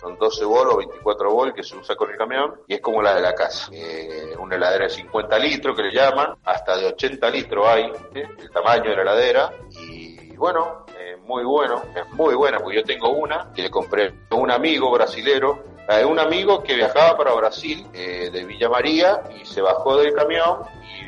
son 0.00 0.16
12 0.16 0.44
volt 0.44 0.72
o 0.72 0.76
24 0.76 1.32
volt 1.32 1.56
que 1.56 1.64
se 1.64 1.76
usa 1.76 1.96
con 1.96 2.12
el 2.12 2.16
camión 2.16 2.60
y 2.68 2.74
es 2.74 2.80
como 2.80 3.02
la 3.02 3.16
de 3.16 3.22
la 3.22 3.34
casa. 3.34 3.68
Eh, 3.72 4.36
una 4.38 4.54
heladera 4.54 4.84
de 4.84 4.90
50 4.90 5.36
litros 5.36 5.74
que 5.74 5.82
le 5.82 5.92
llaman, 5.92 6.36
hasta 6.44 6.76
de 6.76 6.86
80 6.86 7.28
litros 7.28 7.66
hay, 7.66 7.90
¿eh? 8.14 8.28
el 8.38 8.50
tamaño 8.52 8.88
de 8.90 8.94
la 8.94 9.02
heladera 9.02 9.52
y 9.70 10.36
bueno, 10.36 10.86
eh, 10.96 11.16
muy 11.16 11.42
bueno, 11.42 11.82
es 11.92 12.08
muy 12.12 12.36
buena 12.36 12.60
porque 12.60 12.76
yo 12.76 12.84
tengo 12.84 13.08
una 13.08 13.52
que 13.52 13.62
le 13.62 13.70
compré 13.70 14.14
a 14.30 14.34
un 14.36 14.52
amigo 14.52 14.92
brasilero 14.92 15.64
a 15.88 16.06
un 16.06 16.18
amigo 16.18 16.62
que 16.62 16.74
viajaba 16.74 17.16
para 17.16 17.32
Brasil 17.34 17.86
eh, 17.94 18.28
de 18.30 18.44
Villa 18.44 18.68
María 18.68 19.22
y 19.34 19.44
se 19.46 19.62
bajó 19.62 19.96
del 19.96 20.12
camión 20.12 20.60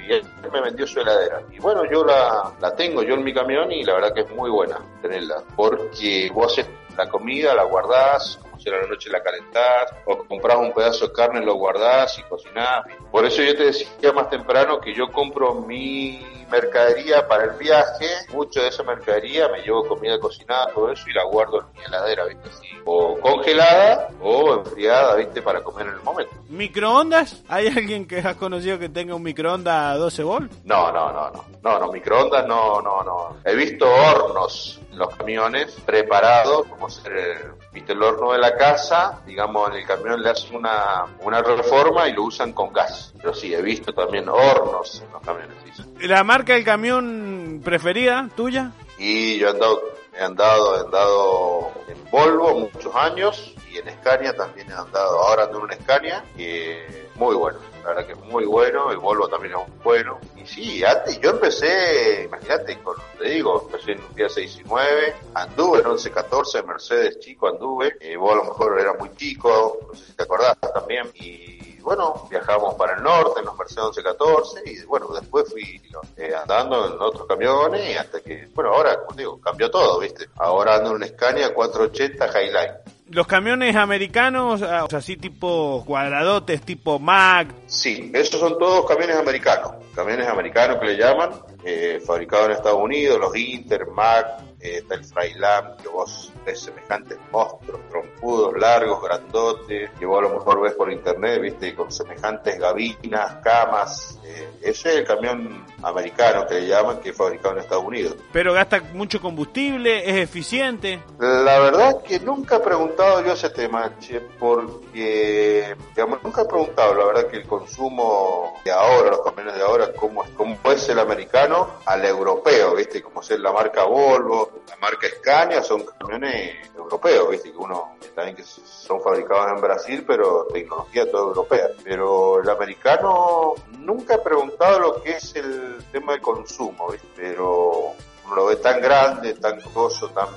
y 0.09 0.15
él 0.15 0.23
me 0.51 0.63
vendió 0.63 0.87
su 0.87 1.01
heladera. 1.01 1.43
Y 1.53 1.59
bueno, 1.59 1.83
yo 1.91 2.03
la, 2.03 2.53
la 2.61 2.75
tengo 2.75 3.03
yo 3.03 3.15
en 3.15 3.23
mi 3.23 3.35
camión 3.35 3.71
y 3.71 3.85
la 3.85 3.95
verdad 3.95 4.15
que 4.15 4.23
es 4.23 4.31
muy 4.31 4.51
buena 4.51 4.79
tenerla 5.03 5.43
porque 5.55 6.31
vos 6.33 6.53
haces 6.53 6.67
la 6.97 7.07
comida, 7.09 7.55
la 7.55 7.65
guardás, 7.65 8.41
como 8.61 8.63
si 8.63 8.69
a 8.69 8.83
la 8.83 8.87
noche 8.87 9.11
la 9.11 9.23
calentás, 9.23 9.93
o 10.05 10.19
comprás 10.19 10.57
un 10.59 10.73
pedazo 10.73 11.09
de 11.09 11.13
carne, 11.13 11.45
lo 11.45 11.55
guardás 11.55 12.19
y 12.19 12.23
cocinás. 12.23 12.85
Por 13.11 13.25
eso 13.25 13.43
yo 13.43 13.57
te 13.57 13.65
decía 13.65 14.13
más 14.15 14.29
temprano 14.29 14.81
que 14.81 14.95
yo 14.95 15.11
compro 15.11 15.55
mi 15.55 16.21
mercadería 16.51 17.27
para 17.27 17.45
el 17.45 17.51
viaje, 17.53 18.07
mucho 18.33 18.61
de 18.61 18.69
esa 18.69 18.83
mercadería 18.83 19.49
me 19.49 19.63
llevo 19.63 19.87
comida 19.87 20.19
cocinada, 20.19 20.73
todo 20.75 20.91
eso 20.91 21.09
y 21.09 21.13
la 21.13 21.25
guardo 21.25 21.61
en 21.61 21.79
mi 21.79 21.85
heladera, 21.85 22.25
¿viste? 22.27 22.49
Así, 22.49 22.69
o 22.85 23.19
congelada 23.21 24.09
o 24.21 24.55
enfriada, 24.55 25.15
¿viste? 25.15 25.43
Para 25.43 25.63
comer 25.63 25.87
en 25.87 25.95
el 25.95 26.01
momento. 26.01 26.33
¿Microondas? 26.49 27.43
¿Hay 27.49 27.69
alguien 27.69 28.07
que 28.07 28.19
has 28.19 28.37
conocido 28.37 28.79
que 28.79 28.89
tenga 28.89 29.15
un 29.15 29.23
microondas 29.23 29.95
a 29.95 29.97
12 29.97 30.23
volt? 30.25 30.53
No, 30.65 30.91
no, 30.93 31.13
no, 31.13 31.31
no, 31.31 31.45
no, 31.63 31.79
no, 31.79 31.93
microondas 31.93 32.47
no, 32.47 32.83
no, 32.83 33.03
no. 33.03 33.37
He 33.45 33.55
visto 33.55 33.87
hornos 33.89 34.81
en 34.91 34.99
los 34.99 35.15
camiones 35.17 35.73
preparados, 35.87 36.67
como 36.67 36.91
ser, 36.91 37.55
viste 37.73 37.93
el 37.93 38.03
horno 38.03 38.33
de 38.33 38.39
la 38.39 38.50
casa, 38.57 39.21
digamos 39.27 39.71
en 39.71 39.77
el 39.77 39.87
camión 39.87 40.23
le 40.23 40.31
hacen 40.31 40.57
una, 40.57 41.05
una 41.23 41.43
reforma 41.43 42.09
y 42.09 42.13
lo 42.13 42.25
usan 42.25 42.53
con 42.53 42.73
gas. 42.73 43.13
Pero 43.17 43.35
sí, 43.35 43.55
he 43.55 43.63
visto 43.63 43.93
también 43.93 44.29
hornos 44.29 45.03
en 45.03 45.13
los 45.13 45.23
camiones. 45.23 45.57
sí. 45.75 45.83
¿La 46.07 46.25
marca 46.25 46.55
del 46.55 46.65
camión 46.65 47.61
preferida 47.65 48.29
tuya? 48.37 48.73
Y 48.99 49.39
yo 49.39 49.49
he 49.49 49.51
andado, 49.51 49.83
he 50.15 50.23
andado, 50.23 50.77
he 50.77 50.81
andado 50.81 51.73
en 51.89 52.11
Volvo 52.11 52.55
muchos 52.61 52.95
años 52.95 53.55
y 53.73 53.79
en 53.79 53.89
Scania 54.01 54.35
también 54.35 54.71
he 54.71 54.75
andado. 54.75 55.21
Ahora 55.23 55.45
ando 55.45 55.59
en 55.59 55.65
una 55.65 55.75
Scania 55.77 56.25
que 56.37 57.09
muy 57.15 57.35
bueno. 57.35 57.59
La 57.83 57.91
verdad 57.91 58.07
que 58.07 58.13
es 58.13 58.19
muy 58.19 58.45
bueno, 58.45 58.91
el 58.91 58.99
Volvo 58.99 59.29
también 59.29 59.55
es 59.55 59.69
muy 59.69 59.79
bueno. 59.83 60.19
Y 60.37 60.47
sí, 60.47 60.85
antes 60.85 61.21
yo 61.21 61.31
empecé, 61.31 62.25
imagínate, 62.25 62.79
te 63.19 63.29
digo, 63.29 63.63
empecé 63.67 63.93
en 63.93 64.05
un 64.05 64.15
día 64.15 64.29
619, 64.29 65.15
anduve 65.35 65.79
en 65.79 65.89
1114, 65.89 66.63
Mercedes 66.63 67.19
chico 67.21 67.49
anduve, 67.49 67.97
eh, 68.01 68.17
vos 68.17 68.33
a 68.33 68.37
lo 68.37 68.45
mejor 68.45 68.81
era 68.81 68.93
muy 68.95 69.15
chico, 69.17 69.79
no 69.89 69.95
sé 69.95 70.07
si 70.07 70.13
te 70.13 70.23
acordás 70.23 70.57
también, 70.75 71.11
y 71.15 71.61
bueno, 71.81 72.27
viajábamos 72.31 72.75
para 72.75 72.97
el 72.97 73.03
norte 73.03 73.41
en 73.41 73.47
los 73.47 73.57
Mercedes 73.57 73.97
1114 73.97 74.63
y 74.67 74.85
bueno, 74.85 75.09
después 75.09 75.51
fui 75.51 75.81
eh, 76.17 76.35
andando 76.35 76.87
en 76.87 77.01
otros 77.01 77.27
camiones 77.27 77.89
y 77.89 77.95
hasta 77.95 78.21
que, 78.21 78.49
bueno, 78.55 78.71
ahora, 78.75 79.03
como 79.05 79.17
digo, 79.17 79.41
cambió 79.41 79.71
todo, 79.71 79.99
¿viste? 79.99 80.29
Ahora 80.37 80.77
ando 80.77 80.91
en 80.91 80.97
una 80.97 81.07
Scania 81.07 81.55
480 81.55 82.27
Highline. 82.27 83.00
Los 83.11 83.27
camiones 83.27 83.75
americanos, 83.75 84.63
ah, 84.63 84.87
así 84.93 85.17
tipo 85.17 85.85
cuadradotes, 85.85 86.63
tipo 86.63 87.01
Mac. 87.01 87.49
Sí, 87.67 88.11
esos 88.15 88.39
son 88.39 88.57
todos 88.57 88.87
camiones 88.87 89.17
americanos, 89.17 89.73
camiones 89.95 90.29
americanos 90.29 90.79
que 90.79 90.87
le 90.87 90.97
llaman, 90.97 91.31
eh, 91.65 92.01
fabricados 92.07 92.47
en 92.47 92.53
Estados 92.53 92.81
Unidos, 92.81 93.19
los 93.19 93.37
Inter, 93.37 93.87
Mac, 93.89 94.27
eh, 94.61 94.79
está 94.79 94.95
el 94.95 95.05
Freilam, 95.05 95.77
que 95.79 95.89
vos 95.89 96.33
ves 96.45 96.61
semejantes 96.61 97.19
monstruos, 97.33 97.81
trompudos, 97.89 98.55
largos, 98.59 99.03
grandotes, 99.03 99.91
que 99.99 100.07
vos 100.07 100.19
a 100.19 100.23
lo 100.23 100.35
mejor 100.35 100.61
ves 100.61 100.75
por 100.75 100.93
internet, 100.93 101.41
viste, 101.41 101.75
con 101.75 101.91
semejantes 101.91 102.59
gabinas, 102.59 103.37
camas, 103.43 104.19
eh, 104.25 104.49
ese 104.63 104.91
es 104.91 104.97
el 104.97 105.05
camión 105.05 105.65
americano 105.83 106.47
que 106.47 106.55
le 106.55 106.67
llaman, 106.69 107.01
que 107.01 107.11
es 107.11 107.17
fabricado 107.17 107.55
en 107.55 107.61
Estados 107.61 107.85
Unidos. 107.85 108.17
Pero 108.33 108.53
gasta 108.53 108.81
mucho 108.93 109.21
combustible, 109.21 110.09
es 110.09 110.17
eficiente. 110.17 111.03
La 111.19 111.59
verdad 111.59 112.03
que 112.03 112.21
nunca 112.21 112.57
he 112.57 112.61
preguntado 112.61 113.25
yo 113.25 113.33
ese 113.33 113.51
tema, 113.51 113.93
che, 113.99 114.21
porque, 114.39 114.90
digamos, 114.93 116.23
nunca 116.23 116.43
he 116.43 116.45
preguntado, 116.45 116.95
la 116.95 117.05
verdad 117.07 117.27
que 117.27 117.37
el 117.39 117.47
consumo 117.47 118.61
de 118.65 118.73
ahora, 118.73 119.11
los 119.11 119.23
camiones 119.23 119.55
de 119.55 119.63
ahora, 119.63 119.93
cómo 119.93 120.25
es, 120.25 120.31
cómo 120.31 120.57
es 120.65 120.89
el 120.89 120.99
americano 120.99 121.69
al 121.87 122.05
europeo, 122.05 122.75
viste, 122.75 123.03
como 123.03 123.23
ser 123.23 123.41
la 123.41 123.53
marca 123.53 123.85
Volvo, 123.85 124.51
la 124.69 124.77
marca 124.77 125.07
Scania, 125.09 125.63
son 125.63 125.85
camiones 125.85 126.57
europeos, 126.77 127.31
viste, 127.31 127.53
que 127.53 127.59
uno, 127.59 127.97
también 128.15 128.37
que 128.37 128.43
son 128.45 129.01
fabricados 129.03 129.53
en 129.55 129.61
Brasil, 129.61 130.05
pero 130.07 130.47
tecnología 130.53 131.11
toda 131.11 131.23
europea. 131.25 131.69
Pero 131.85 132.41
el 132.41 132.49
americano, 132.49 133.55
nunca 133.79 134.15
he 134.15 134.19
preguntado 134.19 134.81
lo 134.81 135.03
que 135.03 135.17
es 135.17 135.37
el 135.37 135.85
tema 135.93 136.15
de 136.15 136.21
consumo, 136.21 136.91
viste, 136.91 137.09
pero 137.17 137.95
uno 138.27 138.35
lo 138.35 138.47
ve 138.47 138.57
tan 138.57 138.81
grande, 138.81 139.35
tan 139.35 139.61
costoso, 139.61 140.09
tan, 140.11 140.29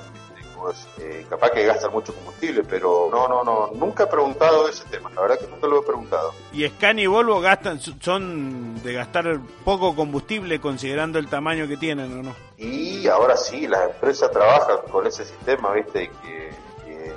pues, 0.64 0.88
eh, 0.98 1.26
capaz 1.28 1.50
que 1.50 1.66
gastan 1.66 1.92
mucho 1.92 2.14
combustible, 2.14 2.64
pero 2.64 3.10
no, 3.10 3.28
no, 3.28 3.44
no, 3.44 3.70
nunca 3.74 4.04
he 4.04 4.06
preguntado 4.06 4.66
ese 4.66 4.82
tema, 4.86 5.10
la 5.14 5.20
verdad 5.20 5.38
que 5.38 5.46
nunca 5.46 5.66
lo 5.66 5.82
he 5.82 5.84
preguntado. 5.84 6.32
¿Y 6.54 6.66
Scania 6.66 7.04
y 7.04 7.06
Volvo 7.06 7.38
gastan, 7.38 7.78
son 7.78 8.82
de 8.82 8.94
gastar 8.94 9.40
poco 9.62 9.94
combustible 9.94 10.62
considerando 10.62 11.18
el 11.18 11.28
tamaño 11.28 11.68
que 11.68 11.76
tienen 11.76 12.18
o 12.18 12.22
no? 12.22 12.34
Y 12.56 13.06
ahora 13.08 13.36
sí, 13.36 13.66
las 13.66 13.90
empresas 13.90 14.30
trabajan 14.30 14.78
con 14.90 15.06
ese 15.06 15.26
sistema, 15.26 15.70
viste, 15.74 16.10
que, 16.22 16.50
que 16.86 17.12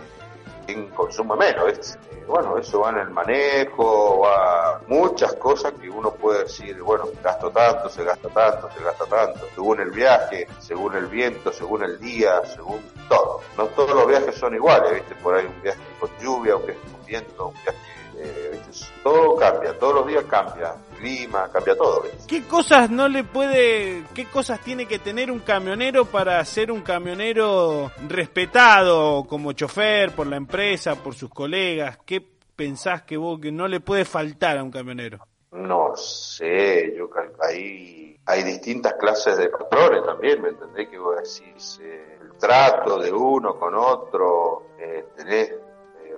quien 0.65 0.89
consume 0.89 1.37
menos, 1.37 1.67
¿viste? 1.67 1.97
Bueno, 2.27 2.57
eso 2.57 2.81
va 2.81 2.89
en 2.89 2.97
el 2.97 3.09
manejo, 3.09 4.19
va 4.19 4.81
muchas 4.87 5.33
cosas 5.35 5.71
que 5.79 5.89
uno 5.89 6.11
puede 6.11 6.43
decir, 6.43 6.81
bueno, 6.81 7.05
gasto 7.23 7.49
tanto, 7.51 7.87
se 7.89 8.03
gasta 8.03 8.27
tanto, 8.27 8.69
se 8.77 8.83
gasta 8.83 9.05
tanto, 9.05 9.47
según 9.55 9.79
el 9.79 9.91
viaje, 9.91 10.45
según 10.59 10.95
el 10.95 11.05
viento, 11.05 11.53
según 11.53 11.83
el 11.83 11.97
día, 11.99 12.41
según 12.45 12.81
todo. 13.07 13.39
No 13.57 13.67
todos 13.67 13.95
los 13.95 14.07
viajes 14.07 14.35
son 14.35 14.53
iguales, 14.53 14.93
¿viste? 14.93 15.15
Por 15.15 15.35
ahí 15.35 15.45
un 15.45 15.61
viaje 15.61 15.79
con 16.01 16.09
lluvia, 16.21 16.57
un 16.57 16.65
viaje 16.65 16.81
con 16.91 17.05
viento, 17.05 17.47
un 17.47 17.53
viaje, 17.53 17.79
eh. 18.17 18.61
Todo 19.03 19.35
cambia, 19.35 19.77
todos 19.79 19.95
los 19.95 20.07
días 20.07 20.25
cambia, 20.25 20.75
clima, 20.97 21.49
cambia 21.51 21.77
todo, 21.77 22.01
¿viste? 22.01 22.27
¿Qué 22.27 22.43
cosas 22.43 22.89
no 22.89 23.07
le 23.07 23.23
puede, 23.23 24.03
qué 24.13 24.25
cosas 24.25 24.59
tiene 24.61 24.85
que 24.85 24.99
tener 24.99 25.31
un 25.31 25.39
camionero 25.39 26.05
para 26.05 26.43
ser 26.45 26.71
un 26.71 26.81
camionero 26.81 27.91
respetado 28.07 29.23
como 29.25 29.53
chofer 29.53 30.13
por 30.13 30.27
la 30.27 30.35
empresa, 30.35 30.95
por 30.95 31.15
sus 31.15 31.29
colegas? 31.29 31.99
¿Qué 32.05 32.21
pensás 32.55 33.03
que 33.03 33.17
vos 33.17 33.39
que 33.39 33.51
no 33.51 33.67
le 33.67 33.79
puede 33.79 34.03
faltar 34.03 34.57
a 34.57 34.63
un 34.63 34.71
camionero? 34.71 35.25
No 35.51 35.95
sé, 35.95 36.93
yo 36.97 37.09
ahí 37.41 38.07
hay 38.27 38.43
distintas 38.43 38.93
clases 38.95 39.37
de 39.37 39.49
patrones 39.49 40.03
también, 40.03 40.41
¿me 40.41 40.49
entendés? 40.49 40.89
Que 40.89 40.99
vos 40.99 41.15
decís, 41.15 41.79
eh, 41.81 42.17
el 42.21 42.37
trato 42.37 42.99
de 42.99 43.11
uno 43.11 43.57
con 43.57 43.73
otro, 43.73 44.71
eh, 44.77 45.05
tenés 45.15 45.49
eh, 45.49 45.59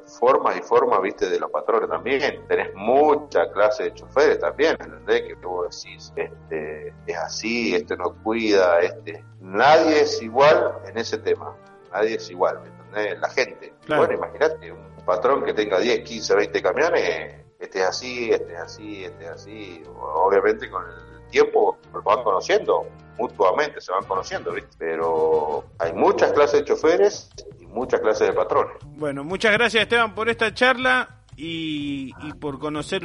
formas 0.09 0.57
y 0.57 0.61
formas, 0.61 1.01
viste, 1.01 1.29
de 1.29 1.39
los 1.39 1.51
patrones 1.51 1.89
también, 1.89 2.45
tenés 2.47 2.73
mucha 2.75 3.51
clase 3.51 3.83
de 3.83 3.93
choferes 3.93 4.39
también, 4.39 4.75
¿me 4.79 4.85
entendés? 4.85 5.21
Que 5.23 5.35
vos 5.35 5.83
decís, 5.83 6.11
este, 6.15 6.93
es 7.05 7.17
así, 7.17 7.75
este 7.75 7.95
no 7.97 8.15
cuida, 8.23 8.79
este, 8.79 9.23
nadie 9.39 10.01
es 10.01 10.21
igual 10.21 10.79
en 10.87 10.97
ese 10.97 11.17
tema, 11.17 11.55
nadie 11.91 12.15
es 12.15 12.29
igual, 12.29 12.61
¿me 12.61 12.69
entendés? 12.69 13.19
La 13.19 13.29
gente. 13.29 13.73
Claro. 13.85 14.05
Bueno, 14.05 14.25
imagínate, 14.25 14.71
un 14.71 15.05
patrón 15.05 15.43
que 15.43 15.53
tenga 15.53 15.79
10, 15.79 16.01
15, 16.01 16.35
20 16.35 16.61
camiones, 16.61 17.35
este 17.59 17.79
es 17.79 17.85
así, 17.85 18.31
este 18.31 18.53
es 18.53 18.59
así, 18.59 19.03
este 19.03 19.25
es 19.25 19.31
así. 19.31 19.83
Obviamente 19.95 20.69
con 20.69 20.83
el 20.83 21.27
tiempo 21.29 21.77
los 21.93 22.03
van 22.03 22.23
conociendo, 22.23 22.87
mutuamente 23.17 23.81
se 23.81 23.91
van 23.91 24.05
conociendo, 24.05 24.53
¿viste? 24.53 24.75
Pero 24.77 25.65
hay 25.77 25.93
muchas 25.93 26.31
clases 26.31 26.61
de 26.61 26.65
choferes 26.65 27.29
muchas 27.69 27.99
clases 27.99 28.27
de 28.27 28.33
patrones. 28.33 28.77
Bueno, 28.97 29.23
muchas 29.23 29.53
gracias 29.53 29.83
Esteban 29.83 30.13
por 30.15 30.29
esta 30.29 30.53
charla 30.53 31.21
y, 31.35 32.13
y 32.21 32.33
por 32.33 32.59
conocer 32.59 33.03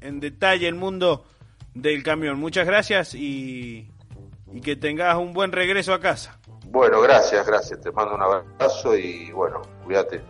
en 0.00 0.20
detalle 0.20 0.66
el 0.68 0.74
mundo 0.74 1.24
del 1.74 2.02
camión. 2.02 2.38
Muchas 2.38 2.66
gracias 2.66 3.14
y, 3.14 3.90
y 4.52 4.60
que 4.60 4.76
tengas 4.76 5.16
un 5.16 5.32
buen 5.32 5.52
regreso 5.52 5.92
a 5.94 6.00
casa. 6.00 6.38
Bueno, 6.66 7.00
gracias, 7.00 7.46
gracias. 7.46 7.80
Te 7.80 7.90
mando 7.90 8.14
un 8.14 8.22
abrazo 8.22 8.96
y 8.96 9.30
bueno, 9.32 9.62
cuídate. 9.84 10.22